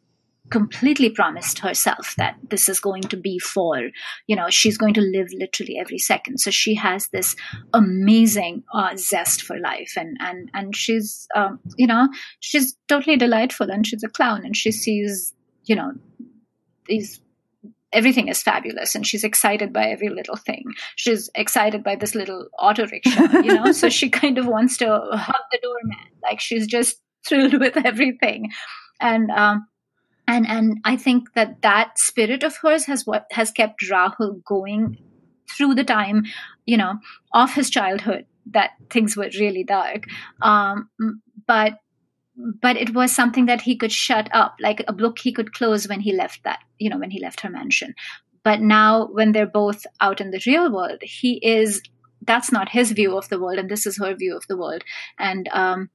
completely 0.50 1.10
promised 1.10 1.60
herself 1.60 2.16
that 2.18 2.36
this 2.50 2.68
is 2.68 2.80
going 2.80 3.04
to 3.04 3.18
be 3.18 3.40
for, 3.40 3.90
you 4.28 4.36
know, 4.36 4.50
she's 4.50 4.78
going 4.78 4.94
to 4.96 5.02
live 5.02 5.28
literally 5.34 5.78
every 5.80 6.00
second. 6.00 6.40
So 6.40 6.52
she 6.52 6.76
has 6.76 7.08
this 7.10 7.36
amazing 7.74 8.64
uh, 8.74 8.96
zest 8.96 9.44
for 9.44 9.58
life, 9.60 9.94
and 9.96 10.18
and 10.20 10.50
and 10.54 10.76
she's, 10.76 11.28
um, 11.36 11.60
you 11.78 11.88
know, 11.88 12.10
she's 12.40 12.76
totally 12.88 13.18
delightful, 13.18 13.70
and 13.70 13.86
she's 13.86 14.04
a 14.04 14.10
clown, 14.10 14.46
and 14.46 14.56
she 14.56 14.72
sees, 14.72 15.34
you 15.66 15.76
know, 15.76 15.92
these 16.88 17.22
everything 17.92 18.28
is 18.28 18.44
fabulous 18.44 18.94
and 18.94 19.06
she's 19.06 19.24
excited 19.24 19.74
by 19.74 19.86
every 19.86 20.10
little 20.10 20.36
thing. 20.36 20.64
She's 20.96 21.30
excited 21.34 21.84
by 21.84 21.96
this 21.96 22.14
little 22.14 22.48
auto 22.60 22.86
rickshaw 22.86 23.40
you 23.40 23.56
know? 23.56 23.72
So 23.72 23.90
she 23.90 24.10
kind 24.10 24.38
of 24.38 24.46
wants 24.46 24.78
to 24.78 24.88
hug 24.88 25.44
the 25.52 25.60
doorman. 25.62 25.98
Like 26.22 26.40
she's 26.40 26.68
just 26.68 26.98
thrilled 27.28 27.54
with 27.60 27.78
everything. 27.78 28.52
And 29.02 29.32
um 29.32 29.68
and 30.32 30.48
and 30.48 30.80
i 30.86 30.96
think 30.96 31.34
that 31.34 31.62
that 31.68 32.00
spirit 32.06 32.44
of 32.44 32.58
hers 32.64 32.86
has 32.86 33.06
what 33.06 33.26
has 33.40 33.52
kept 33.60 33.86
rahul 33.92 34.34
going 34.54 34.90
through 35.56 35.74
the 35.76 35.84
time 35.84 36.24
you 36.66 36.78
know 36.78 36.94
of 37.34 37.54
his 37.60 37.70
childhood 37.70 38.26
that 38.52 38.72
things 38.90 39.16
were 39.16 39.30
really 39.40 39.64
dark. 39.64 40.06
Um 40.42 40.90
but 41.48 41.74
but 42.62 42.78
it 42.78 42.94
was 42.94 43.12
something 43.12 43.48
that 43.48 43.62
he 43.62 43.76
could 43.76 43.92
shut 43.92 44.30
up 44.34 44.56
like 44.62 44.84
a 44.88 44.94
book 44.94 45.20
he 45.20 45.34
could 45.34 45.54
close 45.54 45.88
when 45.88 46.00
he 46.00 46.14
left 46.14 46.44
that 46.44 46.60
you 46.78 46.90
know 46.90 46.98
when 46.98 47.12
he 47.12 47.22
left 47.22 47.42
her 47.42 47.50
mansion. 47.50 47.94
But 48.44 48.62
now 48.62 49.08
when 49.08 49.34
they're 49.34 49.46
both 49.46 49.86
out 50.02 50.22
in 50.22 50.32
the 50.32 50.42
real 50.46 50.72
world 50.72 51.02
he 51.02 51.40
is 51.46 51.82
that's 52.22 52.52
not 52.52 52.70
his 52.70 52.92
view 52.92 53.18
of 53.18 53.30
the 53.30 53.40
world 53.40 53.60
and 53.60 53.70
this 53.70 53.86
is 53.86 53.98
her 53.98 54.14
view 54.14 54.36
of 54.36 54.48
the 54.48 54.58
world. 54.58 54.84
And 55.18 55.50
um 55.52 55.90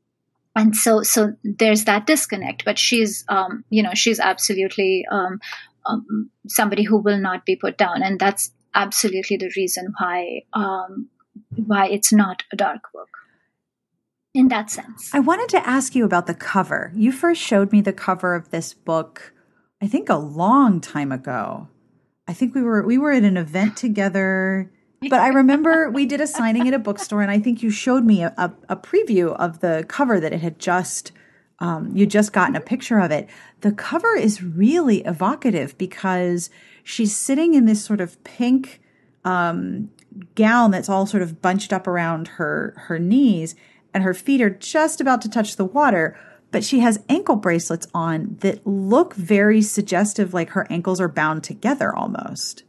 and 0.55 0.77
so 0.77 1.03
so 1.03 1.35
there's 1.43 1.85
that 1.85 2.07
disconnect 2.07 2.65
but 2.65 2.79
she's 2.79 3.25
um 3.29 3.65
you 3.71 3.83
know 3.83 3.95
she's 3.95 4.21
absolutely 4.21 5.05
um, 5.11 5.41
um 5.87 6.31
somebody 6.49 6.85
who 6.85 6.99
will 6.99 7.19
not 7.19 7.45
be 7.45 7.57
put 7.57 7.77
down 7.77 8.03
and 8.03 8.19
that's 8.19 8.53
absolutely 8.75 9.37
the 9.37 9.51
reason 9.57 9.93
why 9.99 10.43
um 10.53 11.09
why 11.67 11.87
it's 11.89 12.13
not 12.13 12.43
a 12.53 12.57
dark 12.57 12.83
book 12.93 13.09
in 14.33 14.49
that 14.49 14.71
sense 14.71 15.11
I 15.15 15.21
wanted 15.21 15.49
to 15.51 15.67
ask 15.67 15.95
you 15.95 16.05
about 16.05 16.27
the 16.27 16.35
cover. 16.35 16.93
You 16.95 17.13
first 17.13 17.41
showed 17.41 17.71
me 17.71 17.81
the 17.81 17.93
cover 17.93 18.35
of 18.35 18.51
this 18.51 18.75
book, 18.75 19.33
I 19.81 19.87
think 19.87 20.09
a 20.09 20.17
long 20.17 20.81
time 20.81 21.13
ago. 21.13 21.69
I 22.27 22.33
think 22.33 22.55
we 22.55 22.63
were 22.63 22.85
we 22.85 22.99
were 22.99 23.13
at 23.13 23.23
an 23.23 23.37
event 23.37 23.77
together, 23.77 24.73
but 25.09 25.21
I 25.21 25.29
remember 25.29 25.91
we 25.91 26.07
did 26.07 26.21
a 26.21 26.27
signing 26.27 26.69
at 26.69 26.75
a 26.75 26.79
bookstore, 26.79 27.23
and 27.23 27.31
I 27.31 27.39
think 27.39 27.63
you 27.63 27.71
showed 27.71 28.05
me 28.05 28.23
a, 28.23 28.35
a, 28.37 28.53
a 28.71 28.77
preview 28.77 29.35
of 29.37 29.61
the 29.61 29.85
cover 29.89 30.21
that 30.21 30.33
it 30.33 30.41
had 30.41 30.59
just 30.59 31.13
um, 31.61 31.95
you 31.95 32.05
just 32.07 32.33
gotten 32.33 32.57
a 32.57 32.61
picture 32.61 32.99
of 32.99 33.11
it. 33.11 33.29
The 33.61 33.73
cover 33.73 34.17
is 34.17 34.43
really 34.43 35.03
evocative 35.05 35.79
because 35.79 36.51
she's 36.83 37.17
sitting 37.17 37.55
in 37.55 37.65
this 37.65 37.85
sort 37.85 38.01
of 38.01 38.23
pink 38.25 38.81
um, 39.25 39.91
gown 40.35 40.71
that's 40.73 40.89
all 40.89 41.07
sort 41.07 41.23
of 41.23 41.41
bunched 41.41 41.73
up 41.73 41.87
around 41.87 42.29
her 42.29 42.75
her 42.77 42.99
knees, 42.99 43.55
and 43.93 44.03
her 44.03 44.15
feet 44.15 44.43
are 44.43 44.51
just 44.51 45.01
about 45.01 45.23
to 45.23 45.31
touch 45.31 45.57
the 45.57 45.65
water. 45.65 46.19
But 46.51 46.63
she 46.63 46.81
has 46.81 47.03
ankle 47.09 47.37
bracelets 47.37 47.89
on 47.93 48.37
that 48.41 48.65
look 48.65 49.15
very 49.15 49.61
suggestive, 49.61 50.33
like 50.33 50.51
her 50.51 50.67
ankles 50.71 51.01
are 51.01 51.09
bound 51.09 51.43
together 51.43 51.95
almost. 51.95 52.63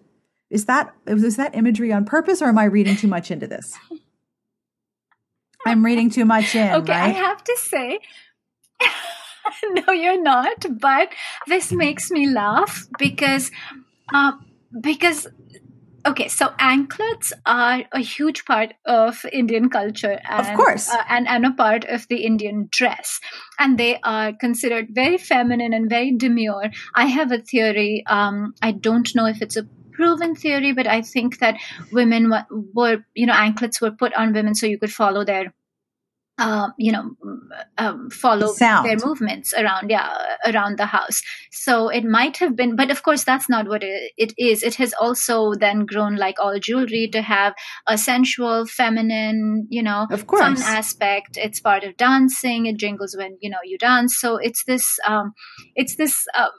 Is 0.55 0.65
that 0.65 0.95
is 1.05 1.35
that 1.35 1.53
imagery 1.53 1.91
on 1.91 2.05
purpose, 2.05 2.41
or 2.41 2.45
am 2.45 2.57
I 2.57 2.63
reading 2.63 2.95
too 2.95 3.09
much 3.09 3.29
into 3.29 3.45
this? 3.45 3.73
I'm 5.65 5.83
reading 5.83 6.09
too 6.09 6.25
much 6.25 6.55
in. 6.55 6.73
okay 6.75 6.93
i 6.93 7.09
have 7.09 7.43
to 7.43 7.55
say 7.59 7.99
no 9.77 9.91
you're 9.91 10.21
not 10.21 10.65
but 10.79 11.09
this 11.47 11.71
makes 11.71 12.11
me 12.11 12.29
laugh 12.29 12.87
because 12.99 13.51
uh, 14.13 14.33
because 14.79 15.27
okay 16.05 16.27
so 16.27 16.53
anklets 16.59 17.33
are 17.45 17.83
a 17.91 17.99
huge 17.99 18.45
part 18.45 18.73
of 18.85 19.25
indian 19.33 19.69
culture 19.69 20.19
and, 20.29 20.47
Of 20.47 20.53
course. 20.55 20.89
uh, 20.89 21.03
and 21.09 21.27
and 21.27 21.45
a 21.45 21.51
part 21.51 21.83
of 21.85 22.07
the 22.07 22.23
indian 22.31 22.67
dress 22.71 23.19
and 23.59 23.77
they 23.77 23.99
are 24.03 24.33
considered 24.33 24.89
very 24.91 25.17
feminine 25.17 25.73
and 25.73 25.89
very 25.89 26.11
demure 26.15 26.69
i 26.93 27.07
have 27.07 27.31
a 27.31 27.39
theory 27.39 28.03
um, 28.07 28.53
i 28.61 28.71
don't 28.71 29.15
know 29.15 29.25
if 29.25 29.41
it's 29.41 29.57
a 29.57 29.67
unproven 29.95 30.35
theory, 30.35 30.73
but 30.73 30.87
I 30.87 31.01
think 31.01 31.39
that 31.39 31.55
women 31.91 32.31
were, 32.73 33.05
you 33.13 33.25
know, 33.25 33.33
anklets 33.33 33.81
were 33.81 33.91
put 33.91 34.13
on 34.13 34.33
women 34.33 34.55
so 34.55 34.65
you 34.65 34.79
could 34.79 34.93
follow 34.93 35.23
their 35.23 35.53
uh, 36.37 36.67
you 36.77 36.91
know, 36.91 37.11
um, 37.77 38.09
follow 38.09 38.51
Sound. 38.51 38.85
their 38.85 38.97
movements 38.97 39.53
around, 39.53 39.89
yeah, 39.89 40.35
around 40.45 40.77
the 40.77 40.85
house. 40.85 41.21
So 41.49 41.87
it 41.87 42.03
might 42.03 42.35
have 42.37 42.57
been, 42.57 42.75
but 42.75 42.91
of 42.91 43.03
course, 43.03 43.23
that's 43.23 43.47
not 43.47 43.69
what 43.69 43.83
it, 43.83 44.11
it 44.17 44.33
is. 44.37 44.61
It 44.61 44.75
has 44.75 44.93
also 44.99 45.53
then 45.53 45.85
grown, 45.85 46.17
like 46.17 46.35
all 46.37 46.59
jewelry, 46.59 47.07
to 47.13 47.21
have 47.21 47.53
a 47.87 47.97
sensual, 47.97 48.65
feminine, 48.65 49.65
you 49.69 49.81
know, 49.81 50.07
of 50.11 50.27
course. 50.27 50.41
fun 50.41 50.57
aspect. 50.61 51.37
It's 51.37 51.61
part 51.61 51.85
of 51.85 51.95
dancing. 51.95 52.65
It 52.65 52.75
jingles 52.75 53.15
when 53.17 53.37
you 53.39 53.49
know 53.49 53.59
you 53.63 53.77
dance. 53.77 54.17
So 54.17 54.35
it's 54.35 54.65
this, 54.65 54.99
um, 55.07 55.31
it's 55.73 55.95
this, 55.95 56.25
uh, 56.37 56.49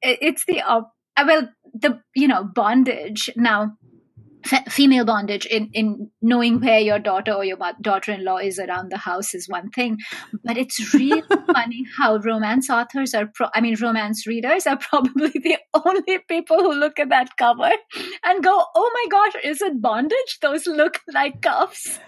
it's 0.00 0.44
the, 0.44 0.62
uh, 0.62 0.82
well, 1.26 1.48
the 1.80 2.00
you 2.14 2.28
know 2.28 2.44
bondage. 2.44 3.30
Now 3.36 3.76
female 4.68 5.04
bondage 5.04 5.46
in, 5.46 5.68
in 5.72 6.10
knowing 6.22 6.60
where 6.60 6.78
your 6.78 6.98
daughter 6.98 7.32
or 7.32 7.44
your 7.44 7.58
daughter-in-law 7.80 8.38
is 8.38 8.58
around 8.58 8.90
the 8.90 8.96
house 8.96 9.34
is 9.34 9.48
one 9.48 9.68
thing 9.70 9.98
but 10.44 10.56
it's 10.56 10.94
really 10.94 11.22
funny 11.52 11.84
how 11.98 12.16
romance 12.18 12.70
authors 12.70 13.14
are 13.14 13.28
pro- 13.34 13.48
i 13.54 13.60
mean 13.60 13.76
romance 13.80 14.26
readers 14.26 14.66
are 14.66 14.76
probably 14.76 15.30
the 15.30 15.58
only 15.84 16.18
people 16.28 16.58
who 16.58 16.72
look 16.72 16.98
at 16.98 17.08
that 17.08 17.28
cover 17.36 17.70
and 18.24 18.44
go 18.44 18.64
oh 18.74 18.90
my 18.94 19.10
gosh 19.10 19.42
is 19.44 19.60
it 19.60 19.80
bondage? 19.80 20.38
Those 20.40 20.66
look 20.66 21.00
like 21.12 21.42
cuffs 21.42 21.98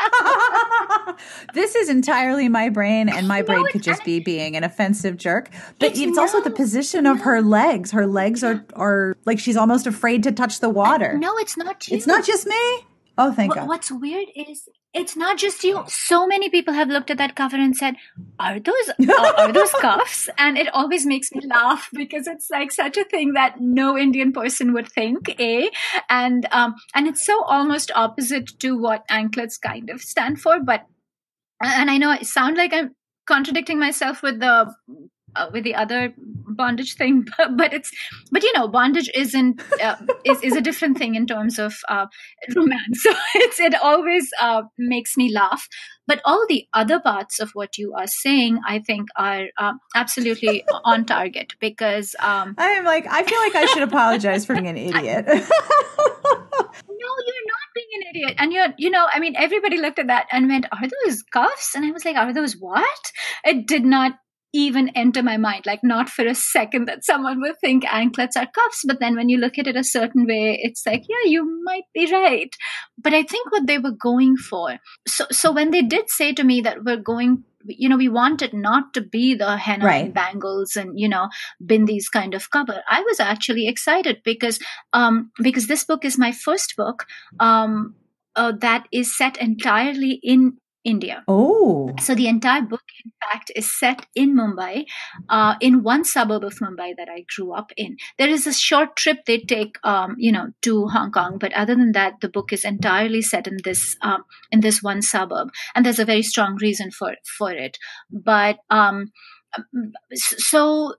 this 1.54 1.74
is 1.74 1.88
entirely 1.88 2.48
my 2.48 2.68
brain, 2.68 3.08
and 3.08 3.28
my 3.28 3.42
brain 3.42 3.66
could 3.66 3.82
just 3.82 4.04
be 4.04 4.20
being 4.20 4.56
an 4.56 4.64
offensive 4.64 5.16
jerk. 5.16 5.50
But 5.78 5.90
it's, 5.90 6.00
it's 6.00 6.16
no, 6.16 6.22
also 6.22 6.40
the 6.42 6.50
position 6.50 7.06
of 7.06 7.18
no. 7.18 7.22
her 7.24 7.42
legs. 7.42 7.90
Her 7.90 8.06
legs 8.06 8.42
are 8.44 8.64
are 8.74 9.16
like 9.24 9.38
she's 9.38 9.56
almost 9.56 9.86
afraid 9.86 10.22
to 10.24 10.32
touch 10.32 10.60
the 10.60 10.68
water. 10.70 11.16
No, 11.18 11.36
it's 11.38 11.56
not 11.56 11.88
you. 11.88 11.96
It's 11.96 12.06
not 12.06 12.24
just 12.24 12.46
me. 12.46 12.86
Oh, 13.22 13.32
thank 13.32 13.54
God. 13.54 13.68
What's 13.68 13.92
weird 13.92 14.28
is 14.34 14.66
it's 14.94 15.14
not 15.14 15.36
just 15.36 15.62
you. 15.62 15.84
So 15.88 16.26
many 16.26 16.48
people 16.48 16.72
have 16.72 16.88
looked 16.88 17.10
at 17.10 17.18
that 17.18 17.36
cover 17.36 17.56
and 17.56 17.76
said, 17.76 17.96
"Are 18.38 18.58
those 18.58 18.88
uh, 19.08 19.32
are 19.36 19.52
those 19.52 19.72
cuffs?" 19.72 20.30
And 20.38 20.56
it 20.56 20.72
always 20.72 21.04
makes 21.04 21.30
me 21.32 21.42
laugh 21.46 21.90
because 21.92 22.26
it's 22.26 22.48
like 22.48 22.72
such 22.72 22.96
a 22.96 23.04
thing 23.04 23.34
that 23.34 23.60
no 23.60 23.98
Indian 23.98 24.32
person 24.32 24.72
would 24.72 24.88
think. 24.88 25.28
A 25.38 25.70
and 26.08 26.48
um 26.50 26.76
and 26.94 27.06
it's 27.06 27.24
so 27.24 27.44
almost 27.44 27.92
opposite 27.94 28.58
to 28.60 28.78
what 28.78 29.04
anklets 29.10 29.58
kind 29.58 29.90
of 29.90 30.00
stand 30.00 30.40
for. 30.40 30.58
But 30.58 30.86
and 31.62 31.90
I 31.90 31.98
know 31.98 32.08
I 32.08 32.22
sound 32.22 32.56
like 32.56 32.72
I'm 32.72 32.96
contradicting 33.26 33.78
myself 33.78 34.22
with 34.22 34.40
the 34.40 34.74
uh, 35.36 35.48
with 35.52 35.64
the 35.64 35.74
other 35.74 36.14
bondage 36.60 36.94
thing 36.94 37.26
but, 37.38 37.56
but, 37.56 37.72
it's 37.72 37.90
but 38.30 38.42
you 38.42 38.52
know 38.52 38.68
bondage 38.68 39.10
isn't 39.14 39.60
uh, 39.82 39.96
is, 40.24 40.40
is 40.42 40.56
a 40.56 40.60
different 40.60 40.98
thing 40.98 41.14
in 41.14 41.26
terms 41.26 41.58
of 41.58 41.74
uh, 41.88 42.06
romance. 42.54 43.04
So 43.10 43.14
it's 43.34 43.60
it 43.60 43.74
always 43.82 44.28
uh, 44.40 44.62
makes 44.78 45.16
me 45.16 45.32
laugh. 45.32 45.68
But 46.06 46.20
all 46.24 46.44
the 46.48 46.66
other 46.74 47.00
parts 47.00 47.38
of 47.38 47.50
what 47.52 47.78
you 47.78 47.94
are 47.94 48.06
saying 48.06 48.58
i 48.66 48.80
think 48.80 49.08
are 49.16 49.46
uh, 49.56 49.74
absolutely 49.94 50.64
on 50.84 51.04
target 51.04 51.54
because 51.60 52.16
um, 52.20 52.54
i 52.58 52.70
am 52.70 52.84
like 52.84 53.06
i 53.08 53.22
feel 53.22 53.38
like 53.40 53.54
i 53.54 53.66
should 53.66 53.82
apologize 53.82 54.44
for 54.44 54.54
being 54.54 54.66
an 54.66 54.76
idiot. 54.76 55.26
No 57.02 57.10
you're 57.26 57.46
not 57.54 57.68
being 57.74 57.88
an 57.94 58.02
idiot. 58.10 58.34
And 58.38 58.52
you're 58.52 58.74
you 58.78 58.90
know 58.90 59.06
i 59.12 59.20
mean 59.20 59.34
everybody 59.36 59.78
looked 59.78 59.98
at 59.98 60.08
that 60.08 60.26
and 60.32 60.48
went 60.48 60.66
are 60.72 60.88
those 61.04 61.22
cuffs? 61.22 61.74
And 61.74 61.84
i 61.84 61.90
was 61.90 62.04
like 62.04 62.16
are 62.16 62.32
those 62.34 62.54
what? 62.54 63.12
It 63.44 63.66
did 63.66 63.84
not 63.84 64.12
even 64.52 64.88
enter 64.90 65.22
my 65.22 65.36
mind 65.36 65.66
like 65.66 65.80
not 65.82 66.08
for 66.08 66.26
a 66.26 66.34
second 66.34 66.86
that 66.86 67.04
someone 67.04 67.40
would 67.40 67.58
think 67.60 67.84
anklets 67.92 68.36
are 68.36 68.46
cuffs 68.46 68.82
but 68.86 68.98
then 69.00 69.16
when 69.16 69.28
you 69.28 69.38
look 69.38 69.58
at 69.58 69.66
it 69.66 69.76
a 69.76 69.84
certain 69.84 70.26
way 70.26 70.58
it's 70.62 70.84
like 70.86 71.04
yeah 71.08 71.30
you 71.30 71.62
might 71.64 71.84
be 71.94 72.10
right 72.12 72.54
but 72.98 73.14
i 73.14 73.22
think 73.22 73.50
what 73.52 73.66
they 73.66 73.78
were 73.78 73.92
going 73.92 74.36
for 74.36 74.78
so 75.06 75.26
so 75.30 75.52
when 75.52 75.70
they 75.70 75.82
did 75.82 76.10
say 76.10 76.32
to 76.32 76.44
me 76.44 76.60
that 76.60 76.84
we're 76.84 76.96
going 76.96 77.44
you 77.66 77.88
know 77.88 77.96
we 77.96 78.08
wanted 78.08 78.52
not 78.52 78.92
to 78.94 79.00
be 79.00 79.34
the 79.34 79.56
henna 79.56 79.84
right. 79.84 80.04
and 80.06 80.14
bangles 80.14 80.76
and 80.76 80.98
you 80.98 81.08
know 81.08 81.28
bindis 81.64 82.10
kind 82.12 82.34
of 82.34 82.50
cover 82.50 82.82
i 82.88 83.00
was 83.02 83.20
actually 83.20 83.68
excited 83.68 84.20
because 84.24 84.58
um 84.92 85.30
because 85.42 85.66
this 85.66 85.84
book 85.84 86.04
is 86.04 86.18
my 86.18 86.32
first 86.32 86.74
book 86.76 87.06
um 87.38 87.94
uh, 88.36 88.52
that 88.52 88.86
is 88.92 89.16
set 89.16 89.36
entirely 89.38 90.20
in 90.22 90.56
India. 90.84 91.22
Oh. 91.28 91.94
So 92.00 92.14
the 92.14 92.26
entire 92.28 92.62
book, 92.62 92.82
in 93.04 93.12
fact, 93.20 93.52
is 93.54 93.78
set 93.78 94.06
in 94.14 94.34
Mumbai, 94.34 94.84
uh, 95.28 95.56
in 95.60 95.82
one 95.82 96.04
suburb 96.04 96.44
of 96.44 96.54
Mumbai 96.54 96.94
that 96.96 97.08
I 97.08 97.24
grew 97.36 97.52
up 97.52 97.70
in. 97.76 97.96
There 98.18 98.28
is 98.28 98.46
a 98.46 98.52
short 98.52 98.96
trip 98.96 99.18
they 99.26 99.38
take, 99.38 99.76
um, 99.84 100.14
you 100.18 100.32
know, 100.32 100.48
to 100.62 100.86
Hong 100.88 101.12
Kong, 101.12 101.38
but 101.38 101.52
other 101.52 101.74
than 101.74 101.92
that, 101.92 102.14
the 102.20 102.28
book 102.28 102.52
is 102.52 102.64
entirely 102.64 103.22
set 103.22 103.46
in 103.46 103.58
this 103.62 103.96
um, 104.02 104.24
in 104.50 104.60
this 104.60 104.82
one 104.82 105.02
suburb, 105.02 105.50
and 105.74 105.84
there's 105.84 105.98
a 105.98 106.04
very 106.04 106.22
strong 106.22 106.56
reason 106.60 106.90
for 106.90 107.14
for 107.38 107.52
it. 107.52 107.76
But 108.10 108.58
um, 108.70 109.12
so 110.14 110.94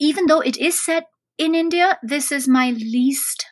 even 0.00 0.26
though 0.26 0.40
it 0.40 0.56
is 0.56 0.82
set 0.82 1.04
in 1.38 1.54
India, 1.54 1.98
this 2.02 2.30
is 2.30 2.46
my 2.46 2.70
least 2.70 3.46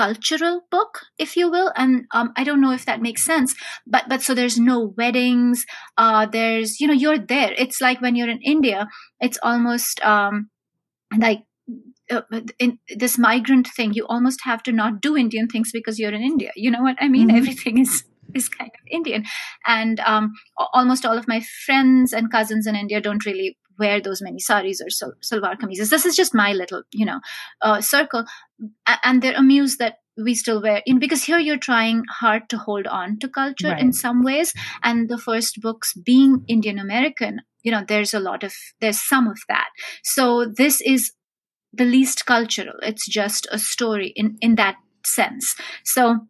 cultural 0.00 0.62
book, 0.70 1.00
if 1.18 1.36
you 1.36 1.50
will. 1.50 1.70
And 1.76 2.06
um, 2.14 2.32
I 2.36 2.44
don't 2.44 2.60
know 2.60 2.72
if 2.72 2.86
that 2.86 3.02
makes 3.02 3.22
sense, 3.24 3.54
but 3.86 4.08
but 4.08 4.22
so 4.22 4.34
there's 4.34 4.58
no 4.58 4.94
weddings. 4.96 5.64
Uh, 5.98 6.26
there's 6.26 6.80
you 6.80 6.86
know 6.86 6.98
you're 7.04 7.18
there. 7.34 7.52
It's 7.64 7.80
like 7.80 8.00
when 8.00 8.16
you're 8.16 8.30
in 8.30 8.40
India, 8.42 8.88
it's 9.20 9.38
almost 9.42 10.00
um, 10.04 10.48
like 11.16 11.42
uh, 12.10 12.22
in 12.58 12.78
this 12.96 13.18
migrant 13.18 13.68
thing. 13.76 13.92
You 13.92 14.06
almost 14.08 14.40
have 14.44 14.62
to 14.64 14.72
not 14.72 15.00
do 15.00 15.16
Indian 15.16 15.48
things 15.48 15.70
because 15.72 15.98
you're 15.98 16.14
in 16.14 16.22
India. 16.22 16.52
You 16.56 16.70
know 16.70 16.82
what 16.82 16.96
I 17.00 17.08
mean? 17.08 17.28
Mm-hmm. 17.28 17.36
Everything 17.36 17.78
is 17.78 18.04
is 18.34 18.48
kind 18.48 18.70
of 18.72 18.80
Indian, 18.90 19.24
and 19.66 20.00
um, 20.00 20.32
almost 20.72 21.04
all 21.04 21.18
of 21.18 21.28
my 21.28 21.42
friends 21.66 22.12
and 22.12 22.32
cousins 22.32 22.66
in 22.66 22.74
India 22.74 23.00
don't 23.00 23.26
really 23.26 23.56
wear 23.80 24.00
those 24.00 24.22
many 24.22 24.38
saris 24.38 24.80
or 24.80 24.90
sil- 24.94 25.18
salwar 25.30 25.56
kameezes. 25.58 25.90
This 25.90 26.06
is 26.06 26.16
just 26.16 26.34
my 26.34 26.52
little, 26.52 26.82
you 26.92 27.06
know, 27.06 27.20
uh, 27.62 27.80
circle, 27.80 28.24
and 29.04 29.22
they're 29.22 29.36
amused 29.36 29.78
that 29.78 29.96
we 30.16 30.34
still 30.34 30.62
wear 30.62 30.82
in 30.86 30.98
because 30.98 31.24
here 31.24 31.38
you're 31.38 31.64
trying 31.66 32.04
hard 32.20 32.48
to 32.50 32.58
hold 32.58 32.86
on 32.86 33.18
to 33.20 33.28
culture 33.28 33.68
right. 33.68 33.80
in 33.80 33.92
some 33.92 34.22
ways. 34.22 34.52
And 34.82 35.08
the 35.08 35.18
first 35.18 35.60
books 35.62 35.94
being 35.94 36.44
indian 36.46 36.78
american 36.78 37.40
you 37.62 37.70
know 37.70 37.82
there's 37.86 38.14
a 38.14 38.20
lot 38.20 38.42
of 38.42 38.54
there's 38.80 39.00
some 39.00 39.28
of 39.28 39.38
that. 39.48 39.68
So 40.02 40.44
this 40.44 40.80
is 40.80 41.12
the 41.72 41.84
least 41.84 42.26
cultural. 42.26 42.74
It's 42.82 43.06
just 43.06 43.46
a 43.50 43.58
story 43.58 44.12
in 44.16 44.36
in 44.40 44.56
that 44.56 44.76
sense. 45.04 45.54
So 45.84 46.26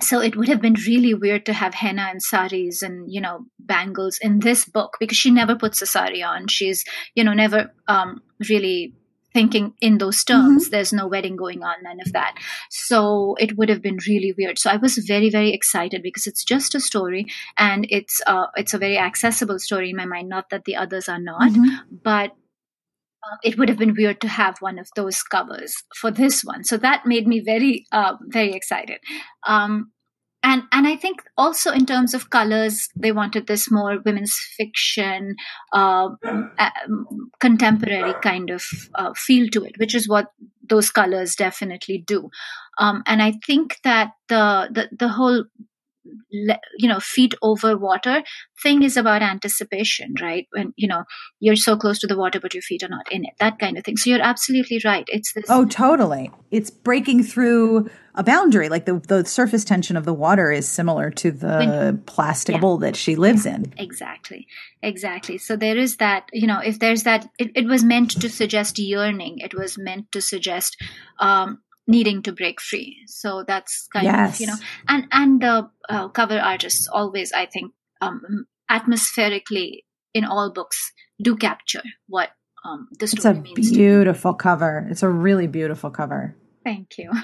so 0.00 0.20
it 0.20 0.36
would 0.36 0.48
have 0.48 0.60
been 0.60 0.76
really 0.86 1.14
weird 1.14 1.44
to 1.46 1.52
have 1.52 1.74
henna 1.74 2.02
and 2.02 2.22
saris 2.22 2.80
and 2.82 3.12
you 3.12 3.20
know 3.20 3.46
bangles 3.58 4.18
in 4.20 4.40
this 4.40 4.64
book 4.64 4.96
because 5.00 5.16
she 5.16 5.30
never 5.30 5.54
puts 5.54 5.82
a 5.82 5.86
sari 5.86 6.22
on. 6.22 6.48
She's 6.48 6.84
you 7.14 7.24
know 7.24 7.32
never 7.32 7.72
um 7.88 8.22
really 8.48 8.94
thinking 9.32 9.74
in 9.80 9.98
those 9.98 10.24
terms. 10.24 10.64
Mm-hmm. 10.64 10.70
there's 10.72 10.92
no 10.92 11.06
wedding 11.06 11.36
going 11.36 11.62
on 11.62 11.76
none 11.84 12.00
of 12.04 12.12
that. 12.12 12.34
So 12.68 13.36
it 13.38 13.56
would 13.56 13.68
have 13.68 13.80
been 13.80 13.98
really 14.08 14.34
weird. 14.36 14.58
So 14.58 14.70
i 14.70 14.76
was 14.76 14.98
very 14.98 15.30
very 15.30 15.52
excited 15.52 16.02
because 16.02 16.26
it's 16.26 16.44
just 16.44 16.74
a 16.74 16.80
story 16.80 17.26
and 17.56 17.86
it's 17.90 18.20
uh 18.26 18.46
it's 18.56 18.74
a 18.74 18.78
very 18.78 18.98
accessible 18.98 19.58
story 19.58 19.90
in 19.90 19.96
my 19.96 20.06
mind. 20.06 20.28
Not 20.28 20.50
that 20.50 20.64
the 20.64 20.76
others 20.76 21.08
are 21.08 21.20
not 21.20 21.42
mm-hmm. 21.42 21.96
but 22.02 22.36
it 23.42 23.58
would 23.58 23.68
have 23.68 23.78
been 23.78 23.94
weird 23.96 24.20
to 24.20 24.28
have 24.28 24.56
one 24.60 24.78
of 24.78 24.88
those 24.96 25.22
covers 25.22 25.74
for 25.96 26.10
this 26.10 26.42
one 26.42 26.64
so 26.64 26.76
that 26.76 27.06
made 27.06 27.26
me 27.26 27.40
very 27.40 27.86
uh, 27.92 28.14
very 28.28 28.52
excited 28.52 28.98
um, 29.46 29.92
and 30.42 30.62
and 30.72 30.86
I 30.86 30.96
think 30.96 31.22
also 31.36 31.70
in 31.70 31.84
terms 31.84 32.14
of 32.14 32.30
colors, 32.30 32.88
they 32.96 33.12
wanted 33.12 33.46
this 33.46 33.70
more 33.70 33.98
women's 34.04 34.34
fiction, 34.56 35.36
uh, 35.72 36.08
contemporary 37.40 38.14
kind 38.22 38.50
of 38.50 38.64
uh, 38.94 39.12
feel 39.14 39.48
to 39.50 39.64
it, 39.64 39.74
which 39.76 39.94
is 39.94 40.08
what 40.08 40.28
those 40.66 40.90
colors 40.90 41.34
definitely 41.34 42.02
do. 42.06 42.30
Um, 42.78 43.02
and 43.06 43.22
I 43.22 43.34
think 43.46 43.76
that 43.84 44.12
the 44.28 44.68
the, 44.70 44.88
the 44.98 45.08
whole 45.08 45.44
you 46.30 46.88
know 46.88 47.00
feet 47.00 47.34
over 47.42 47.76
water 47.76 48.22
thing 48.62 48.82
is 48.82 48.96
about 48.96 49.22
anticipation 49.22 50.14
right? 50.20 50.46
When 50.50 50.72
you 50.76 50.88
know 50.88 51.04
you're 51.38 51.56
so 51.56 51.76
close 51.76 51.98
to 52.00 52.06
the 52.06 52.16
water 52.16 52.40
but 52.40 52.54
your 52.54 52.62
feet 52.62 52.82
are 52.82 52.88
not 52.88 53.10
in 53.10 53.24
it 53.24 53.34
that 53.38 53.58
kind 53.58 53.78
of 53.78 53.84
thing. 53.84 53.96
So 53.96 54.10
you're 54.10 54.22
absolutely 54.22 54.80
right. 54.84 55.04
It's 55.08 55.32
this 55.32 55.46
oh 55.48 55.64
totally. 55.64 56.30
It's 56.50 56.70
breaking 56.70 57.22
through 57.24 57.88
a 58.14 58.22
boundary. 58.22 58.68
Like 58.68 58.86
the 58.86 58.98
the 58.98 59.24
surface 59.24 59.64
tension 59.64 59.96
of 59.96 60.04
the 60.04 60.14
water 60.14 60.50
is 60.50 60.68
similar 60.68 61.10
to 61.10 61.30
the 61.30 61.58
when, 61.58 61.98
plastic 61.98 62.56
yeah. 62.56 62.60
bowl 62.60 62.78
that 62.78 62.96
she 62.96 63.16
lives 63.16 63.46
in. 63.46 63.72
Exactly. 63.76 64.46
Exactly. 64.82 65.38
So 65.38 65.56
there 65.56 65.76
is 65.76 65.96
that 65.96 66.28
you 66.32 66.46
know 66.46 66.60
if 66.60 66.78
there's 66.78 67.04
that 67.04 67.28
it, 67.38 67.52
it 67.54 67.66
was 67.66 67.84
meant 67.84 68.20
to 68.20 68.28
suggest 68.28 68.78
yearning. 68.78 69.38
It 69.38 69.54
was 69.54 69.78
meant 69.78 70.12
to 70.12 70.20
suggest 70.20 70.76
um 71.18 71.58
needing 71.90 72.22
to 72.22 72.32
break 72.32 72.60
free. 72.60 73.02
So 73.06 73.44
that's 73.46 73.88
kind 73.92 74.04
yes. 74.04 74.34
of 74.34 74.40
you 74.40 74.46
know, 74.46 74.56
and 74.88 75.06
and 75.12 75.42
the 75.42 75.70
uh, 75.88 76.08
cover 76.08 76.38
artists 76.38 76.88
always, 76.88 77.32
I 77.32 77.46
think, 77.46 77.72
um, 78.00 78.46
atmospherically 78.70 79.84
in 80.14 80.24
all 80.24 80.52
books 80.52 80.92
do 81.22 81.36
capture 81.36 81.82
what 82.06 82.30
um, 82.64 82.88
the 82.98 83.06
story 83.06 83.38
it's 83.38 83.68
a 83.68 83.72
beautiful 83.72 84.34
cover. 84.34 84.86
It's 84.90 85.02
a 85.02 85.08
really 85.08 85.46
beautiful 85.46 85.90
cover. 85.90 86.36
Thank 86.64 86.98
you. 86.98 87.10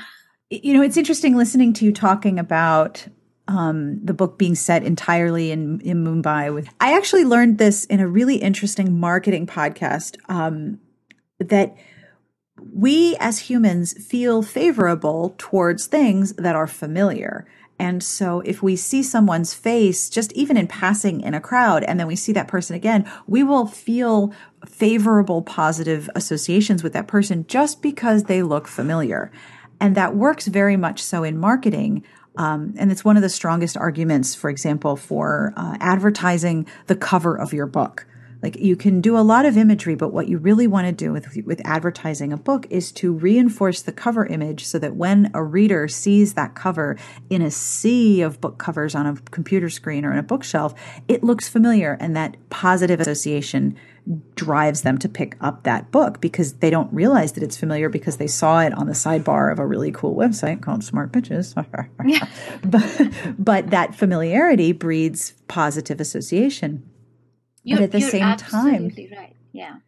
You 0.49 0.75
know, 0.75 0.83
it's 0.83 0.97
interesting 0.97 1.37
listening 1.37 1.73
to 1.73 1.85
you 1.85 1.91
talking 1.91 2.39
about 2.39 3.09
um, 3.49 3.99
the 4.05 4.15
book 4.15 4.39
being 4.39 4.55
set 4.55 4.85
entirely 4.85 5.51
in, 5.51 5.81
in 5.81 6.05
Mumbai. 6.05 6.55
With 6.55 6.69
I 6.79 6.97
actually 6.97 7.25
learned 7.25 7.59
this 7.59 7.85
in 7.87 7.99
a 7.99 8.07
really 8.07 8.37
interesting 8.37 9.01
marketing 9.01 9.49
podcast 9.49 10.17
um, 10.29 10.79
that 11.41 11.77
we 12.61 13.17
as 13.21 13.39
humans 13.51 13.93
feel 14.05 14.43
favorable 14.43 15.35
towards 15.39 15.87
things 15.87 16.33
that 16.35 16.57
are 16.57 16.67
familiar. 16.67 17.47
And 17.79 18.03
so 18.03 18.41
if 18.41 18.63
we 18.63 18.75
see 18.77 19.03
someone's 19.03 19.53
face, 19.53 20.09
just 20.09 20.33
even 20.33 20.57
in 20.57 20.67
passing 20.67 21.21
in 21.21 21.35
a 21.35 21.41
crowd, 21.41 21.85
and 21.85 22.01
then 22.01 22.07
we 22.07 22.17
see 22.17 22.33
that 22.33 22.49
person 22.49 22.75
again, 22.75 23.11
we 23.27 23.43
will 23.43 23.67
feel 23.67 24.33
favorable, 24.67 25.43
positive 25.43 26.09
associations 26.15 26.83
with 26.83 26.95
that 26.95 27.07
person 27.07 27.47
just 27.47 27.83
because 27.83 28.25
they 28.25 28.43
look 28.43 28.67
familiar. 28.67 29.31
And 29.79 29.95
that 29.95 30.17
works 30.17 30.47
very 30.47 30.77
much 30.77 31.03
so 31.03 31.23
in 31.23 31.37
marketing. 31.37 32.03
Um, 32.39 32.75
and 32.79 32.91
it's 32.91 33.05
one 33.05 33.17
of 33.17 33.23
the 33.23 33.29
strongest 33.29 33.77
arguments, 33.77 34.35
for 34.35 34.49
example, 34.49 34.97
for 34.97 35.53
uh, 35.57 35.77
advertising 35.81 36.67
the 36.87 36.97
cover 36.97 37.37
of 37.37 37.53
your 37.53 37.67
book. 37.67 38.07
Like 38.43 38.57
you 38.57 38.77
can 38.77 39.01
do 39.01 39.17
a 39.17 39.21
lot 39.21 39.45
of 39.45 39.57
imagery, 39.57 39.95
but 39.95 40.13
what 40.13 40.29
you 40.29 40.39
really 40.39 40.67
want 40.67 40.87
to 40.87 40.93
do 40.93 41.13
with, 41.13 41.37
with 41.45 41.61
advertising 41.65 42.33
a 42.33 42.37
book 42.37 42.67
is 42.71 42.93
to 42.93 43.13
reinforce 43.13 43.83
the 43.83 43.93
cover 43.93 44.27
image 44.27 44.65
so 44.65 44.79
that 44.79 44.97
when 44.97 45.31
a 45.35 45.43
reader 45.43 45.89
sees 45.89 46.35
that 46.35 46.55
cover 46.55 46.97
in 47.31 47.43
a 47.43 47.51
sea 47.51 48.21
of 48.21 48.41
book 48.41 48.59
covers 48.59 48.95
on 48.95 49.07
a 49.07 49.17
computer 49.31 49.71
screen 49.71 50.05
or 50.05 50.13
in 50.13 50.19
a 50.19 50.23
bookshelf, 50.23 50.75
it 51.09 51.25
looks 51.25 51.49
familiar 51.49 51.97
and 52.01 52.17
that 52.17 52.37
positive 52.51 53.01
association 53.01 53.77
drives 54.37 54.83
them 54.83 54.99
to 54.99 55.09
pick 55.09 55.37
up 55.41 55.65
that 55.65 55.91
book 55.91 56.21
because 56.21 56.55
they 56.55 56.71
don't 56.71 56.93
realize 56.93 57.33
that 57.33 57.43
it's 57.43 57.57
familiar 57.57 57.89
because 57.89 58.19
they 58.19 58.27
saw 58.27 58.61
it 58.61 58.73
on 58.75 58.87
the 58.87 58.93
sidebar 58.93 59.51
of 59.51 59.59
a 59.59 59.67
really 59.67 59.91
cool 59.91 60.15
website 60.15 60.63
called 60.63 60.85
Smart 60.85 61.11
Bitches. 61.11 61.55
but, 62.65 63.35
but 63.39 63.71
that 63.71 63.95
familiarity 63.95 64.73
breeds 64.73 65.35
positive 65.49 66.01
association. 66.01 66.89
You're, 67.67 67.79
but 67.79 67.85
at 67.85 67.93
the 67.93 68.01
same 68.01 68.37
time, 68.37 68.93
right. 69.11 69.35
Yeah. 69.53 69.79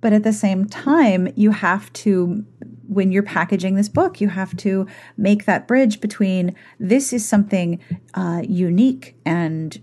But 0.00 0.14
at 0.14 0.22
the 0.22 0.32
same 0.32 0.64
time, 0.64 1.30
you 1.36 1.50
have 1.50 1.92
to, 1.92 2.42
when 2.88 3.12
you're 3.12 3.22
packaging 3.22 3.74
this 3.74 3.90
book, 3.90 4.18
you 4.18 4.30
have 4.30 4.56
to 4.56 4.86
make 5.18 5.44
that 5.44 5.68
bridge 5.68 6.00
between 6.00 6.56
this 6.80 7.12
is 7.12 7.28
something 7.28 7.78
uh, 8.14 8.40
unique 8.48 9.14
and 9.26 9.78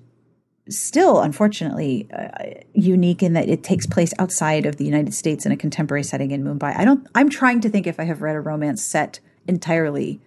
still, 0.69 1.21
unfortunately, 1.21 2.09
uh, 2.11 2.29
unique 2.73 3.21
in 3.21 3.33
that 3.33 3.47
it 3.47 3.63
takes 3.63 3.85
place 3.85 4.11
outside 4.17 4.65
of 4.65 4.77
the 4.77 4.85
United 4.85 5.13
States 5.13 5.45
in 5.45 5.51
a 5.51 5.57
contemporary 5.57 6.03
setting 6.03 6.31
in 6.31 6.43
Mumbai. 6.43 6.75
I 6.75 6.83
don't. 6.83 7.05
I'm 7.13 7.29
trying 7.29 7.61
to 7.61 7.69
think 7.69 7.85
if 7.85 7.99
I 7.99 8.05
have 8.05 8.23
read 8.23 8.35
a 8.35 8.41
romance 8.41 8.81
set 8.83 9.19
entirely. 9.47 10.19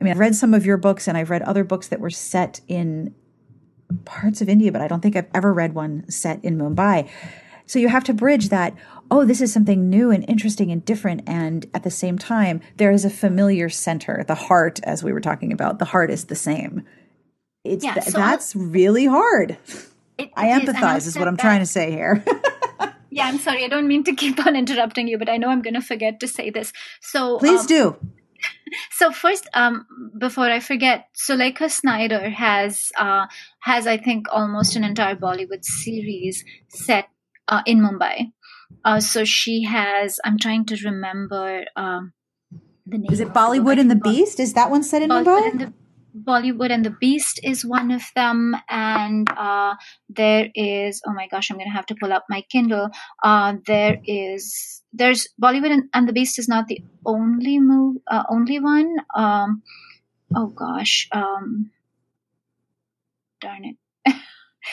I 0.00 0.04
mean, 0.04 0.12
I've 0.12 0.18
read 0.18 0.34
some 0.34 0.52
of 0.52 0.66
your 0.66 0.78
books, 0.78 1.06
and 1.06 1.16
I've 1.16 1.30
read 1.30 1.42
other 1.42 1.62
books 1.62 1.86
that 1.88 2.00
were 2.00 2.10
set 2.10 2.60
in 2.66 3.14
parts 4.04 4.40
of 4.40 4.48
India, 4.48 4.72
but 4.72 4.80
I 4.80 4.88
don't 4.88 5.00
think 5.00 5.16
I've 5.16 5.30
ever 5.34 5.52
read 5.52 5.74
one 5.74 6.08
set 6.10 6.44
in 6.44 6.58
Mumbai. 6.58 7.08
So 7.66 7.78
you 7.78 7.88
have 7.88 8.04
to 8.04 8.14
bridge 8.14 8.48
that. 8.48 8.74
Oh, 9.10 9.24
this 9.24 9.40
is 9.40 9.52
something 9.52 9.88
new 9.88 10.10
and 10.10 10.24
interesting 10.28 10.72
and 10.72 10.84
different. 10.84 11.22
And 11.26 11.66
at 11.74 11.84
the 11.84 11.90
same 11.90 12.18
time, 12.18 12.60
there 12.76 12.90
is 12.90 13.04
a 13.04 13.10
familiar 13.10 13.68
center, 13.68 14.24
the 14.26 14.34
heart, 14.34 14.80
as 14.82 15.04
we 15.04 15.12
were 15.12 15.20
talking 15.20 15.52
about. 15.52 15.78
The 15.78 15.84
heart 15.86 16.10
is 16.10 16.26
the 16.26 16.36
same 16.36 16.84
it's 17.64 17.84
yeah, 17.84 17.94
th- 17.94 18.06
so 18.06 18.18
that's 18.18 18.56
really 18.56 19.06
hard. 19.06 19.58
It, 20.18 20.30
I 20.34 20.56
it 20.56 20.62
empathize 20.62 20.98
is, 20.98 21.08
is 21.08 21.18
what 21.18 21.28
I'm 21.28 21.36
trying 21.36 21.60
to 21.60 21.66
say 21.66 21.90
here. 21.90 22.24
yeah, 23.10 23.26
I'm 23.26 23.38
sorry. 23.38 23.64
I 23.64 23.68
don't 23.68 23.86
mean 23.86 24.04
to 24.04 24.14
keep 24.14 24.44
on 24.44 24.56
interrupting 24.64 25.08
you, 25.08 25.18
but 25.18 25.28
I 25.28 25.36
know 25.36 25.48
I'm 25.48 25.62
going 25.62 25.74
to 25.74 25.82
forget 25.82 26.20
to 26.20 26.28
say 26.28 26.50
this. 26.50 26.72
So 27.00 27.38
please 27.38 27.60
um, 27.60 27.66
do. 27.66 27.96
So 28.90 29.10
first, 29.12 29.48
um, 29.54 29.86
before 30.18 30.50
I 30.50 30.60
forget, 30.60 31.06
Suleikha 31.14 31.70
Snyder 31.70 32.30
has 32.30 32.90
uh, 32.98 33.26
has 33.60 33.86
I 33.86 33.96
think 33.96 34.26
almost 34.30 34.76
an 34.76 34.84
entire 34.84 35.16
Bollywood 35.16 35.64
series 35.64 36.44
set 36.68 37.08
uh, 37.48 37.62
in 37.66 37.80
Mumbai. 37.80 38.32
Uh, 38.84 39.00
so 39.00 39.24
she 39.24 39.64
has. 39.64 40.20
I'm 40.24 40.38
trying 40.38 40.64
to 40.66 40.76
remember. 40.84 41.64
Um, 41.76 42.12
the 42.86 42.98
name 42.98 43.12
is 43.12 43.20
it 43.20 43.28
Bollywood 43.28 43.78
and 43.78 43.90
the 43.90 43.96
Beast? 43.96 44.40
Is 44.40 44.54
that 44.54 44.70
one 44.70 44.82
set 44.82 45.02
in 45.02 45.10
Bollywood 45.10 45.52
Mumbai? 45.52 45.72
Bollywood 46.14 46.70
and 46.70 46.84
the 46.84 46.90
Beast 47.00 47.40
is 47.42 47.64
one 47.64 47.90
of 47.90 48.02
them, 48.16 48.56
and 48.68 49.28
uh, 49.36 49.74
there 50.08 50.48
is 50.54 51.00
oh 51.06 51.12
my 51.12 51.28
gosh, 51.28 51.50
I'm 51.50 51.58
gonna 51.58 51.72
have 51.72 51.86
to 51.86 51.96
pull 52.00 52.12
up 52.12 52.24
my 52.28 52.42
Kindle. 52.50 52.88
Uh, 53.22 53.54
there 53.66 53.98
is 54.04 54.79
there's 54.92 55.28
Bollywood 55.40 55.70
and, 55.70 55.88
and, 55.94 56.08
the 56.08 56.12
Beast 56.12 56.38
is 56.38 56.48
not 56.48 56.66
the 56.66 56.82
only 57.04 57.58
move 57.58 57.98
uh, 58.06 58.24
only 58.28 58.58
one. 58.58 58.96
Um, 59.14 59.62
oh 60.34 60.48
gosh, 60.48 61.08
um, 61.12 61.70
darn 63.40 63.64
it. 63.64 63.76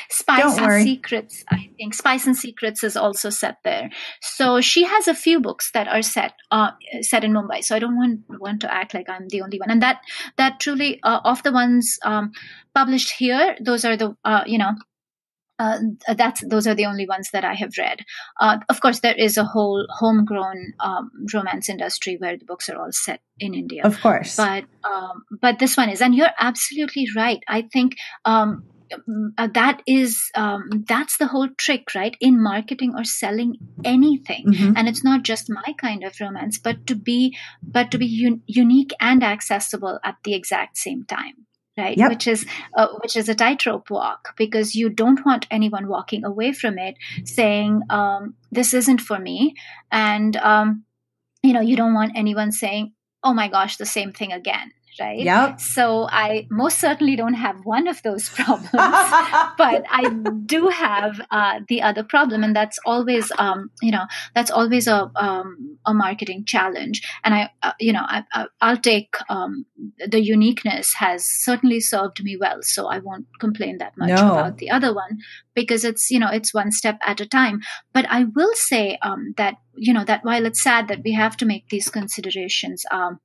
Spice 0.09 0.57
and. 0.57 0.83
Secrets, 0.83 1.43
I 1.49 1.69
think. 1.77 1.93
Spice 1.93 2.25
and 2.25 2.35
Secrets 2.35 2.83
is 2.83 2.97
also 2.97 3.29
set 3.29 3.57
there. 3.63 3.89
So 4.21 4.59
she 4.61 4.83
has 4.83 5.07
a 5.07 5.13
few 5.13 5.39
books 5.39 5.71
that 5.71 5.87
are 5.87 6.01
set 6.01 6.33
uh, 6.51 6.71
set 7.01 7.23
in 7.23 7.33
Mumbai. 7.33 7.63
So 7.63 7.75
I 7.75 7.79
don't 7.79 7.97
want 7.97 8.21
want 8.27 8.61
to 8.61 8.73
act 8.73 8.93
like 8.93 9.09
I'm 9.09 9.27
the 9.29 9.41
only 9.41 9.59
one. 9.59 9.69
And 9.69 9.81
that 9.81 10.01
that 10.37 10.59
truly 10.59 10.99
uh, 11.03 11.21
of 11.23 11.43
the 11.43 11.51
ones 11.51 11.99
um, 12.03 12.31
published 12.73 13.13
here, 13.17 13.55
those 13.61 13.85
are 13.85 13.95
the 13.95 14.15
uh, 14.25 14.43
you 14.45 14.57
know 14.57 14.73
uh, 15.59 15.79
that's 16.15 16.45
those 16.47 16.67
are 16.67 16.75
the 16.75 16.85
only 16.85 17.07
ones 17.07 17.29
that 17.33 17.43
I 17.43 17.53
have 17.55 17.71
read. 17.77 18.01
Uh, 18.39 18.59
of 18.69 18.81
course, 18.81 18.99
there 18.99 19.15
is 19.15 19.37
a 19.37 19.43
whole 19.43 19.85
homegrown 19.89 20.73
um, 20.79 21.11
romance 21.33 21.69
industry 21.69 22.17
where 22.19 22.37
the 22.37 22.45
books 22.45 22.69
are 22.69 22.77
all 22.77 22.91
set 22.91 23.21
in 23.39 23.53
India. 23.53 23.83
Of 23.83 23.99
course, 24.01 24.35
but 24.35 24.65
um, 24.83 25.23
but 25.41 25.59
this 25.59 25.77
one 25.77 25.89
is, 25.89 26.01
and 26.01 26.15
you're 26.15 26.27
absolutely 26.39 27.07
right. 27.15 27.39
I 27.47 27.63
think 27.63 27.95
um, 28.25 28.63
uh, 29.37 29.47
that 29.53 29.81
is 29.85 30.29
um, 30.35 30.85
that's 30.87 31.17
the 31.17 31.27
whole 31.27 31.49
trick 31.57 31.93
right 31.95 32.15
in 32.19 32.41
marketing 32.41 32.93
or 32.95 33.03
selling 33.03 33.55
anything 33.83 34.45
mm-hmm. 34.47 34.73
and 34.75 34.87
it's 34.87 35.03
not 35.03 35.23
just 35.23 35.49
my 35.49 35.73
kind 35.79 36.03
of 36.03 36.15
romance 36.21 36.57
but 36.57 36.87
to 36.87 36.95
be 36.95 37.35
but 37.61 37.91
to 37.91 37.97
be 37.97 38.05
un- 38.25 38.41
unique 38.47 38.93
and 38.99 39.23
accessible 39.23 39.99
at 40.03 40.15
the 40.23 40.33
exact 40.33 40.77
same 40.77 41.03
time 41.03 41.45
right 41.77 41.97
yep. 41.97 42.09
which 42.09 42.27
is 42.27 42.45
uh, 42.75 42.87
which 43.01 43.15
is 43.15 43.29
a 43.29 43.35
tightrope 43.35 43.89
walk 43.89 44.33
because 44.35 44.75
you 44.75 44.89
don't 44.89 45.25
want 45.25 45.45
anyone 45.51 45.87
walking 45.87 46.25
away 46.25 46.51
from 46.51 46.77
it 46.77 46.95
saying 47.23 47.81
um, 47.89 48.35
this 48.51 48.73
isn't 48.73 49.01
for 49.01 49.19
me 49.19 49.55
and 49.91 50.35
um, 50.37 50.83
you 51.43 51.53
know 51.53 51.61
you 51.61 51.75
don't 51.75 51.93
want 51.93 52.11
anyone 52.15 52.51
saying 52.51 52.93
oh 53.23 53.33
my 53.33 53.47
gosh 53.47 53.77
the 53.77 53.85
same 53.85 54.11
thing 54.11 54.31
again 54.31 54.71
right? 54.99 55.19
Yep. 55.19 55.59
So 55.59 56.07
I 56.09 56.47
most 56.49 56.79
certainly 56.79 57.15
don't 57.15 57.33
have 57.33 57.57
one 57.63 57.87
of 57.87 58.01
those 58.03 58.29
problems, 58.37 58.71
but 58.71 59.83
I 59.89 60.09
do 60.45 60.67
have 60.67 61.21
uh, 61.31 61.59
the 61.67 61.81
other 61.81 62.03
problem, 62.03 62.43
and 62.43 62.55
that's 62.55 62.79
always, 62.85 63.31
um, 63.37 63.71
you 63.81 63.91
know, 63.91 64.05
that's 64.35 64.51
always 64.51 64.87
a 64.87 65.11
um, 65.15 65.77
a 65.85 65.93
marketing 65.93 66.45
challenge. 66.45 67.01
And 67.23 67.33
I, 67.33 67.49
uh, 67.63 67.73
you 67.79 67.93
know, 67.93 68.03
I, 68.03 68.47
will 68.61 68.77
take 68.77 69.15
um, 69.29 69.65
the 70.05 70.21
uniqueness 70.21 70.93
has 70.95 71.25
certainly 71.25 71.79
served 71.79 72.23
me 72.23 72.37
well, 72.37 72.59
so 72.61 72.87
I 72.87 72.99
won't 72.99 73.27
complain 73.39 73.77
that 73.79 73.97
much 73.97 74.09
no. 74.09 74.31
about 74.33 74.57
the 74.57 74.69
other 74.69 74.93
one 74.93 75.19
because 75.53 75.83
it's 75.83 76.11
you 76.11 76.19
know 76.19 76.29
it's 76.29 76.53
one 76.53 76.71
step 76.71 76.99
at 77.05 77.21
a 77.21 77.25
time. 77.25 77.61
But 77.93 78.05
I 78.09 78.25
will 78.35 78.53
say 78.53 78.97
um, 79.01 79.33
that 79.37 79.55
you 79.75 79.93
know 79.93 80.03
that 80.05 80.23
while 80.23 80.45
it's 80.45 80.63
sad 80.63 80.87
that 80.87 81.01
we 81.03 81.13
have 81.13 81.37
to 81.37 81.45
make 81.45 81.69
these 81.69 81.89
considerations. 81.89 82.85
Um, 82.91 83.19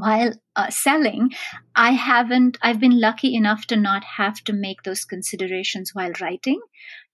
while 0.00 0.32
uh, 0.56 0.70
selling 0.70 1.30
i 1.74 1.90
haven't 1.90 2.58
i've 2.62 2.80
been 2.80 3.00
lucky 3.00 3.34
enough 3.34 3.66
to 3.66 3.76
not 3.76 4.04
have 4.04 4.42
to 4.44 4.52
make 4.52 4.82
those 4.82 5.04
considerations 5.04 5.94
while 5.94 6.12
writing 6.20 6.60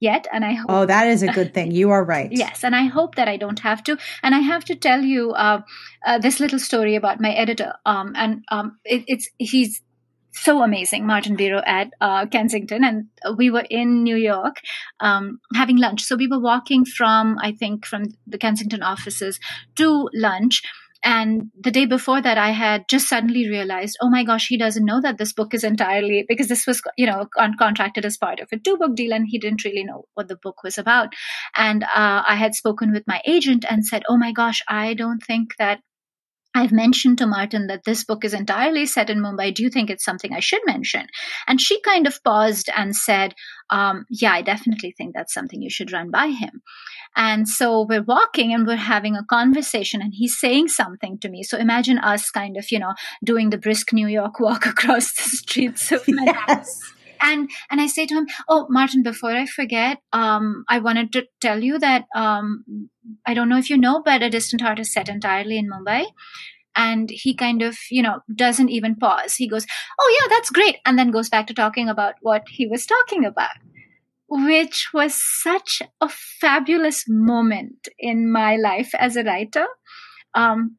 yet 0.01 0.27
and 0.33 0.45
i 0.45 0.53
hope 0.53 0.67
oh 0.69 0.87
that 0.87 1.07
is 1.07 1.23
a 1.23 1.33
good 1.33 1.53
thing 1.55 1.71
you 1.71 1.91
are 1.91 2.05
right 2.05 2.33
yes 2.45 2.65
and 2.65 2.75
i 2.75 2.85
hope 2.85 3.15
that 3.15 3.29
i 3.29 3.37
don't 3.37 3.61
have 3.61 3.83
to 3.83 3.97
and 4.23 4.35
i 4.35 4.41
have 4.41 4.65
to 4.65 4.75
tell 4.75 5.03
you 5.03 5.33
uh, 5.33 5.61
uh, 6.07 6.19
this 6.19 6.41
little 6.41 6.59
story 6.59 6.95
about 6.95 7.21
my 7.21 7.33
editor 7.33 7.73
um, 7.87 8.13
and 8.17 8.45
um, 8.51 8.79
it, 8.85 9.05
it's 9.07 9.29
he's 9.39 9.83
so 10.35 10.63
amazing, 10.63 11.07
Martin 11.07 11.37
Biro 11.37 11.63
at 11.65 11.91
uh, 12.01 12.27
Kensington. 12.27 12.85
And 12.85 13.07
we 13.37 13.51
were 13.51 13.67
in 13.71 14.03
New 14.03 14.17
York 14.17 14.57
um, 15.01 15.41
having 15.55 15.79
lunch. 15.79 16.03
So 16.03 16.17
we 16.17 16.27
were 16.27 16.41
walking 16.41 16.85
from, 16.85 17.39
I 17.41 17.53
think, 17.53 17.87
from 17.87 18.07
the 18.27 18.39
Kensington 18.39 18.83
offices 18.83 19.39
to 19.77 20.09
lunch. 20.13 20.63
And 21.05 21.51
the 21.61 21.71
day 21.71 21.85
before 21.85 22.23
that, 22.23 22.39
I 22.39 22.51
had 22.51 22.89
just 22.89 23.09
suddenly 23.09 23.49
realized, 23.49 23.99
oh 24.01 24.09
my 24.09 24.25
gosh, 24.25 24.49
he 24.49 24.57
doesn't 24.57 24.85
know 24.85 25.03
that 25.03 25.19
this 25.19 25.35
book 25.35 25.53
is 25.53 25.63
entirely 25.63 26.25
because 26.27 26.49
this 26.49 26.67
was, 26.67 26.81
you 26.97 27.07
know, 27.07 27.27
contracted 27.59 28.07
as 28.07 28.17
part 28.17 28.41
of 28.41 28.49
a 28.53 28.59
two 28.59 28.79
book 28.79 28.97
deal 28.97 29.13
and 29.13 29.27
he 29.29 29.39
didn't 29.39 29.65
really 29.65 29.85
know 29.85 30.05
what 30.15 30.29
the 30.29 30.37
book 30.37 30.63
was 30.65 30.79
about. 30.79 31.09
And 31.55 31.85
uh, 31.85 32.23
I 32.27 32.37
had 32.37 32.55
spoken 32.55 32.91
with 32.91 33.05
my 33.07 33.21
agent 33.27 33.67
and 33.69 33.85
said, 33.85 34.03
oh 34.09 34.17
my 34.17 34.33
gosh, 34.33 34.63
I 34.67 34.95
don't 34.95 35.21
think 35.21 35.57
that 35.59 35.81
I've 36.55 36.73
mentioned 36.73 37.19
to 37.19 37.27
Martin 37.27 37.67
that 37.67 37.85
this 37.85 38.05
book 38.05 38.25
is 38.25 38.33
entirely 38.33 38.87
set 38.87 39.11
in 39.11 39.19
Mumbai. 39.19 39.55
Do 39.55 39.63
you 39.63 39.71
think 39.71 39.91
it's 39.91 40.05
something 40.05 40.33
I 40.33 40.41
should 40.41 40.63
mention? 40.65 41.07
And 41.47 41.61
she 41.61 41.81
kind 41.81 42.07
of 42.07 42.23
paused 42.23 42.71
and 42.77 42.95
said, 42.95 43.35
um, 43.71 44.05
Yeah, 44.09 44.33
I 44.33 44.43
definitely 44.43 44.95
think 44.97 45.15
that's 45.15 45.35
something 45.35 45.61
you 45.61 45.71
should 45.71 45.93
run 45.93 46.11
by 46.11 46.29
him. 46.29 46.63
And 47.17 47.49
so 47.49 47.87
we're 47.89 48.03
walking 48.03 48.53
and 48.53 48.67
we're 48.67 48.77
having 48.77 49.17
a 49.17 49.25
conversation, 49.25 50.01
and 50.01 50.13
he's 50.15 50.39
saying 50.39 50.69
something 50.69 51.19
to 51.19 51.29
me. 51.29 51.43
So 51.43 51.59
imagine 51.59 51.99
us 51.99 52.31
kind 52.31 52.57
of, 52.57 52.71
you 52.71 52.79
know, 52.79 52.95
doing 53.25 53.51
the 53.51 53.59
brisk 53.59 53.93
New 53.93 54.09
York 54.09 54.41
walk 54.41 54.67
across 54.75 55.13
the 55.15 55.23
streets 55.23 55.93
of 55.93 56.07
Manhattan. 56.09 56.59
Yes 56.59 56.94
and 57.25 57.51
and 57.71 57.81
I 57.81 57.87
say 57.87 58.07
to 58.07 58.15
him, 58.15 58.27
"Oh, 58.49 58.67
Martin, 58.69 59.03
before 59.03 59.33
I 59.33 59.47
forget, 59.47 59.99
um, 60.13 60.65
I 60.69 60.79
wanted 60.79 61.13
to 61.13 61.27
tell 61.41 61.63
you 61.63 61.79
that 61.79 62.05
um, 62.15 62.65
I 63.27 63.35
don't 63.35 63.49
know 63.49 63.59
if 63.59 63.71
you 63.71 63.79
know, 63.79 64.03
but 64.05 64.23
A 64.23 64.31
Distant 64.31 64.63
Heart 64.63 64.79
is 64.81 64.93
set 64.93 65.09
entirely 65.09 65.59
in 65.59 65.71
Mumbai." 65.71 66.05
And 66.77 67.09
he 67.09 67.35
kind 67.41 67.63
of, 67.63 67.77
you 67.89 68.03
know, 68.03 68.21
doesn't 68.35 68.69
even 68.69 68.97
pause. 68.97 69.35
He 69.37 69.49
goes, 69.49 69.67
"Oh 70.01 70.19
yeah, 70.21 70.29
that's 70.37 70.51
great," 70.51 70.79
and 70.85 70.99
then 70.99 71.11
goes 71.11 71.29
back 71.29 71.47
to 71.49 71.55
talking 71.55 71.89
about 71.89 72.15
what 72.21 72.49
he 72.49 72.67
was 72.67 72.87
talking 72.87 73.25
about, 73.25 73.57
which 74.29 74.89
was 74.93 75.21
such 75.43 75.83
a 76.01 76.09
fabulous 76.09 77.05
moment 77.09 77.89
in 77.99 78.31
my 78.31 78.57
life 78.57 78.95
as 78.99 79.17
a 79.17 79.25
writer. 79.25 79.67
Um, 80.35 80.77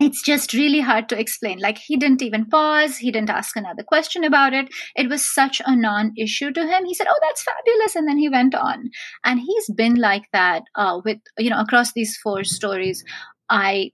it's 0.00 0.22
just 0.22 0.54
really 0.54 0.80
hard 0.80 1.08
to 1.10 1.18
explain. 1.18 1.58
Like 1.58 1.78
he 1.78 1.96
didn't 1.96 2.22
even 2.22 2.46
pause. 2.46 2.96
He 2.96 3.12
didn't 3.12 3.30
ask 3.30 3.54
another 3.54 3.82
question 3.82 4.24
about 4.24 4.54
it. 4.54 4.68
It 4.96 5.10
was 5.10 5.22
such 5.22 5.60
a 5.64 5.76
non-issue 5.76 6.52
to 6.52 6.66
him. 6.66 6.86
He 6.86 6.94
said, 6.94 7.06
"Oh, 7.08 7.18
that's 7.20 7.42
fabulous," 7.42 7.94
and 7.94 8.08
then 8.08 8.18
he 8.18 8.28
went 8.28 8.54
on. 8.54 8.90
And 9.24 9.40
he's 9.40 9.70
been 9.70 9.96
like 9.96 10.24
that 10.32 10.62
uh, 10.74 11.00
with 11.04 11.18
you 11.38 11.50
know 11.50 11.60
across 11.60 11.92
these 11.92 12.16
four 12.16 12.44
stories. 12.44 13.04
I 13.50 13.92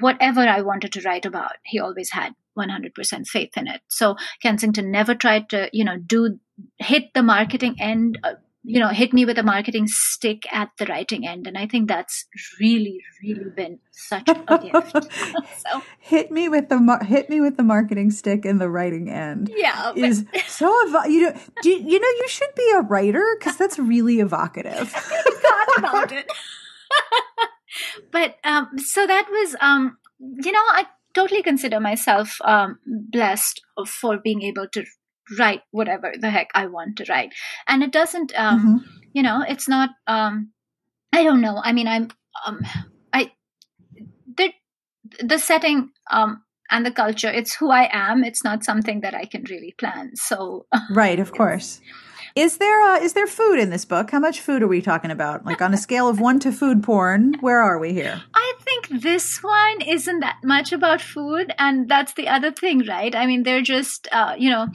whatever 0.00 0.40
I 0.40 0.60
wanted 0.62 0.92
to 0.92 1.02
write 1.02 1.24
about, 1.24 1.56
he 1.64 1.78
always 1.78 2.10
had 2.10 2.32
100% 2.58 3.26
faith 3.26 3.50
in 3.56 3.68
it. 3.68 3.82
So 3.88 4.16
Kensington 4.42 4.90
never 4.90 5.14
tried 5.14 5.48
to 5.50 5.70
you 5.72 5.84
know 5.84 5.96
do 5.98 6.38
hit 6.76 7.14
the 7.14 7.22
marketing 7.22 7.76
end. 7.80 8.18
You 8.68 8.80
know 8.80 8.88
hit 8.88 9.12
me 9.16 9.24
with 9.24 9.38
a 9.38 9.42
marketing 9.42 9.86
stick 9.88 10.42
at 10.52 10.70
the 10.78 10.84
writing 10.86 11.26
end. 11.26 11.46
And 11.46 11.56
i 11.56 11.66
think 11.66 11.88
that's 11.88 12.26
really 12.60 13.00
really 13.22 13.48
been 13.56 13.78
such 13.92 14.28
a 14.28 14.58
gift. 14.58 14.94
So 15.64 15.82
hit 15.98 16.30
me 16.30 16.48
with 16.48 16.68
the 16.68 16.78
mar- 16.78 17.02
hit 17.04 17.30
me 17.30 17.40
with 17.40 17.56
the 17.56 17.62
marketing 17.62 18.10
stick 18.10 18.44
in 18.44 18.58
the 18.58 18.68
writing 18.68 19.08
end 19.10 19.50
yeah 19.56 19.92
but- 19.94 20.04
is 20.04 20.24
so 20.46 20.68
evo- 20.86 21.08
you 21.14 21.20
know 21.22 21.32
do 21.62 21.70
you, 21.70 21.78
you 21.78 21.98
know 22.04 22.12
you 22.20 22.28
should 22.28 22.54
be 22.56 22.68
a 22.76 22.82
writer 22.82 23.24
because 23.38 23.56
that's 23.56 23.78
really 23.78 24.20
evocative. 24.20 24.94
About 25.78 26.12
it. 26.12 26.30
But 28.12 28.36
um 28.44 28.78
so 28.78 29.06
that 29.06 29.26
was 29.30 29.56
um 29.60 29.96
you 30.20 30.52
know 30.52 30.66
i 30.72 30.86
totally 31.14 31.42
consider 31.42 31.80
myself 31.80 32.38
um 32.44 32.78
blessed 32.86 33.60
for 33.86 34.18
being 34.18 34.42
able 34.42 34.66
to 34.76 34.84
write 35.38 35.62
whatever 35.70 36.12
the 36.18 36.30
heck 36.30 36.50
I 36.54 36.66
want 36.66 36.96
to 36.98 37.04
write. 37.08 37.34
And 37.66 37.82
it 37.82 37.92
doesn't, 37.92 38.32
um, 38.36 38.60
mm-hmm. 38.60 38.98
you 39.12 39.22
know, 39.22 39.44
it's 39.46 39.68
not, 39.68 39.90
um, 40.06 40.52
I 41.12 41.22
don't 41.22 41.40
know. 41.40 41.60
I 41.62 41.72
mean, 41.72 41.88
I'm, 41.88 42.08
um, 42.46 42.60
I, 43.12 43.32
the, 44.36 44.52
the 45.20 45.38
setting, 45.38 45.90
um, 46.10 46.42
and 46.70 46.84
the 46.84 46.90
culture, 46.90 47.30
it's 47.30 47.54
who 47.54 47.70
I 47.70 47.88
am. 47.92 48.24
It's 48.24 48.44
not 48.44 48.64
something 48.64 49.00
that 49.00 49.14
I 49.14 49.24
can 49.24 49.44
really 49.44 49.74
plan. 49.78 50.16
So, 50.16 50.66
right, 50.90 51.18
of 51.18 51.32
course. 51.32 51.80
Is 52.34 52.58
there 52.58 52.80
uh, 52.82 53.00
is 53.00 53.14
there 53.14 53.26
food 53.26 53.58
in 53.58 53.70
this 53.70 53.84
book? 53.84 54.10
How 54.10 54.20
much 54.20 54.40
food 54.40 54.62
are 54.62 54.68
we 54.68 54.82
talking 54.82 55.10
about? 55.10 55.44
Like 55.44 55.60
on 55.60 55.74
a 55.74 55.76
scale 55.76 56.08
of 56.08 56.20
one 56.20 56.38
to 56.40 56.52
food 56.52 56.84
porn, 56.84 57.34
where 57.40 57.60
are 57.60 57.78
we 57.78 57.92
here? 57.92 58.22
I 58.34 58.54
think 58.60 59.02
this 59.02 59.42
one 59.42 59.80
isn't 59.80 60.20
that 60.20 60.38
much 60.44 60.72
about 60.72 61.00
food, 61.00 61.52
and 61.58 61.88
that's 61.88 62.12
the 62.12 62.28
other 62.28 62.52
thing, 62.52 62.86
right? 62.86 63.14
I 63.14 63.26
mean, 63.26 63.42
they're 63.42 63.62
just 63.62 64.06
uh, 64.12 64.34
you 64.38 64.50
know 64.50 64.68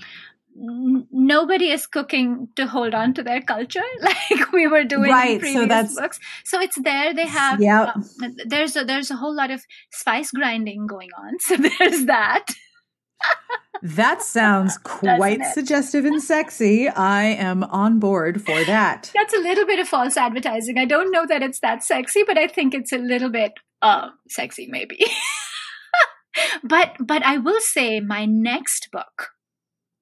nobody 0.56 1.70
is 1.70 1.88
cooking 1.88 2.48
to 2.56 2.68
hold 2.68 2.94
on 2.94 3.14
to 3.16 3.24
their 3.24 3.42
culture 3.42 3.82
like 4.02 4.52
we 4.52 4.68
were 4.68 4.84
doing 4.84 5.10
right, 5.10 5.32
in 5.32 5.40
previous 5.40 5.64
so 5.64 5.68
that's, 5.68 5.96
books. 5.96 6.20
So 6.46 6.60
it's 6.60 6.80
there. 6.82 7.14
They 7.14 7.28
have 7.28 7.62
yeah. 7.62 7.94
Uh, 8.22 8.30
there's 8.46 8.76
a, 8.76 8.84
there's 8.84 9.12
a 9.12 9.16
whole 9.16 9.36
lot 9.36 9.52
of 9.52 9.64
spice 9.92 10.32
grinding 10.32 10.88
going 10.88 11.10
on. 11.18 11.34
So 11.44 11.58
there's 11.58 12.06
that. 12.06 12.46
that 13.82 14.22
sounds 14.22 14.78
quite 14.84 15.44
suggestive 15.54 16.06
and 16.06 16.22
sexy. 16.22 16.88
I 16.88 17.24
am 17.24 17.64
on 17.66 18.00
board 18.00 18.42
for 18.42 18.64
that. 18.64 19.12
That's 19.14 19.34
a 19.34 19.40
little 19.40 19.66
bit 19.66 19.80
of 19.80 19.88
false 19.88 20.16
advertising. 20.16 20.78
I 20.78 20.86
don't 20.86 21.12
know 21.12 21.26
that 21.26 21.44
it's 21.44 21.60
that 21.60 21.84
sexy, 21.84 22.24
but 22.26 22.38
I 22.38 22.48
think 22.48 22.74
it's 22.74 22.94
a 22.94 22.98
little 22.98 23.30
bit 23.30 23.54
uh, 23.82 24.10
sexy, 24.30 24.68
maybe. 24.70 25.06
but 26.64 26.96
but 27.00 27.24
I 27.24 27.38
will 27.38 27.60
say 27.60 28.00
my 28.00 28.26
next 28.26 28.90
book 28.92 29.33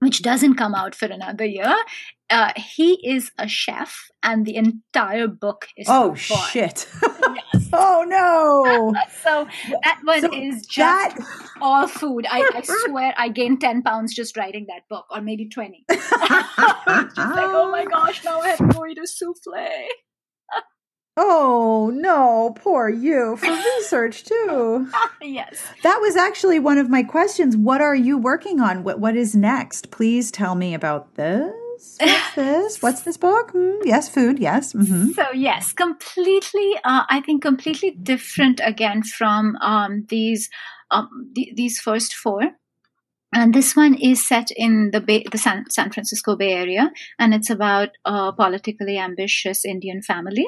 which 0.01 0.23
doesn't 0.23 0.55
come 0.55 0.73
out 0.73 0.95
for 0.95 1.05
another 1.05 1.45
year. 1.45 1.75
Uh, 2.29 2.51
he 2.55 2.93
is 3.07 3.31
a 3.37 3.47
chef, 3.47 4.09
and 4.23 4.45
the 4.45 4.55
entire 4.55 5.27
book 5.27 5.67
is. 5.77 5.85
Oh 5.89 6.15
shit! 6.15 6.53
yes. 6.53 6.87
Oh 7.73 8.03
no! 8.05 8.93
so 9.23 9.47
that 9.83 10.01
one 10.03 10.21
so 10.21 10.33
is 10.33 10.65
just 10.65 11.15
that... 11.15 11.25
all 11.61 11.87
food. 11.87 12.25
I, 12.29 12.49
I, 12.53 12.61
swear, 12.85 13.13
I 13.17 13.29
gained 13.29 13.61
ten 13.61 13.81
pounds 13.81 14.13
just 14.13 14.35
writing 14.35 14.65
that 14.67 14.89
book, 14.89 15.05
or 15.09 15.21
maybe 15.21 15.47
twenty. 15.47 15.85
just 15.89 16.11
like, 16.11 16.29
oh 17.17 17.69
my 17.71 17.85
gosh! 17.85 18.25
Now 18.25 18.41
I 18.41 18.49
have 18.49 18.57
to 18.57 18.67
go 18.67 18.85
eat 18.85 18.97
a 18.97 19.07
souffle. 19.07 19.53
Oh 21.17 21.91
no, 21.93 22.55
poor 22.55 22.89
you 22.89 23.35
for 23.37 23.51
research 23.51 24.23
too. 24.31 24.89
yes. 25.21 25.61
That 25.83 25.99
was 26.01 26.15
actually 26.15 26.59
one 26.59 26.77
of 26.77 26.89
my 26.89 27.03
questions. 27.03 27.57
What 27.57 27.81
are 27.81 27.95
you 27.95 28.17
working 28.17 28.61
on? 28.61 28.83
What 28.83 28.99
what 28.99 29.15
is 29.15 29.35
next? 29.35 29.91
Please 29.91 30.31
tell 30.31 30.55
me 30.55 30.73
about 30.73 31.15
this. 31.15 31.51
What's 31.99 32.35
this? 32.35 32.81
What's 32.81 33.01
this 33.01 33.17
book? 33.17 33.51
Mm, 33.53 33.79
yes, 33.83 34.07
food. 34.07 34.39
Yes. 34.39 34.73
Mm-hmm. 34.73 35.09
So 35.09 35.25
yes, 35.33 35.73
completely. 35.73 36.75
Uh, 36.83 37.03
I 37.09 37.21
think 37.25 37.41
completely 37.41 37.91
different 37.91 38.61
again 38.63 39.03
from 39.03 39.57
um, 39.57 40.05
these 40.07 40.49
um, 40.91 41.31
th- 41.35 41.55
these 41.55 41.79
first 41.79 42.13
four. 42.13 42.41
And 43.33 43.53
this 43.53 43.75
one 43.77 43.95
is 43.95 44.27
set 44.27 44.49
in 44.57 44.91
the 44.91 44.99
Bay, 44.99 45.23
the 45.31 45.37
San, 45.37 45.63
San 45.69 45.89
Francisco 45.89 46.35
Bay 46.35 46.51
Area, 46.51 46.91
and 47.17 47.33
it's 47.33 47.49
about 47.49 47.89
a 48.03 48.33
politically 48.33 48.97
ambitious 48.97 49.63
Indian 49.63 50.01
family 50.01 50.45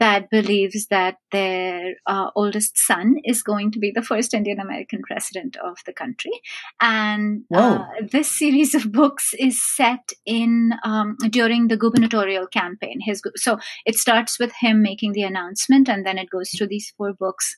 that 0.00 0.30
believes 0.30 0.86
that 0.86 1.16
their 1.30 1.94
uh, 2.06 2.30
oldest 2.34 2.76
son 2.78 3.16
is 3.24 3.42
going 3.42 3.70
to 3.72 3.78
be 3.78 3.92
the 3.94 4.02
first 4.02 4.34
Indian 4.34 4.58
American 4.58 5.02
president 5.02 5.56
of 5.58 5.76
the 5.86 5.92
country. 5.92 6.32
And 6.80 7.44
uh, 7.54 7.84
this 8.10 8.30
series 8.36 8.74
of 8.74 8.90
books 8.90 9.32
is 9.38 9.62
set 9.62 10.10
in 10.26 10.72
um, 10.84 11.16
during 11.28 11.68
the 11.68 11.76
gubernatorial 11.76 12.46
campaign. 12.46 12.98
His 13.00 13.22
so 13.36 13.58
it 13.84 13.96
starts 13.96 14.40
with 14.40 14.52
him 14.58 14.82
making 14.82 15.12
the 15.12 15.22
announcement, 15.22 15.88
and 15.88 16.04
then 16.04 16.18
it 16.18 16.30
goes 16.30 16.50
through 16.50 16.68
these 16.68 16.92
four 16.96 17.12
books 17.12 17.56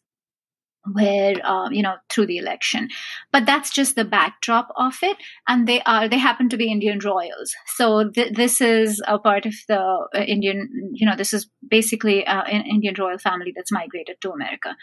where 0.90 1.34
uh, 1.46 1.70
you 1.70 1.82
know 1.82 1.94
through 2.08 2.26
the 2.26 2.38
election. 2.38 2.88
But 3.32 3.46
that's 3.46 3.70
just 3.70 3.94
the 3.94 4.04
backdrop 4.04 4.68
of 4.76 4.94
it. 5.02 5.16
And 5.46 5.66
they 5.66 5.80
are 5.82 6.08
they 6.08 6.18
happen 6.18 6.48
to 6.48 6.56
be 6.56 6.70
indian 6.70 6.98
royals. 6.98 7.54
So 7.76 8.10
th- 8.10 8.34
this 8.34 8.60
is 8.60 9.02
a 9.06 9.18
part 9.18 9.46
of 9.46 9.54
the 9.68 9.78
uh, 9.78 10.20
indian 10.20 10.68
you 10.92 11.06
know 11.06 11.16
this 11.16 11.32
is 11.32 11.48
basically 11.68 12.26
uh, 12.26 12.42
an 12.42 12.66
indian 12.66 12.94
royal 12.98 13.18
family 13.18 13.52
that's 13.54 13.72
migrated 13.72 14.16
to 14.22 14.32
america. 14.32 14.76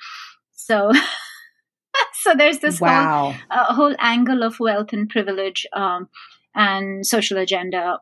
So 0.53 0.91
so 2.13 2.33
there's 2.35 2.59
this 2.59 2.79
wow. 2.79 3.31
whole 3.31 3.59
uh, 3.59 3.73
whole 3.73 3.95
angle 3.99 4.43
of 4.43 4.59
wealth 4.59 4.93
and 4.93 5.09
privilege 5.09 5.65
um, 5.73 6.07
and 6.55 7.05
social 7.05 7.37
agenda 7.37 7.99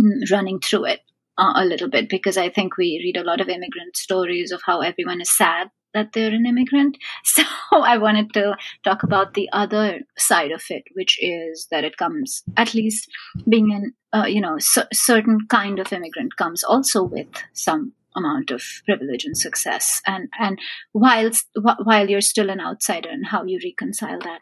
mm, 0.00 0.30
running 0.30 0.60
through 0.60 0.84
it 0.86 1.00
uh, 1.36 1.52
a 1.56 1.64
little 1.64 1.88
bit. 1.88 2.08
Because 2.08 2.36
I 2.36 2.48
think 2.48 2.76
we 2.76 3.00
read 3.02 3.20
a 3.20 3.26
lot 3.26 3.40
of 3.40 3.48
immigrant 3.48 3.96
stories 3.96 4.52
of 4.52 4.60
how 4.64 4.80
everyone 4.80 5.20
is 5.20 5.36
sad 5.36 5.68
that 5.98 6.12
they're 6.12 6.34
an 6.34 6.46
immigrant. 6.46 6.96
So 7.24 7.42
I 7.86 7.98
wanted 7.98 8.32
to 8.34 8.56
talk 8.84 9.02
about 9.02 9.34
the 9.34 9.48
other 9.52 10.00
side 10.16 10.52
of 10.52 10.62
it, 10.70 10.84
which 10.94 11.18
is 11.20 11.66
that 11.70 11.84
it 11.84 11.96
comes, 11.96 12.42
at 12.56 12.74
least 12.74 13.08
being 13.48 13.72
an, 13.72 13.94
uh, 14.18 14.26
you 14.26 14.40
know, 14.40 14.58
c- 14.58 14.92
certain 14.92 15.46
kind 15.48 15.78
of 15.78 15.92
immigrant 15.92 16.36
comes 16.36 16.64
also 16.64 17.02
with 17.02 17.28
some 17.52 17.92
amount 18.16 18.50
of 18.50 18.62
privilege 18.86 19.24
and 19.24 19.36
success. 19.36 20.00
And, 20.06 20.28
and 20.40 20.58
whilst, 20.94 21.46
while 21.84 22.08
you're 22.08 22.20
still 22.20 22.50
an 22.50 22.60
outsider 22.60 23.10
and 23.10 23.26
how 23.26 23.44
you 23.44 23.60
reconcile 23.62 24.20
that. 24.20 24.40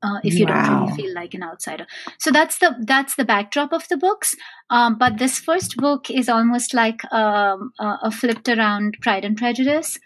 Uh, 0.00 0.20
if 0.22 0.34
you 0.34 0.46
wow. 0.46 0.62
don't 0.62 0.80
really 0.82 1.02
feel 1.02 1.14
like 1.14 1.34
an 1.34 1.42
outsider. 1.42 1.84
So 2.20 2.30
that's 2.30 2.60
the 2.60 2.76
that's 2.86 3.16
the 3.16 3.24
backdrop 3.24 3.72
of 3.72 3.88
the 3.88 3.96
books. 3.96 4.32
Um, 4.70 4.96
but 4.96 5.18
this 5.18 5.40
first 5.40 5.76
book 5.76 6.08
is 6.08 6.28
almost 6.28 6.72
like 6.72 7.00
um, 7.12 7.72
a, 7.80 7.98
a 8.04 8.10
flipped 8.12 8.48
around 8.48 8.96
Pride 9.02 9.24
and 9.24 9.36
Prejudice. 9.36 9.98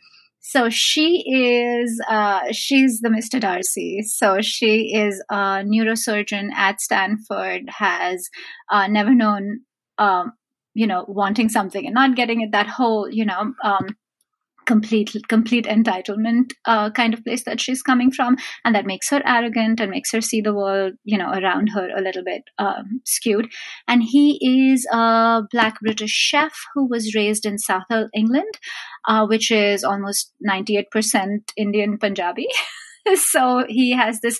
So 0.44 0.68
she 0.70 1.22
is, 1.26 2.00
uh, 2.08 2.50
she's 2.50 3.00
the 3.00 3.08
Mr. 3.08 3.40
Darcy. 3.40 4.02
So 4.02 4.40
she 4.42 4.92
is 4.92 5.22
a 5.30 5.62
neurosurgeon 5.64 6.52
at 6.52 6.80
Stanford, 6.80 7.62
has 7.68 8.28
uh, 8.68 8.88
never 8.88 9.14
known, 9.14 9.60
um, 9.98 10.32
you 10.74 10.88
know, 10.88 11.04
wanting 11.06 11.48
something 11.48 11.86
and 11.86 11.94
not 11.94 12.16
getting 12.16 12.40
it. 12.40 12.50
That 12.50 12.66
whole, 12.66 13.08
you 13.08 13.24
know, 13.24 13.54
um, 13.62 13.96
complete 14.66 15.14
complete 15.28 15.66
entitlement 15.66 16.52
uh, 16.66 16.90
kind 16.90 17.14
of 17.14 17.24
place 17.24 17.44
that 17.44 17.60
she's 17.60 17.82
coming 17.82 18.10
from 18.10 18.36
and 18.64 18.74
that 18.74 18.86
makes 18.86 19.10
her 19.10 19.22
arrogant 19.24 19.80
and 19.80 19.90
makes 19.90 20.12
her 20.12 20.20
see 20.20 20.40
the 20.40 20.54
world 20.54 20.92
you 21.04 21.18
know 21.18 21.30
around 21.30 21.68
her 21.68 21.88
a 21.96 22.00
little 22.00 22.24
bit 22.24 22.42
um, 22.58 23.00
skewed. 23.04 23.48
And 23.88 24.02
he 24.02 24.72
is 24.72 24.86
a 24.92 25.42
black 25.50 25.80
british 25.80 26.12
chef 26.12 26.54
who 26.74 26.88
was 26.88 27.14
raised 27.14 27.46
in 27.46 27.58
south 27.58 27.84
england 28.14 28.58
uh, 29.08 29.26
which 29.26 29.50
is 29.50 29.84
almost 29.84 30.32
98% 30.48 30.84
indian 31.56 31.98
punjabi. 31.98 32.46
So 33.16 33.64
he 33.68 33.96
has 33.96 34.20
this 34.20 34.38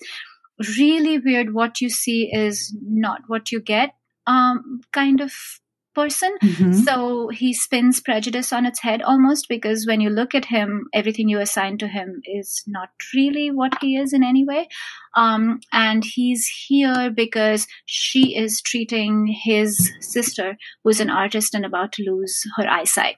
really 0.78 1.18
weird 1.18 1.52
what 1.52 1.80
you 1.80 1.90
see 1.90 2.30
is 2.32 2.72
not 2.80 3.22
what 3.26 3.50
you 3.50 3.60
get 3.60 3.90
um, 4.26 4.80
kind 4.92 5.20
of 5.20 5.32
person. 5.94 6.36
Mm-hmm. 6.42 6.72
So 6.72 7.28
he 7.28 7.52
spins 7.52 8.00
prejudice 8.00 8.52
on 8.52 8.66
its 8.66 8.80
head 8.80 9.02
almost 9.02 9.48
because 9.48 9.86
when 9.86 10.00
you 10.00 10.10
look 10.10 10.34
at 10.34 10.46
him, 10.46 10.88
everything 10.92 11.28
you 11.28 11.40
assign 11.40 11.78
to 11.78 11.88
him 11.88 12.22
is 12.24 12.62
not 12.66 12.90
really 13.14 13.50
what 13.50 13.78
he 13.80 13.96
is 13.96 14.12
in 14.12 14.22
any 14.22 14.44
way. 14.44 14.68
Um, 15.16 15.60
and 15.72 16.04
he's 16.04 16.46
here 16.46 17.10
because 17.10 17.66
she 17.84 18.36
is 18.36 18.60
treating 18.60 19.26
his 19.26 19.92
sister, 20.00 20.56
who's 20.82 21.00
an 21.00 21.10
artist 21.10 21.54
and 21.54 21.64
about 21.64 21.92
to 21.92 22.02
lose 22.02 22.44
her 22.56 22.68
eyesight. 22.68 23.16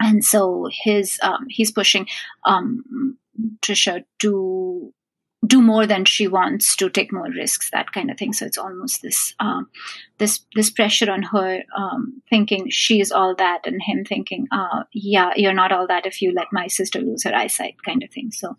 And 0.00 0.24
so 0.24 0.68
his 0.84 1.18
um, 1.22 1.46
he's 1.48 1.72
pushing 1.72 2.06
um, 2.44 3.16
Trisha 3.62 4.04
to 4.20 4.92
do 5.46 5.62
more 5.62 5.86
than 5.86 6.04
she 6.04 6.26
wants 6.26 6.74
to 6.76 6.90
take 6.90 7.12
more 7.12 7.30
risks 7.30 7.70
that 7.70 7.92
kind 7.92 8.10
of 8.10 8.18
thing. 8.18 8.32
So 8.32 8.44
it's 8.44 8.58
almost 8.58 9.02
this 9.02 9.34
um, 9.38 9.68
this 10.18 10.40
this 10.54 10.70
pressure 10.70 11.10
on 11.10 11.22
her 11.22 11.62
um, 11.76 12.22
thinking 12.28 12.68
she's 12.70 13.12
all 13.12 13.34
that 13.36 13.60
and 13.64 13.80
him 13.80 14.04
thinking 14.04 14.48
uh, 14.50 14.84
yeah 14.92 15.32
you're 15.36 15.52
not 15.52 15.72
all 15.72 15.86
that 15.86 16.06
if 16.06 16.20
you 16.20 16.32
let 16.32 16.48
my 16.52 16.66
sister 16.66 17.00
lose 17.00 17.24
her 17.24 17.34
eyesight 17.34 17.76
kind 17.84 18.02
of 18.02 18.10
thing. 18.10 18.32
So 18.32 18.56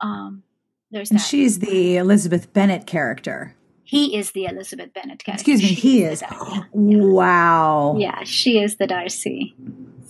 um, 0.00 0.42
there's 0.90 1.10
and 1.10 1.20
that. 1.20 1.24
she's 1.24 1.58
the 1.58 1.96
elizabeth 1.96 2.52
bennet 2.52 2.86
character. 2.86 3.54
He 3.82 4.16
is 4.16 4.32
the 4.32 4.46
elizabeth 4.46 4.94
bennet 4.94 5.22
character. 5.22 5.42
Excuse 5.42 5.60
me 5.60 5.68
she 5.68 5.74
he 5.74 6.04
is, 6.04 6.22
is. 6.22 6.28
wow. 6.72 7.96
Yeah 7.98 8.24
she 8.24 8.58
is 8.58 8.76
the 8.76 8.86
darcy. 8.86 9.54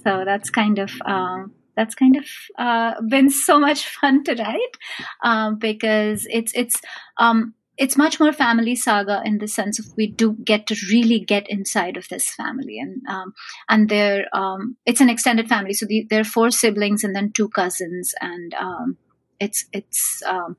So 0.04 0.22
that's 0.24 0.50
kind 0.50 0.78
of 0.78 0.92
um, 1.04 1.52
that's 1.76 1.94
kind 1.94 2.16
of 2.16 2.26
uh, 2.58 3.00
been 3.08 3.30
so 3.30 3.58
much 3.58 3.88
fun 4.00 4.24
to 4.24 4.34
write 4.34 4.76
um, 5.22 5.58
because 5.58 6.26
it's 6.30 6.52
it's 6.54 6.80
um, 7.18 7.54
it's 7.76 7.96
much 7.96 8.20
more 8.20 8.32
family 8.32 8.76
saga 8.76 9.20
in 9.24 9.38
the 9.38 9.48
sense 9.48 9.78
of 9.78 9.86
we 9.96 10.06
do 10.06 10.36
get 10.44 10.66
to 10.68 10.76
really 10.90 11.18
get 11.18 11.48
inside 11.48 11.96
of 11.96 12.08
this 12.08 12.30
family. 12.30 12.78
And 12.78 13.02
um, 13.08 13.34
and 13.68 13.88
they're 13.88 14.26
um, 14.32 14.76
it's 14.86 15.00
an 15.00 15.10
extended 15.10 15.48
family. 15.48 15.72
So 15.74 15.86
the, 15.86 16.06
there 16.08 16.20
are 16.20 16.24
four 16.24 16.50
siblings 16.50 17.04
and 17.04 17.14
then 17.14 17.32
two 17.32 17.48
cousins. 17.48 18.14
And 18.20 18.54
um, 18.54 18.96
it's 19.40 19.64
it's 19.72 20.22
um, 20.26 20.56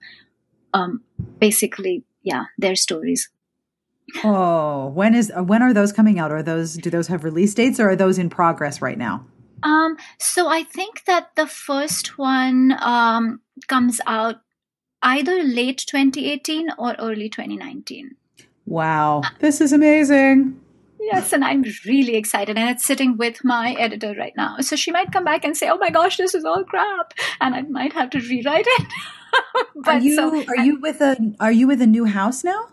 um, 0.74 1.04
basically 1.40 2.04
yeah 2.24 2.46
their 2.58 2.76
stories. 2.76 3.30
Oh 4.24 4.90
when 4.90 5.16
is 5.16 5.32
when 5.36 5.62
are 5.62 5.74
those 5.74 5.94
coming 5.94 6.20
out? 6.20 6.32
Are 6.32 6.44
those 6.44 6.76
do 6.76 6.90
those 6.90 7.08
have 7.08 7.24
release 7.24 7.54
dates 7.54 7.80
or 7.80 7.90
are 7.90 7.96
those 7.96 8.18
in 8.18 8.30
progress 8.30 8.82
right 8.82 8.98
now 8.98 9.26
um, 9.64 9.98
so 10.20 10.48
I 10.48 10.64
think 10.64 11.06
that 11.06 11.30
the 11.36 11.48
first 11.48 12.18
one 12.18 12.76
um, 12.82 13.42
comes 13.68 14.02
out 14.06 14.38
either 15.02 15.44
late 15.44 15.84
2018 15.88 16.70
or 16.78 16.96
early 17.00 17.30
2019. 17.30 18.16
Wow, 18.66 19.22
this 19.40 19.62
is 19.62 19.72
amazing. 19.72 20.60
Yes, 21.00 21.34
and 21.34 21.44
I'm 21.46 21.64
really 21.86 22.16
excited, 22.16 22.58
and 22.58 22.70
it's 22.70 22.84
sitting 22.84 23.16
with 23.16 23.44
my 23.44 23.74
editor 23.74 24.16
right 24.18 24.34
now. 24.36 24.58
So 24.62 24.76
she 24.76 24.92
might 24.92 25.12
come 25.12 25.24
back 25.24 25.46
and 25.46 25.56
say, 25.56 25.70
"Oh 25.70 25.78
my 25.78 25.92
gosh, 25.92 26.18
this 26.18 26.34
is 26.34 26.44
all 26.44 26.64
crap," 26.64 27.14
and 27.40 27.54
I 27.54 27.62
might 27.62 27.94
have 27.94 28.10
to 28.12 28.20
rewrite 28.20 28.66
it. 28.68 28.88
are 29.86 30.00
you 30.00 30.16
so, 30.16 30.44
are 30.48 30.58
you 30.58 30.80
with 30.80 31.02
a 31.02 31.36
are 31.40 31.52
you 31.52 31.68
with 31.68 31.82
a 31.82 31.88
new 31.88 32.06
house 32.06 32.44
now? 32.44 32.70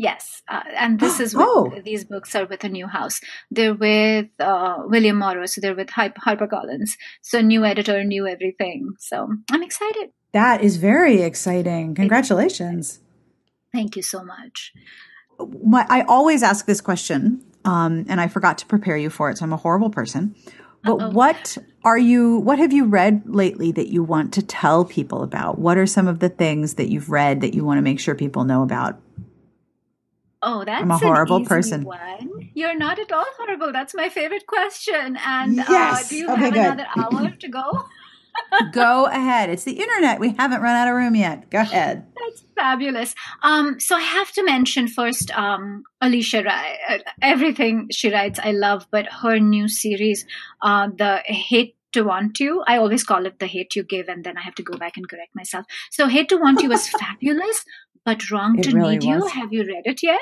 Yes, 0.00 0.40
uh, 0.48 0.62
and 0.78 0.98
this 0.98 1.20
is 1.24 1.34
with, 1.34 1.46
oh. 1.46 1.78
these 1.84 2.06
books 2.06 2.34
are 2.34 2.46
with 2.46 2.64
a 2.64 2.70
new 2.70 2.86
house. 2.86 3.20
They're 3.50 3.74
with 3.74 4.28
uh, 4.38 4.78
William 4.86 5.18
Morrow, 5.18 5.44
so 5.44 5.60
they're 5.60 5.76
with 5.76 5.90
Harper 5.90 6.46
Collins. 6.46 6.96
So 7.20 7.42
new 7.42 7.66
editor, 7.66 8.02
new 8.02 8.26
everything. 8.26 8.94
So 8.98 9.28
I'm 9.52 9.62
excited. 9.62 10.08
That 10.32 10.62
is 10.62 10.78
very 10.78 11.20
exciting. 11.20 11.94
Congratulations. 11.94 13.00
Thank 13.74 13.94
you 13.94 14.00
so 14.00 14.24
much. 14.24 14.72
My, 15.62 15.84
I 15.90 16.00
always 16.02 16.42
ask 16.42 16.64
this 16.64 16.80
question, 16.80 17.44
um, 17.66 18.06
and 18.08 18.22
I 18.22 18.28
forgot 18.28 18.56
to 18.58 18.66
prepare 18.66 18.96
you 18.96 19.10
for 19.10 19.28
it, 19.28 19.36
so 19.36 19.44
I'm 19.44 19.52
a 19.52 19.58
horrible 19.58 19.90
person. 19.90 20.34
But 20.82 20.94
Uh-oh. 20.94 21.10
what 21.10 21.58
are 21.84 21.98
you? 21.98 22.38
What 22.38 22.58
have 22.58 22.72
you 22.72 22.86
read 22.86 23.24
lately 23.26 23.70
that 23.72 23.88
you 23.88 24.02
want 24.02 24.32
to 24.32 24.42
tell 24.42 24.86
people 24.86 25.22
about? 25.22 25.58
What 25.58 25.76
are 25.76 25.84
some 25.84 26.08
of 26.08 26.20
the 26.20 26.30
things 26.30 26.76
that 26.76 26.88
you've 26.88 27.10
read 27.10 27.42
that 27.42 27.52
you 27.52 27.66
want 27.66 27.76
to 27.76 27.82
make 27.82 28.00
sure 28.00 28.14
people 28.14 28.44
know 28.44 28.62
about? 28.62 28.98
Oh, 30.42 30.64
that's 30.64 30.82
I'm 30.82 30.90
a 30.90 30.98
horrible 30.98 31.44
person. 31.44 31.84
One. 31.84 32.50
You're 32.54 32.76
not 32.76 32.98
at 32.98 33.12
all 33.12 33.26
horrible. 33.36 33.72
That's 33.72 33.94
my 33.94 34.08
favorite 34.08 34.46
question. 34.46 35.18
And 35.24 35.60
uh, 35.60 35.64
yes. 35.68 36.04
uh, 36.04 36.08
do 36.08 36.16
you 36.16 36.30
okay, 36.30 36.40
have 36.40 36.52
good. 36.52 36.60
another 36.60 36.86
hour 36.96 37.30
to 37.30 37.48
go? 37.48 37.84
go 38.72 39.06
ahead. 39.06 39.50
It's 39.50 39.64
the 39.64 39.72
internet. 39.72 40.18
We 40.18 40.34
haven't 40.38 40.62
run 40.62 40.74
out 40.74 40.88
of 40.88 40.94
room 40.94 41.14
yet. 41.14 41.50
Go 41.50 41.60
ahead. 41.60 42.06
That's 42.18 42.44
fabulous. 42.54 43.14
Um, 43.42 43.78
so 43.80 43.96
I 43.96 44.00
have 44.00 44.32
to 44.32 44.44
mention 44.44 44.88
first 44.88 45.30
um, 45.36 45.84
Alisha 46.02 46.44
Rai. 46.44 46.78
Uh, 46.88 46.98
everything 47.20 47.88
she 47.90 48.12
writes, 48.12 48.38
I 48.42 48.52
love, 48.52 48.86
but 48.90 49.06
her 49.22 49.38
new 49.38 49.68
series, 49.68 50.24
uh, 50.62 50.88
the 50.96 51.18
Hate 51.26 51.76
to 51.92 52.02
Want 52.02 52.38
You. 52.40 52.62
I 52.66 52.76
always 52.76 53.04
call 53.04 53.26
it 53.26 53.38
the 53.38 53.46
Hate 53.46 53.74
You 53.74 53.82
Give, 53.82 54.08
and 54.08 54.24
then 54.24 54.38
I 54.38 54.42
have 54.42 54.54
to 54.56 54.62
go 54.62 54.76
back 54.76 54.96
and 54.96 55.08
correct 55.08 55.34
myself. 55.34 55.66
So 55.90 56.06
Hate 56.06 56.28
to 56.28 56.36
Want 56.36 56.62
You 56.62 56.68
was 56.68 56.88
fabulous, 57.00 57.64
but 58.04 58.30
Wrong 58.30 58.58
it 58.58 58.64
to 58.64 58.76
really 58.76 58.98
Need 58.98 59.08
was. 59.08 59.34
You. 59.34 59.40
Have 59.40 59.52
you 59.52 59.64
read 59.64 59.82
it 59.84 60.02
yet? 60.02 60.20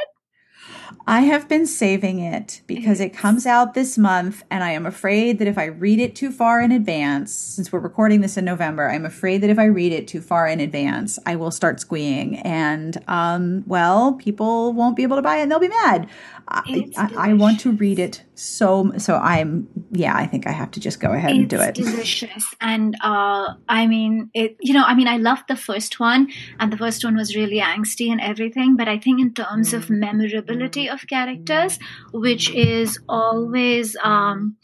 I 1.06 1.20
have 1.20 1.48
been 1.48 1.66
saving 1.66 2.18
it 2.18 2.60
because 2.66 3.00
it 3.00 3.14
comes 3.14 3.46
out 3.46 3.74
this 3.74 3.96
month, 3.96 4.44
and 4.50 4.62
I 4.62 4.72
am 4.72 4.84
afraid 4.84 5.38
that 5.38 5.48
if 5.48 5.56
I 5.56 5.66
read 5.66 6.00
it 6.00 6.14
too 6.14 6.30
far 6.30 6.60
in 6.60 6.70
advance, 6.70 7.32
since 7.32 7.72
we're 7.72 7.78
recording 7.78 8.20
this 8.20 8.36
in 8.36 8.44
November, 8.44 8.90
I'm 8.90 9.06
afraid 9.06 9.40
that 9.42 9.50
if 9.50 9.58
I 9.58 9.64
read 9.64 9.92
it 9.92 10.06
too 10.06 10.20
far 10.20 10.46
in 10.46 10.60
advance, 10.60 11.18
I 11.24 11.36
will 11.36 11.50
start 11.50 11.80
squeeing, 11.80 12.38
and 12.40 13.02
um, 13.08 13.64
well, 13.66 14.14
people 14.14 14.72
won't 14.72 14.96
be 14.96 15.02
able 15.02 15.16
to 15.16 15.22
buy 15.22 15.38
it, 15.38 15.42
and 15.42 15.50
they'll 15.50 15.58
be 15.58 15.68
mad. 15.68 16.08
I, 16.50 16.90
I, 16.96 17.30
I, 17.30 17.32
want 17.34 17.60
to 17.60 17.72
read 17.72 17.98
it 17.98 18.22
so 18.34 18.92
so 18.96 19.16
I'm 19.16 19.68
yeah 19.92 20.16
I 20.16 20.26
think 20.26 20.46
I 20.46 20.52
have 20.52 20.70
to 20.72 20.80
just 20.80 20.98
go 20.98 21.12
ahead 21.12 21.32
it's 21.32 21.38
and 21.38 21.50
do 21.50 21.60
it. 21.60 21.74
Delicious, 21.74 22.44
and 22.60 22.96
uh, 23.02 23.54
I 23.68 23.86
mean 23.86 24.30
it. 24.32 24.56
You 24.60 24.72
know, 24.72 24.84
I 24.84 24.94
mean, 24.94 25.08
I 25.08 25.18
loved 25.18 25.44
the 25.48 25.56
first 25.56 26.00
one, 26.00 26.28
and 26.58 26.72
the 26.72 26.78
first 26.78 27.04
one 27.04 27.16
was 27.16 27.36
really 27.36 27.60
angsty 27.60 28.10
and 28.10 28.20
everything. 28.20 28.76
But 28.76 28.88
I 28.88 28.98
think 28.98 29.20
in 29.20 29.34
terms 29.34 29.74
of 29.74 29.90
memorability 29.90 30.88
of 30.88 31.06
characters, 31.06 31.78
which 32.12 32.50
is 32.54 32.98
always 33.08 33.96
um, 34.02 34.56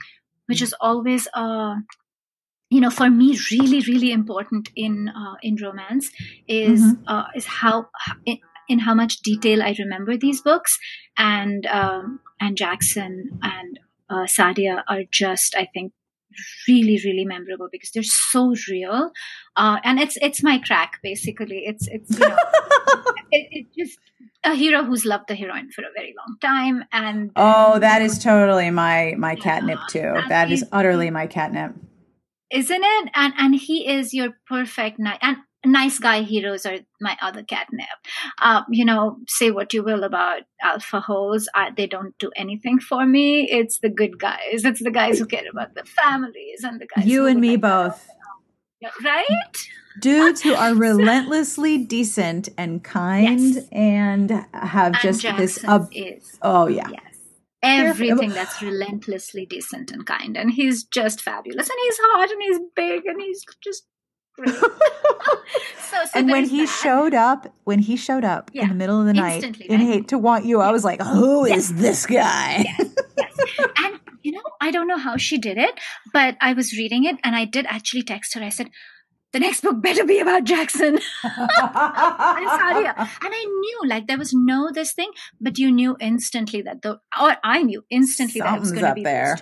which 0.46 0.62
is 0.62 0.74
always 0.80 1.28
uh, 1.34 1.74
you 2.70 2.80
know 2.80 2.90
for 2.90 3.10
me 3.10 3.38
really 3.50 3.80
really 3.80 4.10
important 4.10 4.70
in 4.74 5.08
uh, 5.08 5.34
in 5.42 5.56
romance 5.56 6.10
is 6.48 6.80
mm-hmm. 6.80 7.02
uh, 7.06 7.26
is 7.34 7.44
how 7.44 7.88
in 8.24 8.38
how 8.78 8.94
much 8.94 9.18
detail 9.18 9.62
I 9.62 9.74
remember 9.78 10.16
these 10.16 10.40
books, 10.40 10.78
and 11.16 11.66
um, 11.66 12.20
and 12.40 12.56
Jackson 12.56 13.38
and 13.42 13.78
uh, 14.10 14.24
Sadia 14.24 14.82
are 14.88 15.02
just, 15.10 15.54
I 15.56 15.68
think, 15.72 15.92
really 16.68 17.00
really 17.04 17.24
memorable 17.24 17.68
because 17.70 17.90
they're 17.90 18.02
so 18.02 18.54
real, 18.70 19.10
uh, 19.56 19.78
and 19.84 19.98
it's 19.98 20.16
it's 20.20 20.42
my 20.42 20.58
crack 20.58 21.00
basically. 21.02 21.64
It's 21.66 21.88
it's 21.88 22.18
you 22.18 22.28
know, 22.28 22.36
it, 23.30 23.48
it 23.50 23.66
just 23.76 23.98
a 24.44 24.54
hero 24.54 24.84
who's 24.84 25.04
loved 25.04 25.28
the 25.28 25.34
heroine 25.34 25.70
for 25.70 25.82
a 25.82 25.92
very 25.96 26.14
long 26.18 26.36
time 26.38 26.84
and 26.92 27.30
oh 27.34 27.78
that 27.78 28.02
is 28.02 28.18
totally 28.18 28.70
my 28.70 29.14
my 29.16 29.34
catnip 29.34 29.78
too. 29.88 30.12
that 30.28 30.50
is 30.52 30.62
utterly 30.70 31.08
my 31.08 31.26
catnip. 31.26 31.74
Isn't 32.54 32.82
it? 32.84 33.10
And 33.14 33.34
and 33.36 33.54
he 33.54 33.88
is 33.88 34.14
your 34.14 34.30
perfect 34.46 34.98
knight. 34.98 35.18
And 35.22 35.38
nice 35.64 35.98
guy 35.98 36.22
heroes 36.22 36.66
are 36.66 36.78
my 37.00 37.16
other 37.20 37.42
catnip. 37.42 37.86
Uh, 38.40 38.62
you 38.70 38.84
know, 38.84 39.18
say 39.28 39.50
what 39.50 39.72
you 39.72 39.82
will 39.82 40.04
about 40.04 40.42
alpha 40.62 41.00
holes, 41.00 41.48
I, 41.54 41.70
they 41.76 41.86
don't 41.86 42.16
do 42.18 42.30
anything 42.36 42.78
for 42.78 43.06
me. 43.06 43.48
It's 43.50 43.80
the 43.80 43.88
good 43.88 44.18
guys. 44.18 44.64
It's 44.64 44.82
the 44.82 44.90
guys 44.90 45.18
who 45.18 45.26
care 45.26 45.48
about 45.50 45.74
the 45.74 45.84
families 45.84 46.62
and 46.62 46.80
the 46.80 46.86
guys. 46.86 47.06
You 47.06 47.26
and 47.26 47.40
me 47.40 47.56
both. 47.56 48.08
right? 49.04 49.68
Dudes 50.00 50.42
who 50.42 50.54
are 50.54 50.74
relentlessly 50.74 51.78
decent 51.78 52.48
and 52.58 52.82
kind 52.82 53.54
yes. 53.54 53.68
and 53.70 54.30
have 54.52 54.92
and 54.92 54.96
just 55.00 55.22
Jackson 55.22 55.40
this. 55.40 55.64
Uh, 55.64 55.86
is. 55.92 56.38
Oh 56.42 56.66
yeah. 56.66 56.88
Yes 56.90 57.14
everything 57.64 58.28
that's 58.30 58.60
relentlessly 58.60 59.46
decent 59.46 59.90
and 59.90 60.04
kind 60.04 60.36
and 60.36 60.50
he's 60.50 60.84
just 60.84 61.22
fabulous 61.22 61.68
and 61.68 61.78
he's 61.84 61.98
hot 62.02 62.30
and 62.30 62.42
he's 62.42 62.58
big 62.76 63.06
and 63.06 63.20
he's 63.20 63.42
just 63.62 63.86
so, 64.46 64.54
so 65.88 66.04
and 66.14 66.30
when 66.30 66.44
he 66.44 66.66
that. 66.66 66.80
showed 66.82 67.14
up, 67.14 67.52
when 67.64 67.78
he 67.78 67.96
showed 67.96 68.24
up 68.24 68.50
yeah. 68.52 68.62
in 68.62 68.68
the 68.68 68.74
middle 68.74 69.00
of 69.00 69.06
the 69.06 69.12
night 69.12 69.44
in 69.60 69.80
Hate 69.80 70.08
to 70.08 70.18
Want 70.18 70.44
You, 70.44 70.60
I 70.60 70.72
was 70.72 70.84
like, 70.84 71.00
"Who 71.00 71.46
yes. 71.46 71.58
is 71.58 71.74
this 71.74 72.06
guy?" 72.06 72.64
yes, 72.64 72.94
yes. 73.16 73.68
And 73.78 74.00
you 74.22 74.32
know, 74.32 74.42
I 74.60 74.70
don't 74.70 74.88
know 74.88 74.98
how 74.98 75.16
she 75.16 75.38
did 75.38 75.58
it, 75.58 75.78
but 76.12 76.36
I 76.40 76.54
was 76.54 76.72
reading 76.72 77.04
it 77.04 77.16
and 77.22 77.36
I 77.36 77.44
did 77.44 77.66
actually 77.66 78.02
text 78.02 78.34
her. 78.34 78.42
I 78.42 78.48
said, 78.48 78.70
the 79.34 79.40
next 79.40 79.62
book 79.62 79.82
better 79.82 80.04
be 80.04 80.20
about 80.20 80.44
Jackson. 80.44 80.98
I'm 81.24 82.48
sorry. 82.48 82.86
And 82.86 83.06
I 83.22 83.44
knew 83.44 83.80
like 83.86 84.06
there 84.06 84.16
was 84.16 84.32
no 84.32 84.70
this 84.72 84.92
thing, 84.92 85.10
but 85.40 85.58
you 85.58 85.72
knew 85.72 85.96
instantly 86.00 86.62
that 86.62 86.82
the 86.82 87.00
or 87.20 87.36
I 87.42 87.62
knew 87.62 87.84
instantly 87.90 88.40
Something's 88.40 88.50
that 88.50 88.56
it 88.56 88.60
was 88.60 88.72
going 88.72 88.84
to 88.84 88.94
be 88.94 89.02
there. 89.02 89.36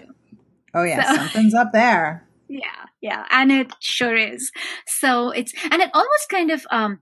Oh 0.75 0.83
yeah, 0.83 1.03
so. 1.03 1.17
something's 1.17 1.55
up 1.55 1.73
there. 1.73 2.27
Yeah, 2.53 2.85
yeah, 3.01 3.25
and 3.31 3.51
it 3.51 3.73
sure 3.81 4.15
is. 4.15 4.51
So 4.87 5.31
it's 5.31 5.55
and 5.71 5.81
it 5.81 5.91
almost 5.95 6.29
kind 6.29 6.51
of 6.51 6.67
um 6.71 7.01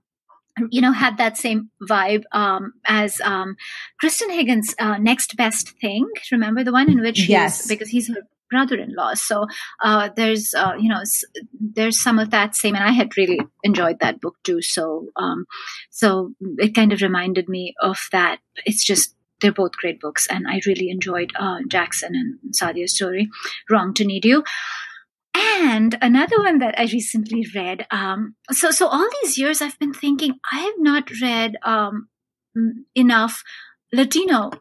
you 0.69 0.81
know 0.81 0.93
had 0.93 1.17
that 1.17 1.37
same 1.37 1.69
vibe 1.89 2.23
um, 2.31 2.73
as 2.85 3.19
um, 3.21 3.55
Kristan 4.01 4.31
Higgins' 4.31 4.73
uh, 4.79 4.97
next 4.97 5.35
best 5.35 5.77
thing. 5.79 6.07
Remember 6.31 6.63
the 6.63 6.71
one 6.71 6.89
in 6.89 7.01
which 7.01 7.27
yes, 7.27 7.67
because 7.67 7.89
he's 7.89 8.07
her 8.07 8.21
brother-in-law. 8.49 9.15
So 9.15 9.47
uh, 9.83 10.09
there's 10.15 10.53
uh, 10.53 10.73
you 10.79 10.87
know 10.87 11.01
there's 11.59 12.01
some 12.01 12.17
of 12.17 12.31
that 12.31 12.55
same, 12.55 12.75
and 12.75 12.83
I 12.83 12.91
had 12.91 13.17
really 13.17 13.39
enjoyed 13.63 13.99
that 13.99 14.21
book 14.21 14.37
too. 14.43 14.61
So 14.61 15.07
um, 15.17 15.45
so 15.89 16.33
it 16.59 16.73
kind 16.75 16.93
of 16.93 17.01
reminded 17.01 17.49
me 17.49 17.73
of 17.81 17.97
that. 18.13 18.39
It's 18.65 18.85
just 18.85 19.15
they're 19.41 19.51
both 19.51 19.73
great 19.73 19.99
books, 19.99 20.27
and 20.29 20.47
I 20.47 20.61
really 20.65 20.89
enjoyed 20.89 21.33
uh, 21.37 21.59
Jackson 21.67 22.15
and 22.15 22.55
Sadia's 22.55 22.95
story, 22.95 23.27
Wrong 23.69 23.93
to 23.95 24.05
Need 24.05 24.23
You. 24.23 24.43
And 25.61 25.95
another 26.01 26.39
one 26.39 26.57
that 26.57 26.73
I 26.79 26.83
recently 26.83 27.45
read. 27.53 27.85
Um, 27.91 28.35
so, 28.51 28.71
so 28.71 28.87
all 28.87 29.07
these 29.21 29.37
years 29.37 29.61
I've 29.61 29.77
been 29.77 29.93
thinking 29.93 30.39
I 30.51 30.59
have 30.59 30.73
not 30.79 31.11
read 31.21 31.55
um, 31.63 32.07
enough 32.95 33.43
Latino 33.93 34.51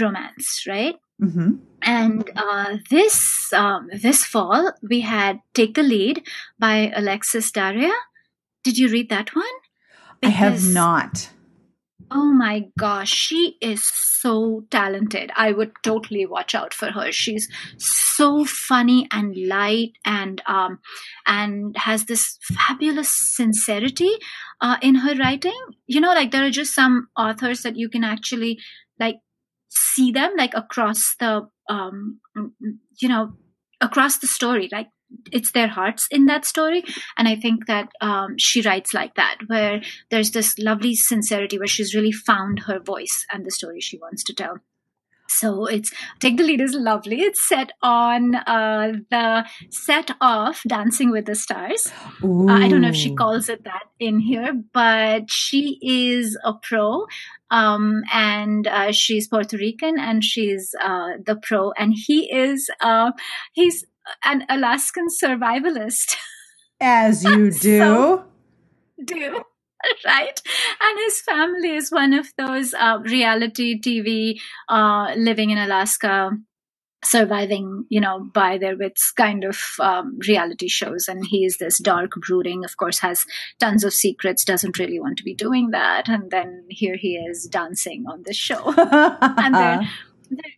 romance, 0.00 0.64
right? 0.68 0.94
Mm-hmm. 1.20 1.56
And 1.82 2.30
uh, 2.36 2.76
this 2.90 3.52
um, 3.52 3.88
this 3.92 4.24
fall 4.24 4.72
we 4.88 5.00
had 5.00 5.40
"Take 5.54 5.74
the 5.74 5.82
Lead" 5.82 6.26
by 6.58 6.92
Alexis 6.94 7.50
Daria. 7.50 7.92
Did 8.62 8.78
you 8.78 8.88
read 8.88 9.08
that 9.08 9.34
one? 9.34 9.44
Because, 10.20 10.34
I 10.34 10.36
have 10.36 10.74
not. 10.74 11.30
Oh 12.08 12.32
my 12.32 12.68
gosh, 12.78 13.12
she 13.12 13.56
is 13.60 13.84
so 13.84 14.64
talented. 14.70 15.32
I 15.34 15.50
would 15.50 15.72
totally 15.82 16.24
watch 16.24 16.54
out 16.54 16.72
for 16.72 16.86
her. 16.92 17.10
She's 17.10 17.48
so 17.78 18.44
funny 18.44 19.08
and 19.10 19.36
light 19.48 19.92
and 20.04 20.40
um 20.46 20.78
and 21.26 21.76
has 21.76 22.04
this 22.04 22.38
fabulous 22.42 23.10
sincerity 23.10 24.10
uh, 24.60 24.76
in 24.82 24.94
her 24.96 25.16
writing. 25.16 25.58
You 25.88 26.00
know, 26.00 26.14
like 26.14 26.30
there 26.30 26.44
are 26.44 26.50
just 26.50 26.74
some 26.74 27.08
authors 27.16 27.62
that 27.62 27.76
you 27.76 27.88
can 27.88 28.04
actually 28.04 28.60
like 29.00 29.16
see 29.68 30.12
them 30.12 30.32
like 30.36 30.54
across 30.54 31.16
the 31.18 31.48
um 31.68 32.20
you 33.00 33.08
know 33.08 33.32
across 33.80 34.18
the 34.18 34.26
story 34.26 34.68
like 34.72 34.88
it's 35.32 35.52
their 35.52 35.68
hearts 35.68 36.06
in 36.10 36.26
that 36.26 36.44
story. 36.44 36.84
And 37.16 37.28
i 37.28 37.36
think 37.36 37.66
that 37.66 37.88
um, 38.00 38.36
she 38.38 38.62
writes 38.62 38.94
like 38.94 39.14
that 39.14 39.38
where 39.46 39.82
there's 40.10 40.30
this 40.30 40.58
lovely 40.58 40.94
sincerity 40.94 41.58
where 41.58 41.66
she's 41.66 41.94
really 41.94 42.12
found 42.12 42.60
her 42.60 42.78
voice 42.78 43.26
and 43.32 43.44
the 43.44 43.50
story 43.50 43.80
she 43.80 43.98
wants 43.98 44.22
to 44.24 44.34
tell. 44.34 44.58
So 45.28 45.66
it's 45.66 45.92
take 46.20 46.36
the 46.36 46.44
lead 46.44 46.60
is 46.60 46.74
lovely. 46.74 47.20
It's 47.20 47.46
set 47.46 47.72
on 47.82 48.36
uh, 48.36 48.92
the 49.10 49.44
set 49.70 50.10
of 50.20 50.60
dancing 50.68 51.10
with 51.10 51.26
the 51.26 51.34
stars. 51.34 51.92
Uh, 52.22 52.46
i 52.46 52.68
don't 52.68 52.80
know 52.80 52.88
if 52.88 52.96
she 52.96 53.14
calls 53.14 53.48
it 53.48 53.64
that 53.64 53.84
in 53.98 54.20
here 54.20 54.52
but 54.72 55.30
she 55.30 55.78
is 55.82 56.38
a 56.44 56.54
pro 56.54 57.06
um, 57.50 58.02
and 58.12 58.66
uh, 58.66 58.92
she's 58.92 59.28
puerto 59.28 59.56
rican 59.56 59.98
and 59.98 60.24
she's 60.24 60.74
uh, 60.82 61.10
the 61.24 61.36
pro. 61.36 61.72
And 61.72 61.94
he 61.94 62.32
is 62.32 62.68
uh, 62.80 63.12
he's 63.52 63.84
an 64.24 64.44
Alaskan 64.48 65.06
survivalist. 65.22 66.16
As 66.80 67.24
you 67.24 67.50
do. 67.50 67.78
so, 67.78 68.24
do. 69.04 69.42
Right. 70.04 70.40
And 70.80 70.98
his 70.98 71.20
family 71.20 71.76
is 71.76 71.92
one 71.92 72.12
of 72.12 72.26
those 72.36 72.74
uh, 72.74 72.98
reality 73.04 73.78
TV 73.80 74.40
uh, 74.68 75.12
living 75.16 75.50
in 75.50 75.58
Alaska 75.58 76.30
surviving 77.04 77.84
you 77.88 78.00
know 78.00 78.28
by 78.34 78.58
their 78.58 78.76
wits 78.76 79.12
kind 79.12 79.44
of 79.44 79.58
um, 79.80 80.18
reality 80.26 80.68
shows 80.68 81.08
and 81.08 81.26
he 81.26 81.44
is 81.44 81.58
this 81.58 81.78
dark 81.78 82.12
brooding 82.26 82.64
of 82.64 82.76
course 82.76 82.98
has 82.98 83.24
tons 83.60 83.84
of 83.84 83.94
secrets 83.94 84.44
doesn't 84.44 84.78
really 84.78 84.98
want 84.98 85.16
to 85.16 85.24
be 85.24 85.34
doing 85.34 85.70
that 85.70 86.08
and 86.08 86.30
then 86.30 86.64
here 86.68 86.96
he 86.96 87.16
is 87.16 87.46
dancing 87.46 88.04
on 88.10 88.22
this 88.24 88.36
show 88.36 88.72
and 88.76 89.54
they're, 89.54 89.88
they're 90.30 90.55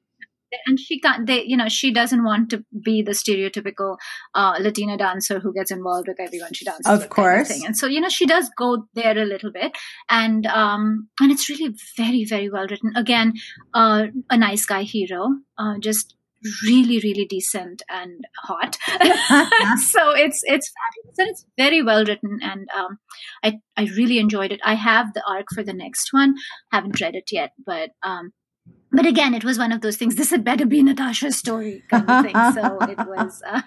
and 0.66 0.78
she 0.78 1.01
can't 1.01 1.26
they 1.26 1.44
you 1.44 1.57
know 1.57 1.68
she 1.68 1.92
doesn't 1.92 2.24
want 2.24 2.51
to 2.51 2.64
be 2.82 3.03
the 3.03 3.12
stereotypical 3.12 3.96
uh, 4.34 4.55
latina 4.61 4.96
dancer 4.96 5.40
who 5.40 5.53
gets 5.53 5.70
involved 5.70 6.09
with 6.09 6.20
everyone. 6.20 6.53
She 6.53 6.64
dances 6.64 6.86
of 6.86 7.09
course 7.09 7.49
kind 7.49 7.62
of 7.62 7.66
and 7.66 7.76
so 7.76 7.86
you 7.86 8.01
know 8.01 8.09
she 8.09 8.26
does 8.26 8.51
go 8.57 8.86
there 8.94 9.16
a 9.16 9.24
little 9.24 9.53
bit. 9.53 9.76
And 10.09 10.46
um 10.46 11.09
and 11.20 11.30
it's 11.30 11.49
really 11.49 11.74
very 11.96 12.24
very 12.24 12.51
well 12.51 12.66
written. 12.68 12.92
Again 12.96 13.34
uh, 13.74 14.07
a 14.30 14.36
nice 14.36 14.64
guy 14.64 14.82
hero 14.82 15.28
uh, 15.59 15.78
just 15.80 16.14
really 16.64 17.01
really 17.01 17.24
decent 17.24 17.82
and 17.88 18.24
hot. 18.44 18.76
So 19.78 20.11
it's 20.11 20.42
it's 20.44 20.72
fabulous. 20.78 21.18
And 21.18 21.28
it's 21.28 21.46
very 21.57 21.82
well 21.82 22.05
written. 22.05 22.38
And 22.42 22.68
um, 22.76 22.99
i 23.42 23.61
i 23.76 23.84
really 23.96 24.18
enjoyed 24.18 24.53
it. 24.53 24.61
I 24.64 24.74
have 24.74 25.14
the 25.14 25.22
arc 25.28 25.46
for 25.55 25.62
the 25.62 25.72
next 25.74 26.12
one. 26.12 26.34
Haven't 26.72 27.01
read 27.01 27.14
it 27.14 27.30
yet 27.32 27.53
but 27.64 27.90
um, 28.03 28.32
but 28.93 29.07
again, 29.07 29.34
it 29.34 29.45
was 29.45 29.59
one 29.59 29.72
of 29.72 29.80
those 29.80 29.97
things. 29.97 30.16
This 30.16 30.30
had 30.30 30.45
better 30.45 30.66
be 30.66 30.82
Natasha's 30.82 31.36
story 31.36 31.82
kind 31.89 32.09
of 32.09 32.24
thing. 32.24 32.34
So 32.55 32.78
it 32.80 32.99
was. 32.99 33.43
Uh, 33.55 33.62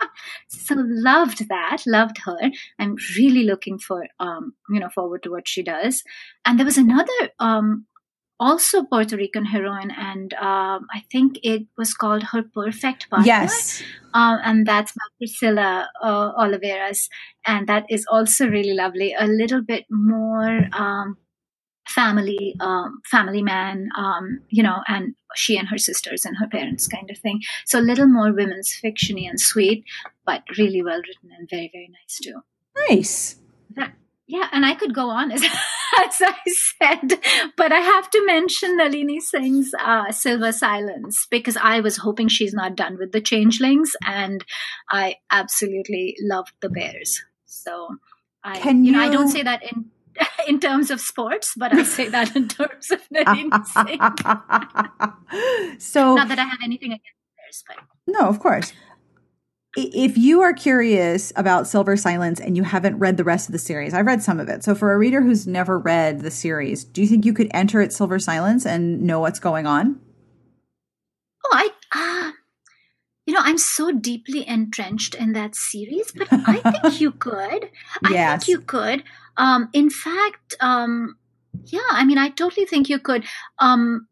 so 0.48 0.76
loved 0.78 1.48
that, 1.48 1.82
loved 1.86 2.18
her. 2.18 2.38
I'm 2.78 2.96
really 3.16 3.42
looking 3.42 3.78
for, 3.80 4.06
um, 4.20 4.54
you 4.70 4.78
know, 4.78 4.88
forward 4.90 5.24
to 5.24 5.30
what 5.30 5.48
she 5.48 5.62
does. 5.62 6.02
And 6.44 6.58
there 6.58 6.66
was 6.66 6.78
another, 6.78 7.12
um, 7.40 7.86
also 8.40 8.84
Puerto 8.84 9.16
Rican 9.16 9.44
heroine, 9.44 9.90
and 9.90 10.32
um, 10.34 10.86
I 10.94 11.02
think 11.10 11.38
it 11.42 11.66
was 11.76 11.92
called 11.94 12.22
Her 12.22 12.42
Perfect 12.42 13.10
Partner. 13.10 13.26
Yes. 13.26 13.82
Um, 14.14 14.38
and 14.44 14.66
that's 14.66 14.92
by 14.92 15.04
Priscilla 15.18 15.88
uh, 16.02 16.32
Oliveras. 16.34 17.08
And 17.46 17.68
that 17.68 17.86
is 17.90 18.06
also 18.10 18.46
really 18.46 18.74
lovely. 18.74 19.14
A 19.18 19.26
little 19.26 19.62
bit 19.62 19.86
more 19.90 20.68
um, 20.72 21.16
family 21.88 22.54
um, 22.60 23.00
family 23.04 23.42
man 23.42 23.88
um, 23.96 24.40
you 24.48 24.62
know 24.62 24.80
and 24.86 25.14
she 25.34 25.56
and 25.56 25.68
her 25.68 25.78
sisters 25.78 26.24
and 26.24 26.36
her 26.38 26.48
parents 26.48 26.86
kind 26.86 27.10
of 27.10 27.18
thing. 27.18 27.40
So 27.66 27.78
a 27.78 27.82
little 27.82 28.06
more 28.06 28.32
women's 28.32 28.78
fictiony 28.82 29.28
and 29.28 29.40
sweet 29.40 29.84
but 30.24 30.42
really 30.58 30.82
well 30.82 30.98
written 30.98 31.30
and 31.36 31.48
very 31.48 31.70
very 31.72 31.90
nice 31.92 32.18
too. 32.22 32.40
Nice. 32.88 33.36
That, 33.76 33.92
yeah 34.26 34.48
and 34.52 34.64
i 34.64 34.74
could 34.74 34.94
go 34.94 35.08
on 35.08 35.30
as, 35.30 35.42
as 36.04 36.20
i 36.20 36.34
said 36.46 37.20
but 37.56 37.72
i 37.72 37.80
have 37.80 38.10
to 38.10 38.24
mention 38.26 38.76
nalini 38.76 39.20
singh's 39.20 39.74
uh, 39.80 40.10
silver 40.10 40.52
silence 40.52 41.26
because 41.30 41.56
i 41.56 41.80
was 41.80 41.98
hoping 41.98 42.28
she's 42.28 42.54
not 42.54 42.76
done 42.76 42.98
with 42.98 43.12
the 43.12 43.20
changelings 43.20 43.92
and 44.06 44.44
i 44.90 45.16
absolutely 45.30 46.16
loved 46.20 46.52
the 46.60 46.68
bears. 46.68 47.22
So 47.46 47.96
I, 48.44 48.58
Can 48.60 48.84
you, 48.84 48.92
you 48.92 48.98
know, 48.98 49.04
I 49.04 49.08
don't 49.08 49.28
say 49.28 49.42
that 49.42 49.62
in 49.62 49.90
in 50.48 50.60
terms 50.60 50.90
of 50.90 51.00
sports, 51.00 51.54
but 51.56 51.74
I 51.74 51.82
say 51.82 52.08
that 52.08 52.36
in 52.36 52.48
terms 52.48 52.90
of 52.90 53.00
Singh. 53.02 53.50
so, 55.78 56.14
not 56.14 56.28
that 56.28 56.38
I 56.38 56.44
have 56.44 56.60
anything 56.62 56.92
against 56.92 57.04
theirs, 57.36 57.64
but 57.66 57.76
no, 58.06 58.28
of 58.28 58.40
course. 58.40 58.72
If 59.76 60.16
you 60.16 60.40
are 60.40 60.54
curious 60.54 61.32
about 61.36 61.68
Silver 61.68 61.96
Silence 61.96 62.40
and 62.40 62.56
you 62.56 62.64
haven't 62.64 62.98
read 62.98 63.16
the 63.16 63.24
rest 63.24 63.48
of 63.48 63.52
the 63.52 63.58
series, 63.58 63.94
I've 63.94 64.06
read 64.06 64.22
some 64.22 64.40
of 64.40 64.48
it. 64.48 64.64
So, 64.64 64.74
for 64.74 64.92
a 64.92 64.98
reader 64.98 65.20
who's 65.20 65.46
never 65.46 65.78
read 65.78 66.20
the 66.20 66.30
series, 66.30 66.84
do 66.84 67.02
you 67.02 67.06
think 67.06 67.24
you 67.24 67.32
could 67.32 67.50
enter 67.52 67.80
at 67.80 67.92
Silver 67.92 68.18
Silence 68.18 68.66
and 68.66 69.02
know 69.02 69.20
what's 69.20 69.38
going 69.38 69.66
on? 69.66 70.00
Oh, 71.44 71.50
I. 71.52 71.68
Uh, 71.94 72.32
you 73.28 73.34
know, 73.34 73.42
I'm 73.42 73.58
so 73.58 73.92
deeply 73.92 74.48
entrenched 74.48 75.14
in 75.14 75.34
that 75.34 75.54
series, 75.54 76.12
but 76.12 76.28
I 76.32 76.60
think 76.60 76.98
you 77.02 77.12
could. 77.12 77.68
I 78.02 78.10
yes. 78.10 78.46
think 78.46 78.48
you 78.48 78.60
could. 78.62 79.04
Um, 79.36 79.68
in 79.74 79.90
fact, 79.90 80.54
um, 80.60 81.18
yeah, 81.66 81.90
I 81.90 82.06
mean, 82.06 82.16
I 82.16 82.30
totally 82.30 82.64
think 82.64 82.88
you 82.88 82.98
could. 82.98 83.26
Um, 83.58 84.08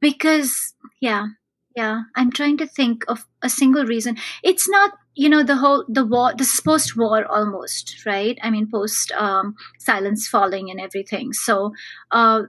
because, 0.00 0.72
yeah, 1.02 1.26
yeah, 1.76 2.04
I'm 2.14 2.32
trying 2.32 2.56
to 2.56 2.66
think 2.66 3.04
of 3.08 3.26
a 3.42 3.50
single 3.50 3.84
reason. 3.84 4.16
It's 4.42 4.66
not, 4.66 4.92
you 5.14 5.28
know, 5.28 5.42
the 5.42 5.56
whole, 5.56 5.84
the 5.86 6.06
war, 6.06 6.32
this 6.34 6.54
is 6.54 6.60
post 6.62 6.96
war 6.96 7.26
almost, 7.26 8.06
right? 8.06 8.38
I 8.42 8.48
mean, 8.48 8.70
post 8.70 9.12
um, 9.12 9.54
silence 9.80 10.28
falling 10.28 10.70
and 10.70 10.80
everything. 10.80 11.34
So, 11.34 11.74
uh, 12.10 12.44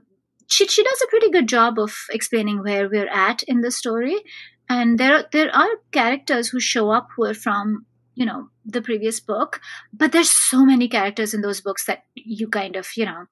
she, 0.46 0.66
she 0.68 0.82
does 0.82 1.02
a 1.02 1.10
pretty 1.10 1.30
good 1.30 1.48
job 1.48 1.78
of 1.78 1.94
explaining 2.10 2.62
where 2.62 2.88
we're 2.88 3.10
at 3.10 3.42
in 3.42 3.60
the 3.60 3.70
story 3.70 4.22
and 4.68 4.98
there 4.98 5.24
there 5.32 5.54
are 5.54 5.68
characters 5.92 6.48
who 6.48 6.60
show 6.60 6.90
up 6.90 7.08
who 7.16 7.24
are 7.24 7.34
from 7.34 7.86
you 8.14 8.26
know 8.26 8.48
the 8.64 8.82
previous 8.82 9.20
book 9.20 9.60
but 9.92 10.12
there's 10.12 10.30
so 10.30 10.64
many 10.64 10.88
characters 10.88 11.34
in 11.34 11.40
those 11.40 11.60
books 11.60 11.86
that 11.86 12.04
you 12.14 12.48
kind 12.48 12.76
of 12.76 12.88
you 12.96 13.04
know 13.04 13.26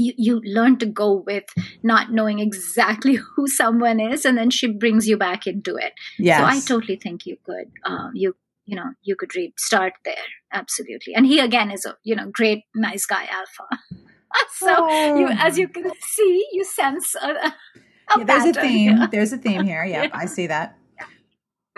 you, 0.00 0.12
you 0.16 0.40
learn 0.44 0.76
to 0.78 0.86
go 0.86 1.12
with 1.12 1.44
not 1.82 2.12
knowing 2.12 2.38
exactly 2.38 3.14
who 3.36 3.46
someone 3.46 4.00
is 4.00 4.24
and 4.24 4.38
then 4.38 4.50
she 4.50 4.66
brings 4.66 5.08
you 5.08 5.16
back 5.16 5.46
into 5.46 5.76
it. 5.76 5.92
Yeah 6.18 6.38
so 6.38 6.44
i 6.44 6.60
totally 6.60 6.96
think 6.96 7.26
you 7.26 7.36
could 7.44 7.70
um, 7.84 8.12
you 8.14 8.34
you 8.68 8.76
know 8.76 8.92
you 9.02 9.16
could 9.16 9.34
read 9.34 9.52
start 9.58 9.94
there. 10.04 10.28
Absolutely. 10.52 11.14
And 11.14 11.26
he 11.26 11.40
again 11.40 11.70
is 11.70 11.84
a 11.84 11.96
you 12.04 12.14
know 12.14 12.30
great 12.30 12.64
nice 12.74 13.06
guy 13.06 13.26
alpha. 13.40 13.82
So 14.56 14.66
oh. 14.68 15.16
you 15.18 15.28
as 15.30 15.56
you 15.56 15.68
can 15.68 15.90
see 16.02 16.46
you 16.52 16.62
sense 16.62 17.14
a 17.14 17.54
yeah, 18.16 18.24
there's 18.24 18.56
a 18.56 18.60
theme 18.60 18.98
there's 19.10 19.32
a 19.32 19.38
theme 19.38 19.64
here 19.64 19.84
yeah, 19.84 20.02
yeah. 20.04 20.10
i 20.12 20.26
see 20.26 20.46
that 20.46 20.78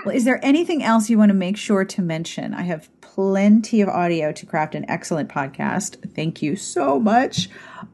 well, 0.05 0.15
is 0.15 0.25
there 0.25 0.43
anything 0.45 0.83
else 0.83 1.11
you 1.11 1.19
want 1.19 1.31
to 1.31 1.35
make 1.35 1.57
sure 1.57 1.85
to 1.85 2.03
mention? 2.03 2.55
I 2.55 2.63
have 2.63 2.89
plenty 3.01 3.81
of 3.81 3.89
audio 3.89 4.33
to 4.33 4.47
craft 4.47 4.75
an 4.75 4.89
excellent 4.89 5.29
podcast. 5.29 6.15
Thank 6.15 6.43
you 6.43 6.57
so 6.57 6.99
much. 6.99 7.51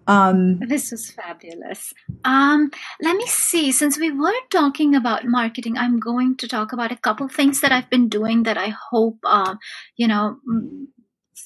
Um, 0.06 0.60
this 0.60 0.90
was 0.92 1.10
fabulous. 1.10 1.92
Um, 2.24 2.70
let 3.00 3.16
me 3.16 3.26
see. 3.26 3.72
Since 3.72 3.98
we 3.98 4.10
were 4.10 4.32
talking 4.50 4.94
about 4.94 5.24
marketing, 5.24 5.76
I'm 5.78 5.98
going 5.98 6.36
to 6.36 6.48
talk 6.48 6.72
about 6.72 6.92
a 6.92 6.96
couple 6.96 7.28
things 7.28 7.60
that 7.62 7.72
I've 7.72 7.90
been 7.90 8.08
doing 8.08 8.44
that 8.44 8.58
I 8.58 8.68
hope, 8.68 9.18
uh, 9.24 9.56
you 9.96 10.06
know, 10.06 10.38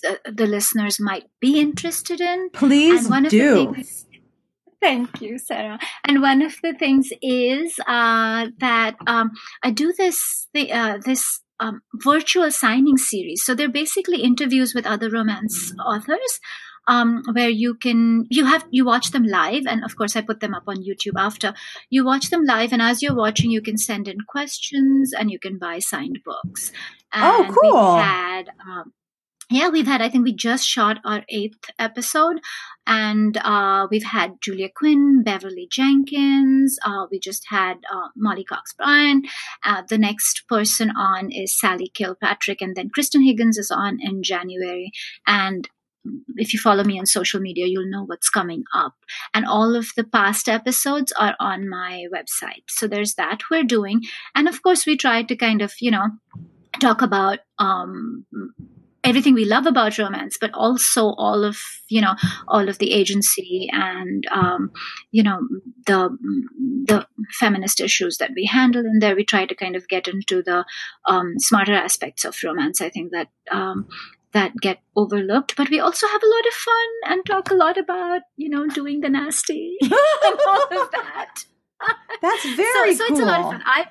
the, 0.03 0.21
the, 0.31 0.47
listeners 0.47 1.01
might 1.01 1.25
be 1.41 1.61
interested 1.61 2.21
in. 2.21 2.51
Please 2.51 3.03
and 3.03 3.11
one 3.11 3.25
of 3.27 3.31
do. 3.31 3.75
Thank 4.81 5.21
you, 5.21 5.39
Sarah. 5.39 5.79
And 6.05 6.23
one 6.23 6.41
of 6.43 6.57
the 6.63 6.73
things 6.73 7.11
is 7.21 7.79
uh, 7.87 8.47
that 8.59 8.97
um, 9.07 9.33
I 9.63 9.71
do 9.71 9.93
this 9.93 10.49
the, 10.55 10.73
uh, 10.73 10.99
this 11.05 11.41
um, 11.61 11.83
virtual 12.03 12.51
signing 12.51 12.97
series. 12.97 13.45
So 13.45 13.55
they're 13.55 13.69
basically 13.69 14.23
interviews 14.23 14.75
with 14.75 14.87
other 14.87 15.11
romance 15.11 15.73
authors. 15.87 16.41
Um, 16.89 17.23
where 17.35 17.51
you 17.51 17.75
can 17.75 18.27
you 18.31 18.47
have 18.47 18.65
you 18.71 18.87
watch 18.87 19.11
them 19.11 19.23
live 19.23 19.65
and 19.67 19.85
of 19.85 19.97
course 19.97 20.17
i 20.17 20.23
put 20.23 20.41
them 20.41 20.55
up 20.55 20.65
on 20.67 20.83
youtube 20.83 21.13
after 21.15 21.53
you 21.91 22.05
watch 22.07 22.31
them 22.31 22.43
live 22.43 22.73
and 22.73 22.81
as 22.81 23.03
you're 23.03 23.15
watching 23.15 23.51
you 23.51 23.61
can 23.61 23.77
send 23.77 24.09
in 24.09 24.17
questions 24.27 25.13
and 25.13 25.31
you 25.31 25.39
can 25.39 25.59
buy 25.59 25.79
signed 25.79 26.19
books 26.25 26.73
oh, 27.15 27.43
and 27.43 27.51
oh 27.51 27.55
cool 27.55 27.95
we 27.97 28.01
had 28.01 28.49
um, 28.67 28.93
yeah, 29.51 29.69
we've 29.69 29.87
had, 29.87 30.01
I 30.01 30.09
think 30.09 30.25
we 30.25 30.33
just 30.33 30.67
shot 30.67 30.99
our 31.05 31.25
eighth 31.29 31.71
episode 31.79 32.41
and 32.87 33.37
uh, 33.39 33.89
we've 33.91 34.05
had 34.05 34.41
Julia 34.41 34.69
Quinn, 34.75 35.23
Beverly 35.25 35.67
Jenkins. 35.71 36.79
Uh, 36.85 37.07
we 37.11 37.19
just 37.19 37.47
had 37.49 37.79
uh, 37.93 38.09
Molly 38.17 38.45
Cox 38.45 38.73
Bryan. 38.73 39.23
Uh, 39.65 39.83
the 39.89 39.99
next 39.99 40.45
person 40.49 40.91
on 40.97 41.33
is 41.33 41.59
Sally 41.59 41.91
Kilpatrick. 41.93 42.63
And 42.63 42.77
then 42.77 42.91
Kristan 42.91 43.25
Higgins 43.25 43.59
is 43.59 43.73
on 43.73 43.99
in 44.01 44.23
January. 44.23 44.93
And 45.27 45.69
if 46.37 46.53
you 46.53 46.61
follow 46.61 46.85
me 46.85 46.99
on 46.99 47.07
social 47.07 47.41
media, 47.41 47.67
you'll 47.67 47.91
know 47.91 48.05
what's 48.05 48.31
coming 48.31 48.63
up. 48.73 48.95
And 49.35 49.45
all 49.45 49.75
of 49.75 49.89
the 49.97 50.05
past 50.05 50.49
episodes 50.49 51.13
are 51.13 51.35
on 51.41 51.69
my 51.69 52.07
website. 52.15 52.63
So 52.69 52.87
there's 52.87 53.15
that 53.15 53.41
we're 53.51 53.65
doing. 53.65 54.03
And 54.35 54.49
of 54.49 54.63
course, 54.63 54.87
we 54.87 54.97
try 54.97 55.25
to 55.25 55.37
kind 55.37 55.61
of, 55.61 55.73
you 55.81 55.91
know, 55.91 56.07
talk 56.81 57.03
about 57.03 57.41
um, 57.59 58.25
everything 59.05 59.35
we 59.35 59.45
love 59.45 59.67
about 59.67 59.99
romance, 59.99 60.37
but 60.41 60.53
also 60.55 61.15
all 61.17 61.45
of 61.45 61.59
you 61.89 62.01
know 62.01 62.15
all 62.49 62.69
of 62.69 62.79
the 62.79 62.93
agency 62.93 63.69
and 63.73 64.27
um, 64.31 64.71
you 65.11 65.23
know 65.23 65.41
the 65.87 66.17
the 66.87 67.07
feminist 67.39 67.81
issues 67.81 68.19
that 68.19 68.31
we 68.35 68.47
handle 68.47 68.85
in 68.85 68.99
there. 68.99 69.17
We 69.17 69.25
try 69.25 69.47
to 69.47 69.55
kind 69.55 69.77
of 69.77 69.89
get 69.89 70.09
into 70.09 70.43
the 70.43 70.65
um, 71.07 71.35
smarter 71.39 71.75
aspects 71.75 72.25
of 72.25 72.37
romance. 72.45 72.81
I 72.81 72.91
think 72.91 73.13
that. 73.13 73.29
Um, 73.51 73.89
that 74.33 74.53
get 74.61 74.79
overlooked, 74.95 75.57
but 75.57 75.71
we 75.71 75.81
also 75.81 76.07
have 76.07 76.23
a 76.23 76.29
lot 76.29 76.47
of 76.47 76.53
fun 76.53 76.89
and 77.07 77.27
talk 77.27 77.51
a 77.51 77.55
lot 77.55 77.77
about, 77.77 78.23
you 78.37 78.49
know, 78.49 78.65
doing 78.69 79.01
the 79.01 79.09
nasty 79.09 79.77
and 79.83 79.93
all 80.47 80.83
of 80.83 80.91
that. 80.93 81.35
That's 82.23 82.55
very 82.55 82.95
so, 82.95 83.07
so 83.07 83.09
cool. 83.09 83.17
it's 83.17 83.25
a 83.25 83.27
lot 83.27 83.41
of 83.41 83.47
fun. 83.47 83.63
I 83.67 83.87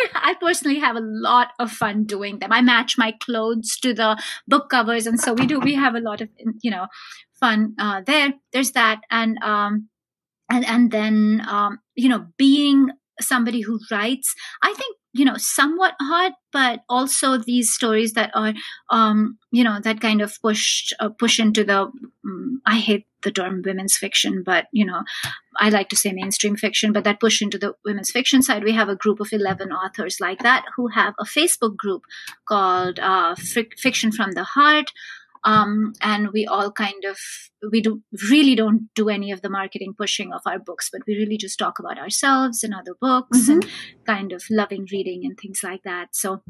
I 0.14 0.34
personally 0.40 0.78
have 0.78 0.96
a 0.96 1.02
lot 1.02 1.48
of 1.58 1.70
fun 1.70 2.04
doing 2.04 2.38
them. 2.38 2.52
I 2.52 2.60
match 2.60 2.96
my 2.98 3.12
clothes 3.20 3.78
to 3.82 3.94
the 3.94 4.20
book 4.46 4.70
covers, 4.70 5.06
and 5.06 5.20
so 5.20 5.32
we 5.34 5.46
do. 5.46 5.58
We 5.60 5.74
have 5.74 5.94
a 5.94 6.00
lot 6.00 6.20
of 6.20 6.28
you 6.62 6.70
know 6.70 6.86
fun 7.38 7.74
uh, 7.78 8.02
there. 8.06 8.34
There's 8.52 8.72
that, 8.72 9.00
and 9.10 9.38
um, 9.42 9.88
and 10.50 10.66
and 10.66 10.90
then 10.90 11.46
um, 11.48 11.78
you 11.94 12.08
know 12.08 12.26
being 12.36 12.90
somebody 13.20 13.60
who 13.60 13.78
writes, 13.90 14.34
I 14.62 14.72
think 14.72 14.96
you 15.12 15.24
know 15.24 15.36
somewhat 15.36 15.94
hard 16.00 16.32
but 16.52 16.80
also 16.88 17.36
these 17.36 17.72
stories 17.72 18.12
that 18.12 18.30
are 18.34 18.54
um 18.90 19.38
you 19.50 19.64
know 19.64 19.80
that 19.80 20.00
kind 20.00 20.20
of 20.20 20.32
push 20.40 20.92
uh, 21.00 21.08
push 21.08 21.40
into 21.40 21.64
the 21.64 21.90
um, 22.24 22.60
i 22.64 22.78
hate 22.78 23.06
the 23.22 23.30
term 23.30 23.62
women's 23.64 23.96
fiction 23.96 24.42
but 24.44 24.66
you 24.72 24.84
know 24.84 25.02
i 25.58 25.68
like 25.68 25.88
to 25.88 25.96
say 25.96 26.12
mainstream 26.12 26.56
fiction 26.56 26.92
but 26.92 27.04
that 27.04 27.20
push 27.20 27.42
into 27.42 27.58
the 27.58 27.74
women's 27.84 28.10
fiction 28.10 28.42
side 28.42 28.64
we 28.64 28.72
have 28.72 28.88
a 28.88 28.96
group 28.96 29.20
of 29.20 29.28
11 29.32 29.72
authors 29.72 30.18
like 30.20 30.40
that 30.40 30.64
who 30.76 30.88
have 30.88 31.14
a 31.18 31.24
facebook 31.24 31.76
group 31.76 32.02
called 32.46 32.98
uh, 32.98 33.34
fiction 33.78 34.12
from 34.12 34.32
the 34.32 34.44
heart. 34.44 34.90
Um, 35.42 35.94
and 36.02 36.28
we 36.32 36.44
all 36.44 36.70
kind 36.70 37.02
of 37.06 37.16
we 37.72 37.80
do 37.80 38.02
really 38.30 38.54
don't 38.54 38.90
do 38.94 39.08
any 39.08 39.32
of 39.32 39.40
the 39.40 39.48
marketing 39.48 39.94
pushing 39.96 40.34
of 40.34 40.42
our 40.44 40.58
books 40.58 40.90
but 40.92 41.00
we 41.06 41.14
really 41.14 41.38
just 41.38 41.58
talk 41.58 41.78
about 41.78 41.98
ourselves 41.98 42.62
and 42.62 42.74
other 42.74 42.94
books 43.00 43.38
mm-hmm. 43.38 43.52
and 43.52 43.66
kind 44.06 44.32
of 44.32 44.44
loving 44.50 44.86
reading 44.92 45.22
and 45.24 45.38
things 45.38 45.60
like 45.62 45.82
that. 45.84 46.08
So 46.14 46.42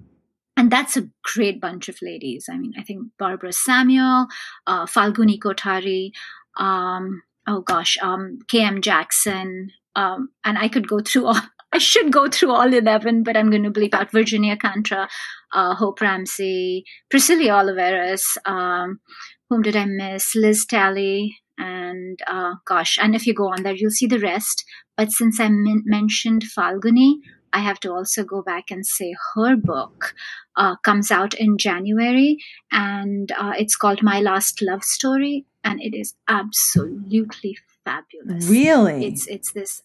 and 0.56 0.72
that's 0.72 0.96
a 0.96 1.08
great 1.22 1.60
bunch 1.60 1.88
of 1.88 1.98
ladies. 2.02 2.48
I 2.50 2.58
mean 2.58 2.72
i 2.76 2.82
think 2.82 3.06
barbara 3.16 3.52
samuel 3.52 4.26
uh, 4.66 4.86
falguni 4.86 5.38
kothari 5.38 6.10
um, 6.56 7.22
oh 7.46 7.60
gosh 7.60 7.96
um, 8.02 8.38
km 8.50 8.80
jackson 8.80 9.70
um, 9.96 10.30
and 10.44 10.58
i 10.58 10.68
could 10.68 10.88
go 10.88 11.00
through 11.00 11.26
all 11.26 11.40
I 11.72 11.78
should 11.78 12.12
go 12.12 12.28
through 12.28 12.50
all 12.50 12.74
11, 12.74 13.22
but 13.22 13.36
I'm 13.36 13.48
going 13.48 13.62
to 13.62 13.70
bleep 13.70 13.94
out 13.94 14.10
Virginia 14.10 14.56
Kantra, 14.56 15.08
uh, 15.52 15.74
Hope 15.76 16.00
Ramsey, 16.00 16.84
Priscilla 17.08 17.62
Oliveras, 17.62 18.24
um, 18.44 18.98
whom 19.48 19.62
did 19.62 19.76
I 19.76 19.84
miss? 19.84 20.34
Liz 20.34 20.66
Talley, 20.66 21.36
and 21.58 22.18
uh, 22.26 22.54
gosh, 22.64 22.98
and 23.00 23.14
if 23.14 23.26
you 23.26 23.34
go 23.34 23.48
on 23.52 23.62
there, 23.62 23.74
you'll 23.74 23.90
see 23.90 24.06
the 24.06 24.18
rest. 24.18 24.64
But 24.96 25.12
since 25.12 25.38
I 25.38 25.48
min- 25.48 25.84
mentioned 25.86 26.42
Falguni, 26.42 27.16
I 27.52 27.60
have 27.60 27.80
to 27.80 27.92
also 27.92 28.24
go 28.24 28.42
back 28.42 28.70
and 28.70 28.86
say 28.86 29.14
her 29.34 29.56
book 29.56 30.14
uh, 30.56 30.76
comes 30.76 31.10
out 31.10 31.34
in 31.34 31.58
January, 31.58 32.38
and 32.72 33.30
uh, 33.32 33.52
it's 33.56 33.76
called 33.76 34.02
My 34.02 34.20
Last 34.20 34.62
Love 34.62 34.84
Story, 34.84 35.46
and 35.64 35.80
it 35.80 35.96
is 35.96 36.14
absolutely 36.28 37.56
fabulous. 37.84 38.46
Really, 38.46 39.06
it's 39.06 39.26
it's 39.26 39.52
this. 39.52 39.82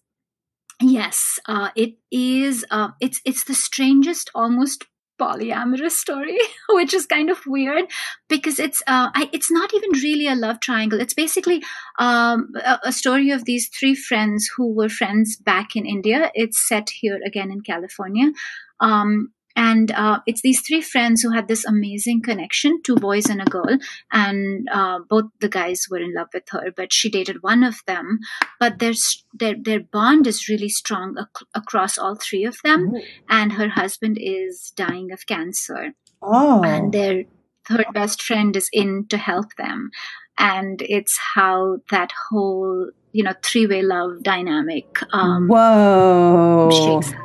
Yes, 0.81 1.39
uh, 1.47 1.69
it 1.75 1.95
is. 2.11 2.65
Uh, 2.69 2.89
it's 2.99 3.21
it's 3.25 3.45
the 3.45 3.53
strangest, 3.53 4.29
almost 4.35 4.85
polyamorous 5.19 5.91
story, 5.91 6.37
which 6.69 6.93
is 6.93 7.05
kind 7.05 7.29
of 7.29 7.39
weird 7.45 7.85
because 8.27 8.59
it's 8.59 8.81
uh, 8.81 9.09
I, 9.13 9.29
it's 9.31 9.51
not 9.51 9.73
even 9.73 9.91
really 9.91 10.27
a 10.27 10.35
love 10.35 10.59
triangle. 10.59 10.99
It's 10.99 11.13
basically 11.13 11.63
um, 11.99 12.51
a, 12.55 12.79
a, 12.85 12.91
story 12.91 13.31
of 13.31 13.45
these 13.45 13.69
three 13.69 13.95
friends 13.95 14.49
who 14.55 14.73
were 14.73 14.89
friends 14.89 15.37
back 15.37 15.75
in 15.75 15.85
India. 15.85 16.31
It's 16.33 16.67
set 16.67 16.89
here 16.89 17.19
again 17.25 17.51
in 17.51 17.61
California. 17.61 18.31
Um, 18.79 19.31
and 19.55 19.91
uh, 19.91 20.19
it's 20.25 20.41
these 20.41 20.61
three 20.61 20.81
friends 20.81 21.21
who 21.21 21.31
had 21.31 21.47
this 21.47 21.65
amazing 21.65 22.21
connection 22.21 22.81
two 22.83 22.95
boys 22.95 23.29
and 23.29 23.41
a 23.41 23.45
girl 23.45 23.77
and 24.11 24.67
uh, 24.71 24.99
both 25.09 25.25
the 25.39 25.49
guys 25.49 25.87
were 25.89 25.99
in 25.99 26.13
love 26.13 26.27
with 26.33 26.43
her 26.49 26.71
but 26.75 26.91
she 26.91 27.09
dated 27.09 27.41
one 27.41 27.63
of 27.63 27.77
them. 27.87 28.19
But 28.59 28.79
their 28.79 28.93
their, 29.33 29.55
their 29.59 29.79
bond 29.79 30.27
is 30.27 30.49
really 30.49 30.69
strong 30.69 31.15
ac- 31.17 31.45
across 31.53 31.97
all 31.97 32.15
three 32.15 32.43
of 32.45 32.57
them 32.63 32.91
mm. 32.91 33.03
and 33.29 33.53
her 33.53 33.69
husband 33.69 34.17
is 34.19 34.73
dying 34.75 35.11
of 35.11 35.25
cancer. 35.25 35.93
Oh. 36.27 36.63
and 36.63 36.91
their 36.91 37.25
third 37.67 37.85
best 37.93 38.21
friend 38.21 38.55
is 38.55 38.67
in 38.73 39.05
to 39.09 39.17
help 39.17 39.55
them. 39.57 39.91
And 40.37 40.81
it's 40.81 41.19
how 41.35 41.77
that 41.91 42.11
whole 42.29 42.89
you 43.11 43.23
know 43.23 43.33
three-way 43.41 43.81
love 43.81 44.23
dynamic 44.23 44.97
um, 45.13 45.47
whoa. 45.47 46.69
shakes 46.71 47.15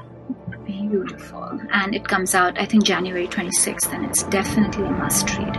beautiful. 0.91 1.59
And 1.72 1.95
it 1.95 2.07
comes 2.07 2.34
out, 2.34 2.59
I 2.59 2.66
think, 2.66 2.84
January 2.84 3.28
26th, 3.28 3.93
and 3.95 4.05
it's 4.05 4.24
definitely 4.24 4.84
a 4.84 4.91
must 4.91 5.28
read. 5.38 5.57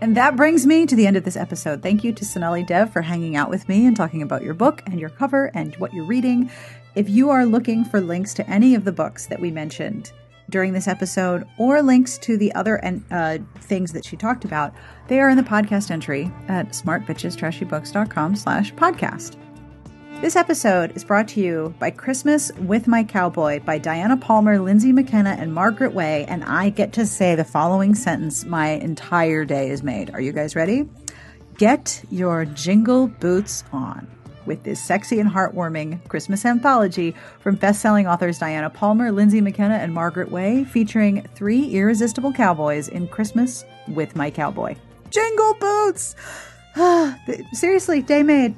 And 0.00 0.16
that 0.16 0.36
brings 0.36 0.66
me 0.66 0.86
to 0.86 0.94
the 0.94 1.06
end 1.06 1.16
of 1.16 1.24
this 1.24 1.36
episode. 1.36 1.82
Thank 1.82 2.04
you 2.04 2.12
to 2.12 2.24
Sonali 2.24 2.62
Dev 2.62 2.92
for 2.92 3.02
hanging 3.02 3.34
out 3.34 3.50
with 3.50 3.68
me 3.68 3.86
and 3.86 3.96
talking 3.96 4.22
about 4.22 4.42
your 4.42 4.54
book 4.54 4.82
and 4.86 5.00
your 5.00 5.08
cover 5.08 5.50
and 5.54 5.74
what 5.76 5.92
you're 5.94 6.06
reading. 6.06 6.50
If 6.94 7.08
you 7.08 7.30
are 7.30 7.46
looking 7.46 7.84
for 7.84 8.00
links 8.00 8.34
to 8.34 8.48
any 8.48 8.74
of 8.74 8.84
the 8.84 8.92
books 8.92 9.26
that 9.26 9.40
we 9.40 9.50
mentioned 9.50 10.12
during 10.50 10.72
this 10.72 10.86
episode 10.86 11.44
or 11.58 11.82
links 11.82 12.18
to 12.18 12.36
the 12.36 12.54
other 12.54 12.80
uh, 13.10 13.38
things 13.62 13.92
that 13.92 14.04
she 14.04 14.16
talked 14.16 14.44
about, 14.44 14.74
they 15.08 15.20
are 15.20 15.30
in 15.30 15.36
the 15.36 15.42
podcast 15.42 15.90
entry 15.90 16.30
at 16.48 16.68
smartbitchestrashybooks.com 16.68 18.36
slash 18.36 18.72
podcast. 18.74 19.36
This 20.22 20.34
episode 20.34 20.96
is 20.96 21.04
brought 21.04 21.28
to 21.28 21.40
you 21.40 21.74
by 21.78 21.90
Christmas 21.90 22.50
with 22.52 22.88
My 22.88 23.04
Cowboy 23.04 23.60
by 23.60 23.76
Diana 23.76 24.16
Palmer, 24.16 24.58
Lindsay 24.58 24.90
McKenna, 24.90 25.36
and 25.38 25.52
Margaret 25.52 25.92
Way. 25.92 26.24
And 26.24 26.42
I 26.42 26.70
get 26.70 26.94
to 26.94 27.04
say 27.04 27.34
the 27.34 27.44
following 27.44 27.94
sentence 27.94 28.46
my 28.46 28.70
entire 28.70 29.44
day 29.44 29.68
is 29.68 29.82
made. 29.82 30.14
Are 30.14 30.20
you 30.20 30.32
guys 30.32 30.56
ready? 30.56 30.88
Get 31.58 32.02
your 32.10 32.46
jingle 32.46 33.08
boots 33.08 33.62
on 33.72 34.08
with 34.46 34.62
this 34.62 34.82
sexy 34.82 35.20
and 35.20 35.30
heartwarming 35.30 36.08
Christmas 36.08 36.46
anthology 36.46 37.14
from 37.40 37.56
best-selling 37.56 38.06
authors 38.06 38.38
Diana 38.38 38.70
Palmer, 38.70 39.12
Lindsay 39.12 39.42
McKenna, 39.42 39.74
and 39.74 39.92
Margaret 39.92 40.30
Way, 40.30 40.64
featuring 40.64 41.28
three 41.34 41.74
irresistible 41.74 42.32
cowboys 42.32 42.88
in 42.88 43.06
Christmas 43.06 43.66
with 43.88 44.16
My 44.16 44.30
Cowboy. 44.30 44.76
Jingle 45.10 45.54
boots! 45.60 46.16
Seriously, 47.52 48.00
day 48.00 48.22
made. 48.22 48.56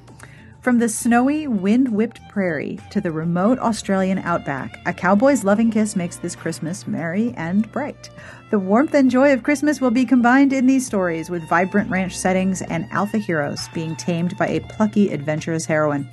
From 0.69 0.81
the 0.81 0.89
snowy, 0.91 1.47
wind 1.47 1.89
whipped 1.89 2.21
prairie 2.29 2.79
to 2.91 3.01
the 3.01 3.11
remote 3.11 3.59
Australian 3.59 4.19
outback, 4.19 4.79
a 4.85 4.93
cowboy's 4.93 5.43
loving 5.43 5.71
kiss 5.71 5.97
makes 5.97 6.16
this 6.16 6.37
Christmas 6.37 6.87
merry 6.87 7.33
and 7.39 7.73
bright. 7.73 8.11
The 8.51 8.59
warmth 8.59 8.93
and 8.93 9.11
joy 9.11 9.33
of 9.33 9.43
Christmas 9.43 9.81
will 9.81 9.91
be 9.91 10.05
combined 10.05 10.53
in 10.53 10.66
these 10.66 10.85
stories 10.85 11.31
with 11.31 11.49
vibrant 11.49 11.89
ranch 11.89 12.14
settings 12.14 12.61
and 12.61 12.87
alpha 12.91 13.16
heroes 13.16 13.66
being 13.73 13.97
tamed 13.97 14.37
by 14.37 14.47
a 14.47 14.61
plucky, 14.61 15.09
adventurous 15.09 15.64
heroine. 15.64 16.07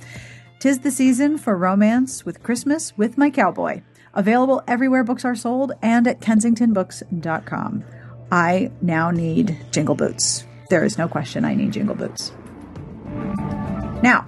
Tis 0.58 0.78
the 0.78 0.90
season 0.90 1.36
for 1.36 1.54
romance 1.54 2.24
with 2.24 2.42
Christmas 2.42 2.96
with 2.96 3.18
my 3.18 3.28
cowboy. 3.28 3.82
Available 4.14 4.62
everywhere 4.66 5.04
books 5.04 5.26
are 5.26 5.36
sold 5.36 5.72
and 5.82 6.06
at 6.06 6.22
kensingtonbooks.com. 6.22 7.84
I 8.32 8.70
now 8.80 9.10
need 9.10 9.58
jingle 9.70 9.96
boots. 9.96 10.46
There 10.70 10.82
is 10.82 10.96
no 10.96 11.08
question 11.08 11.44
I 11.44 11.54
need 11.54 11.74
jingle 11.74 11.94
boots. 11.94 12.32
Now, 14.02 14.26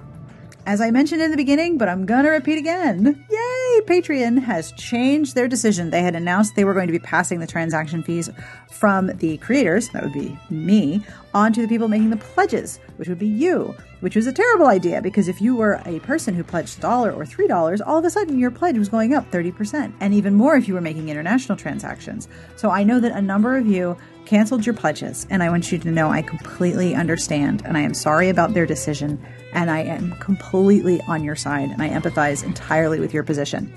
as 0.69 0.81
I 0.81 0.91
mentioned 0.91 1.19
in 1.23 1.31
the 1.31 1.37
beginning, 1.37 1.79
but 1.79 1.89
I'm 1.89 2.05
to 2.25 2.29
repeat 2.29 2.59
again. 2.59 3.25
Yay! 3.27 3.81
Patreon 3.87 4.43
has 4.43 4.71
changed 4.73 5.33
their 5.33 5.47
decision. 5.47 5.89
They 5.89 6.03
had 6.03 6.15
announced 6.15 6.55
they 6.55 6.63
were 6.63 6.75
going 6.75 6.85
to 6.85 6.93
be 6.93 6.99
passing 6.99 7.39
the 7.39 7.47
transaction 7.47 8.03
fees 8.03 8.29
from 8.69 9.07
the 9.17 9.37
creators, 9.37 9.89
that 9.89 10.03
would 10.03 10.13
be 10.13 10.37
me, 10.51 11.03
onto 11.33 11.61
the 11.61 11.67
people 11.67 11.87
making 11.87 12.09
the 12.09 12.17
pledges, 12.17 12.79
which 12.97 13.07
would 13.07 13.19
be 13.19 13.27
you, 13.27 13.75
which 13.99 14.15
was 14.15 14.27
a 14.27 14.33
terrible 14.33 14.67
idea 14.67 15.01
because 15.01 15.27
if 15.27 15.41
you 15.41 15.55
were 15.55 15.81
a 15.85 15.99
person 15.99 16.33
who 16.33 16.43
pledged 16.43 16.79
dollar 16.79 17.11
or 17.11 17.25
three 17.25 17.47
dollars, 17.47 17.81
all 17.81 17.97
of 17.97 18.05
a 18.05 18.09
sudden 18.09 18.39
your 18.39 18.51
pledge 18.51 18.77
was 18.77 18.89
going 18.89 19.13
up 19.13 19.29
30%, 19.31 19.93
and 19.99 20.13
even 20.13 20.35
more 20.35 20.55
if 20.55 20.67
you 20.67 20.73
were 20.73 20.81
making 20.81 21.09
international 21.09 21.57
transactions. 21.57 22.27
So 22.55 22.69
I 22.69 22.83
know 22.83 22.99
that 22.99 23.11
a 23.11 23.21
number 23.21 23.57
of 23.57 23.67
you 23.67 23.97
canceled 24.25 24.65
your 24.65 24.75
pledges, 24.75 25.25
and 25.29 25.41
I 25.41 25.49
want 25.49 25.71
you 25.71 25.77
to 25.79 25.91
know 25.91 26.09
I 26.09 26.21
completely 26.21 26.95
understand, 26.95 27.63
and 27.65 27.77
I 27.77 27.81
am 27.81 27.93
sorry 27.93 28.29
about 28.29 28.53
their 28.53 28.65
decision, 28.65 29.23
and 29.53 29.71
I 29.71 29.81
am 29.81 30.11
completely 30.19 31.01
on 31.01 31.23
your 31.23 31.35
side, 31.35 31.69
and 31.69 31.81
I 31.81 31.89
empathize 31.89 32.43
entirely 32.43 32.99
with 32.99 33.13
your 33.13 33.23
position. 33.23 33.73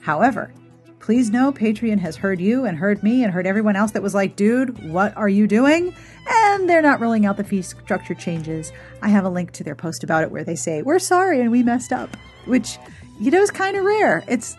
However, 0.00 0.52
please 1.06 1.30
know 1.30 1.52
Patreon 1.52 2.00
has 2.00 2.16
heard 2.16 2.40
you 2.40 2.64
and 2.64 2.76
heard 2.76 3.00
me 3.00 3.22
and 3.22 3.32
heard 3.32 3.46
everyone 3.46 3.76
else 3.76 3.92
that 3.92 4.02
was 4.02 4.12
like, 4.12 4.34
dude, 4.34 4.90
what 4.90 5.16
are 5.16 5.28
you 5.28 5.46
doing? 5.46 5.94
And 6.28 6.68
they're 6.68 6.82
not 6.82 6.98
rolling 6.98 7.24
out 7.24 7.36
the 7.36 7.44
fee 7.44 7.62
structure 7.62 8.12
changes. 8.12 8.72
I 9.02 9.10
have 9.10 9.24
a 9.24 9.28
link 9.28 9.52
to 9.52 9.62
their 9.62 9.76
post 9.76 10.02
about 10.02 10.24
it 10.24 10.32
where 10.32 10.42
they 10.42 10.56
say, 10.56 10.82
we're 10.82 10.98
sorry 10.98 11.40
and 11.40 11.52
we 11.52 11.62
messed 11.62 11.92
up, 11.92 12.16
which 12.46 12.76
you 13.20 13.30
know 13.30 13.40
is 13.40 13.52
kind 13.52 13.76
of 13.76 13.84
rare. 13.84 14.24
It's 14.26 14.56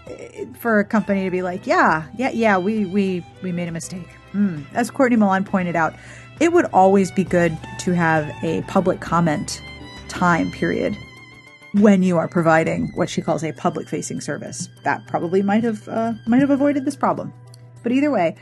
for 0.58 0.80
a 0.80 0.86
company 0.86 1.26
to 1.26 1.32
be 1.32 1.42
like, 1.42 1.68
yeah, 1.68 2.08
yeah, 2.18 2.30
yeah, 2.30 2.58
we 2.58 2.86
we 2.86 3.26
we 3.44 3.52
made 3.52 3.68
a 3.68 3.74
mistake. 3.74 4.08
Mm. 4.32 4.64
As 4.74 4.90
Courtney 4.90 5.18
Milan 5.18 5.44
pointed 5.44 5.76
out, 5.76 5.96
it 6.40 6.54
would 6.54 6.68
always 6.72 7.12
be 7.12 7.26
good 7.26 7.58
to 7.80 7.92
have 7.92 8.26
a 8.42 8.62
public 8.70 9.02
comment 9.02 9.62
time 10.08 10.50
period 10.52 10.96
when 11.80 12.04
you 12.04 12.18
are 12.18 12.28
providing 12.28 12.88
what 12.96 13.10
she 13.10 13.22
calls 13.22 13.44
a 13.44 13.52
public 13.52 13.88
facing 13.88 14.22
service. 14.22 14.70
That 14.84 15.06
probably 15.08 15.42
might 15.42 15.64
have 15.64 15.88
uh, 15.88 16.14
might 16.26 16.42
have 16.42 16.50
avoided 16.50 16.86
this 16.86 16.96
problem. 16.96 17.34
But 17.84 17.92
either 17.92 18.12
way, 18.12 18.36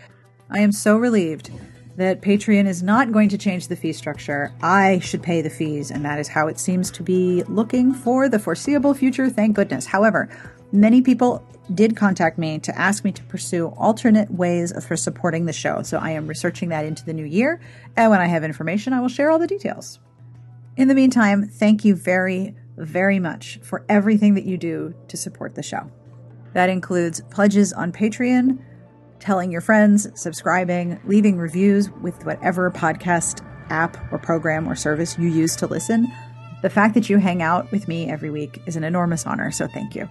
I 0.49 0.59
am 0.59 0.71
so 0.71 0.97
relieved 0.97 1.51
that 1.97 2.21
Patreon 2.21 2.67
is 2.67 2.83
not 2.83 3.11
going 3.11 3.29
to 3.29 3.37
change 3.37 3.67
the 3.67 3.75
fee 3.75 3.93
structure. 3.93 4.51
I 4.61 4.99
should 4.99 5.23
pay 5.23 5.41
the 5.41 5.49
fees, 5.49 5.91
and 5.91 6.03
that 6.03 6.19
is 6.19 6.27
how 6.27 6.47
it 6.47 6.59
seems 6.59 6.91
to 6.91 7.03
be 7.03 7.43
looking 7.43 7.93
for 7.93 8.27
the 8.27 8.39
foreseeable 8.39 8.93
future, 8.93 9.29
thank 9.29 9.55
goodness. 9.55 9.85
However, 9.85 10.29
many 10.71 11.01
people 11.01 11.47
did 11.73 11.95
contact 11.95 12.37
me 12.37 12.59
to 12.59 12.77
ask 12.77 13.03
me 13.03 13.11
to 13.11 13.23
pursue 13.23 13.67
alternate 13.77 14.29
ways 14.29 14.71
of 14.71 14.85
for 14.85 14.97
supporting 14.97 15.45
the 15.45 15.53
show. 15.53 15.81
So 15.81 15.97
I 15.97 16.11
am 16.11 16.27
researching 16.27 16.69
that 16.69 16.85
into 16.85 17.03
the 17.05 17.13
new 17.13 17.25
year. 17.25 17.59
And 17.95 18.11
when 18.11 18.21
I 18.21 18.27
have 18.27 18.43
information, 18.43 18.93
I 18.93 18.99
will 18.99 19.09
share 19.09 19.31
all 19.31 19.39
the 19.39 19.47
details. 19.47 19.99
In 20.77 20.89
the 20.89 20.93
meantime, 20.93 21.47
thank 21.47 21.85
you 21.85 21.95
very, 21.95 22.53
very 22.77 23.19
much 23.19 23.59
for 23.63 23.85
everything 23.89 24.33
that 24.35 24.45
you 24.45 24.57
do 24.57 24.93
to 25.07 25.17
support 25.17 25.55
the 25.55 25.63
show. 25.63 25.89
That 26.53 26.69
includes 26.69 27.21
pledges 27.31 27.73
on 27.73 27.91
Patreon, 27.91 28.59
telling 29.19 29.51
your 29.51 29.61
friends, 29.61 30.07
subscribing, 30.15 30.99
leaving 31.05 31.37
reviews 31.37 31.89
with 32.01 32.25
whatever 32.25 32.71
podcast 32.71 33.45
app 33.69 33.97
or 34.11 34.19
program 34.19 34.67
or 34.67 34.75
service 34.75 35.17
you 35.17 35.27
use 35.27 35.55
to 35.57 35.67
listen. 35.67 36.07
The 36.61 36.69
fact 36.69 36.93
that 36.93 37.09
you 37.09 37.17
hang 37.17 37.41
out 37.41 37.71
with 37.71 37.87
me 37.87 38.09
every 38.09 38.29
week 38.29 38.61
is 38.65 38.75
an 38.75 38.83
enormous 38.83 39.25
honor, 39.25 39.51
so 39.51 39.67
thank 39.67 39.95
you. 39.95 40.09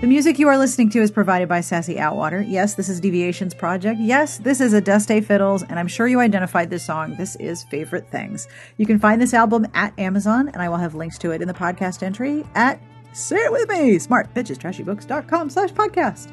The 0.00 0.06
music 0.08 0.38
you 0.38 0.48
are 0.48 0.58
listening 0.58 0.90
to 0.90 1.00
is 1.00 1.10
provided 1.10 1.48
by 1.48 1.60
Sassy 1.60 1.94
Outwater. 1.94 2.44
Yes, 2.46 2.74
this 2.74 2.88
is 2.88 3.00
Deviations 3.00 3.54
Project. 3.54 4.00
Yes, 4.00 4.38
this 4.38 4.60
is 4.60 4.72
Adeste 4.72 5.22
Fiddles, 5.22 5.62
and 5.62 5.78
I'm 5.78 5.88
sure 5.88 6.06
you 6.06 6.20
identified 6.20 6.68
this 6.68 6.84
song. 6.84 7.14
This 7.16 7.36
is 7.36 7.62
Favorite 7.64 8.10
Things. 8.10 8.48
You 8.76 8.86
can 8.86 8.98
find 8.98 9.20
this 9.20 9.32
album 9.32 9.66
at 9.72 9.98
Amazon, 9.98 10.48
and 10.48 10.60
I 10.60 10.68
will 10.68 10.76
have 10.76 10.94
links 10.94 11.16
to 11.18 11.30
it 11.30 11.40
in 11.40 11.48
the 11.48 11.54
podcast 11.54 12.02
entry 12.02 12.44
at 12.54 12.80
Say 13.12 13.36
It 13.36 13.52
With 13.52 13.68
Me, 13.68 13.96
smartbitchestrashybooks.com 13.96 15.48
slash 15.48 15.70
podcast. 15.70 16.30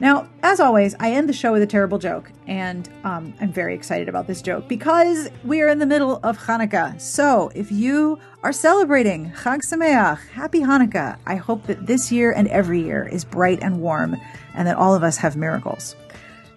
Now, 0.00 0.28
as 0.42 0.58
always, 0.58 0.96
I 0.98 1.12
end 1.12 1.28
the 1.28 1.32
show 1.32 1.52
with 1.52 1.62
a 1.62 1.66
terrible 1.66 1.98
joke, 1.98 2.32
and 2.48 2.88
um, 3.04 3.32
I'm 3.40 3.52
very 3.52 3.74
excited 3.74 4.08
about 4.08 4.26
this 4.26 4.42
joke 4.42 4.66
because 4.66 5.30
we 5.44 5.62
are 5.62 5.68
in 5.68 5.78
the 5.78 5.86
middle 5.86 6.18
of 6.24 6.36
Hanukkah. 6.36 7.00
So, 7.00 7.52
if 7.54 7.70
you 7.70 8.18
are 8.42 8.52
celebrating 8.52 9.30
Chag 9.30 9.60
Sameach, 9.60 10.18
Happy 10.30 10.60
Hanukkah, 10.60 11.16
I 11.26 11.36
hope 11.36 11.66
that 11.68 11.86
this 11.86 12.10
year 12.10 12.32
and 12.32 12.48
every 12.48 12.82
year 12.82 13.06
is 13.06 13.24
bright 13.24 13.60
and 13.62 13.80
warm, 13.80 14.16
and 14.54 14.66
that 14.66 14.76
all 14.76 14.96
of 14.96 15.04
us 15.04 15.16
have 15.18 15.36
miracles. 15.36 15.94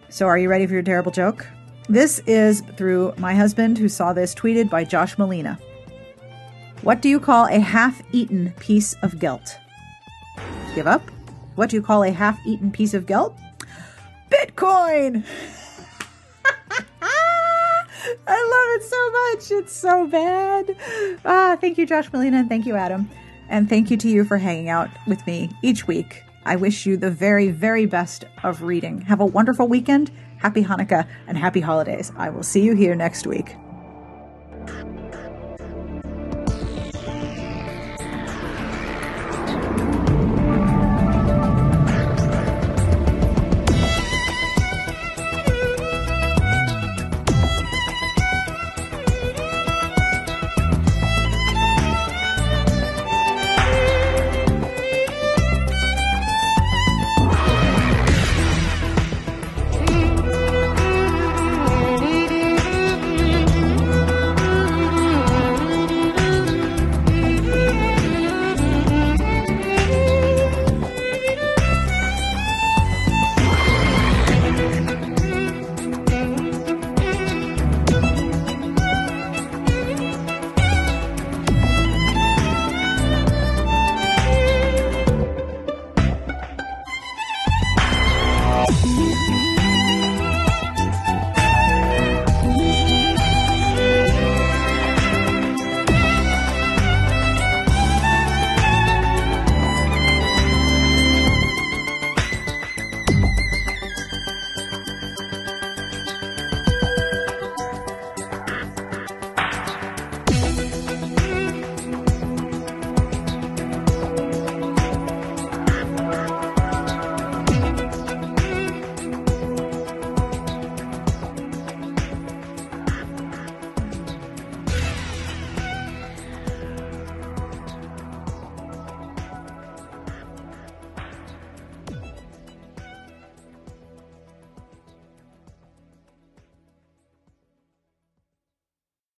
So, 0.10 0.26
are 0.26 0.38
you 0.38 0.50
ready 0.50 0.66
for 0.66 0.74
your 0.74 0.82
terrible 0.82 1.12
joke? 1.12 1.46
This 1.90 2.20
is 2.26 2.62
through 2.76 3.14
my 3.18 3.36
husband, 3.36 3.78
who 3.78 3.88
saw 3.88 4.14
this 4.14 4.34
tweeted 4.34 4.70
by 4.72 4.84
Josh 4.84 5.16
Malina. 5.16 5.60
What 6.82 7.02
do 7.02 7.10
you 7.10 7.20
call 7.20 7.46
a 7.46 7.60
half 7.60 8.02
eaten 8.12 8.54
piece 8.60 8.96
of 9.04 9.20
gelt? 9.20 9.58
Give 10.74 10.88
up? 10.88 11.04
What 11.58 11.72
do 11.72 11.76
you 11.76 11.82
call 11.82 12.04
a 12.04 12.12
half 12.12 12.40
eaten 12.46 12.72
piece 12.72 12.94
of 12.94 13.08
gelt? 13.08 13.36
Bitcoin! 14.30 15.26
I 18.28 18.42
love 18.54 18.70
it 18.76 18.84
so 18.84 19.12
much. 19.12 19.64
It's 19.64 19.74
so 19.74 20.06
bad. 20.06 20.76
Ah, 21.26 21.58
thank 21.60 21.80
you, 21.80 21.88
Josh 21.88 22.12
Malina, 22.12 22.42
and 22.42 22.48
thank 22.48 22.68
you, 22.68 22.76
Adam. 22.76 23.10
And 23.50 23.68
thank 23.68 23.90
you 23.90 23.98
to 23.98 24.08
you 24.08 24.24
for 24.24 24.38
hanging 24.38 24.70
out 24.70 24.92
with 25.08 25.26
me 25.26 25.50
each 25.64 25.88
week. 25.88 26.24
I 26.46 26.58
wish 26.58 26.86
you 26.86 26.96
the 26.96 27.10
very, 27.10 27.50
very 27.50 27.88
best 27.88 28.26
of 28.44 28.62
reading. 28.62 29.02
Have 29.02 29.20
a 29.20 29.26
wonderful 29.26 29.68
weekend, 29.68 30.12
happy 30.38 30.64
Hanukkah, 30.64 31.08
and 31.26 31.40
happy 31.40 31.62
holidays. 31.62 32.12
I 32.18 32.30
will 32.30 32.44
see 32.44 32.62
you 32.62 32.76
here 32.76 32.94
next 32.94 33.26
week. 33.26 33.56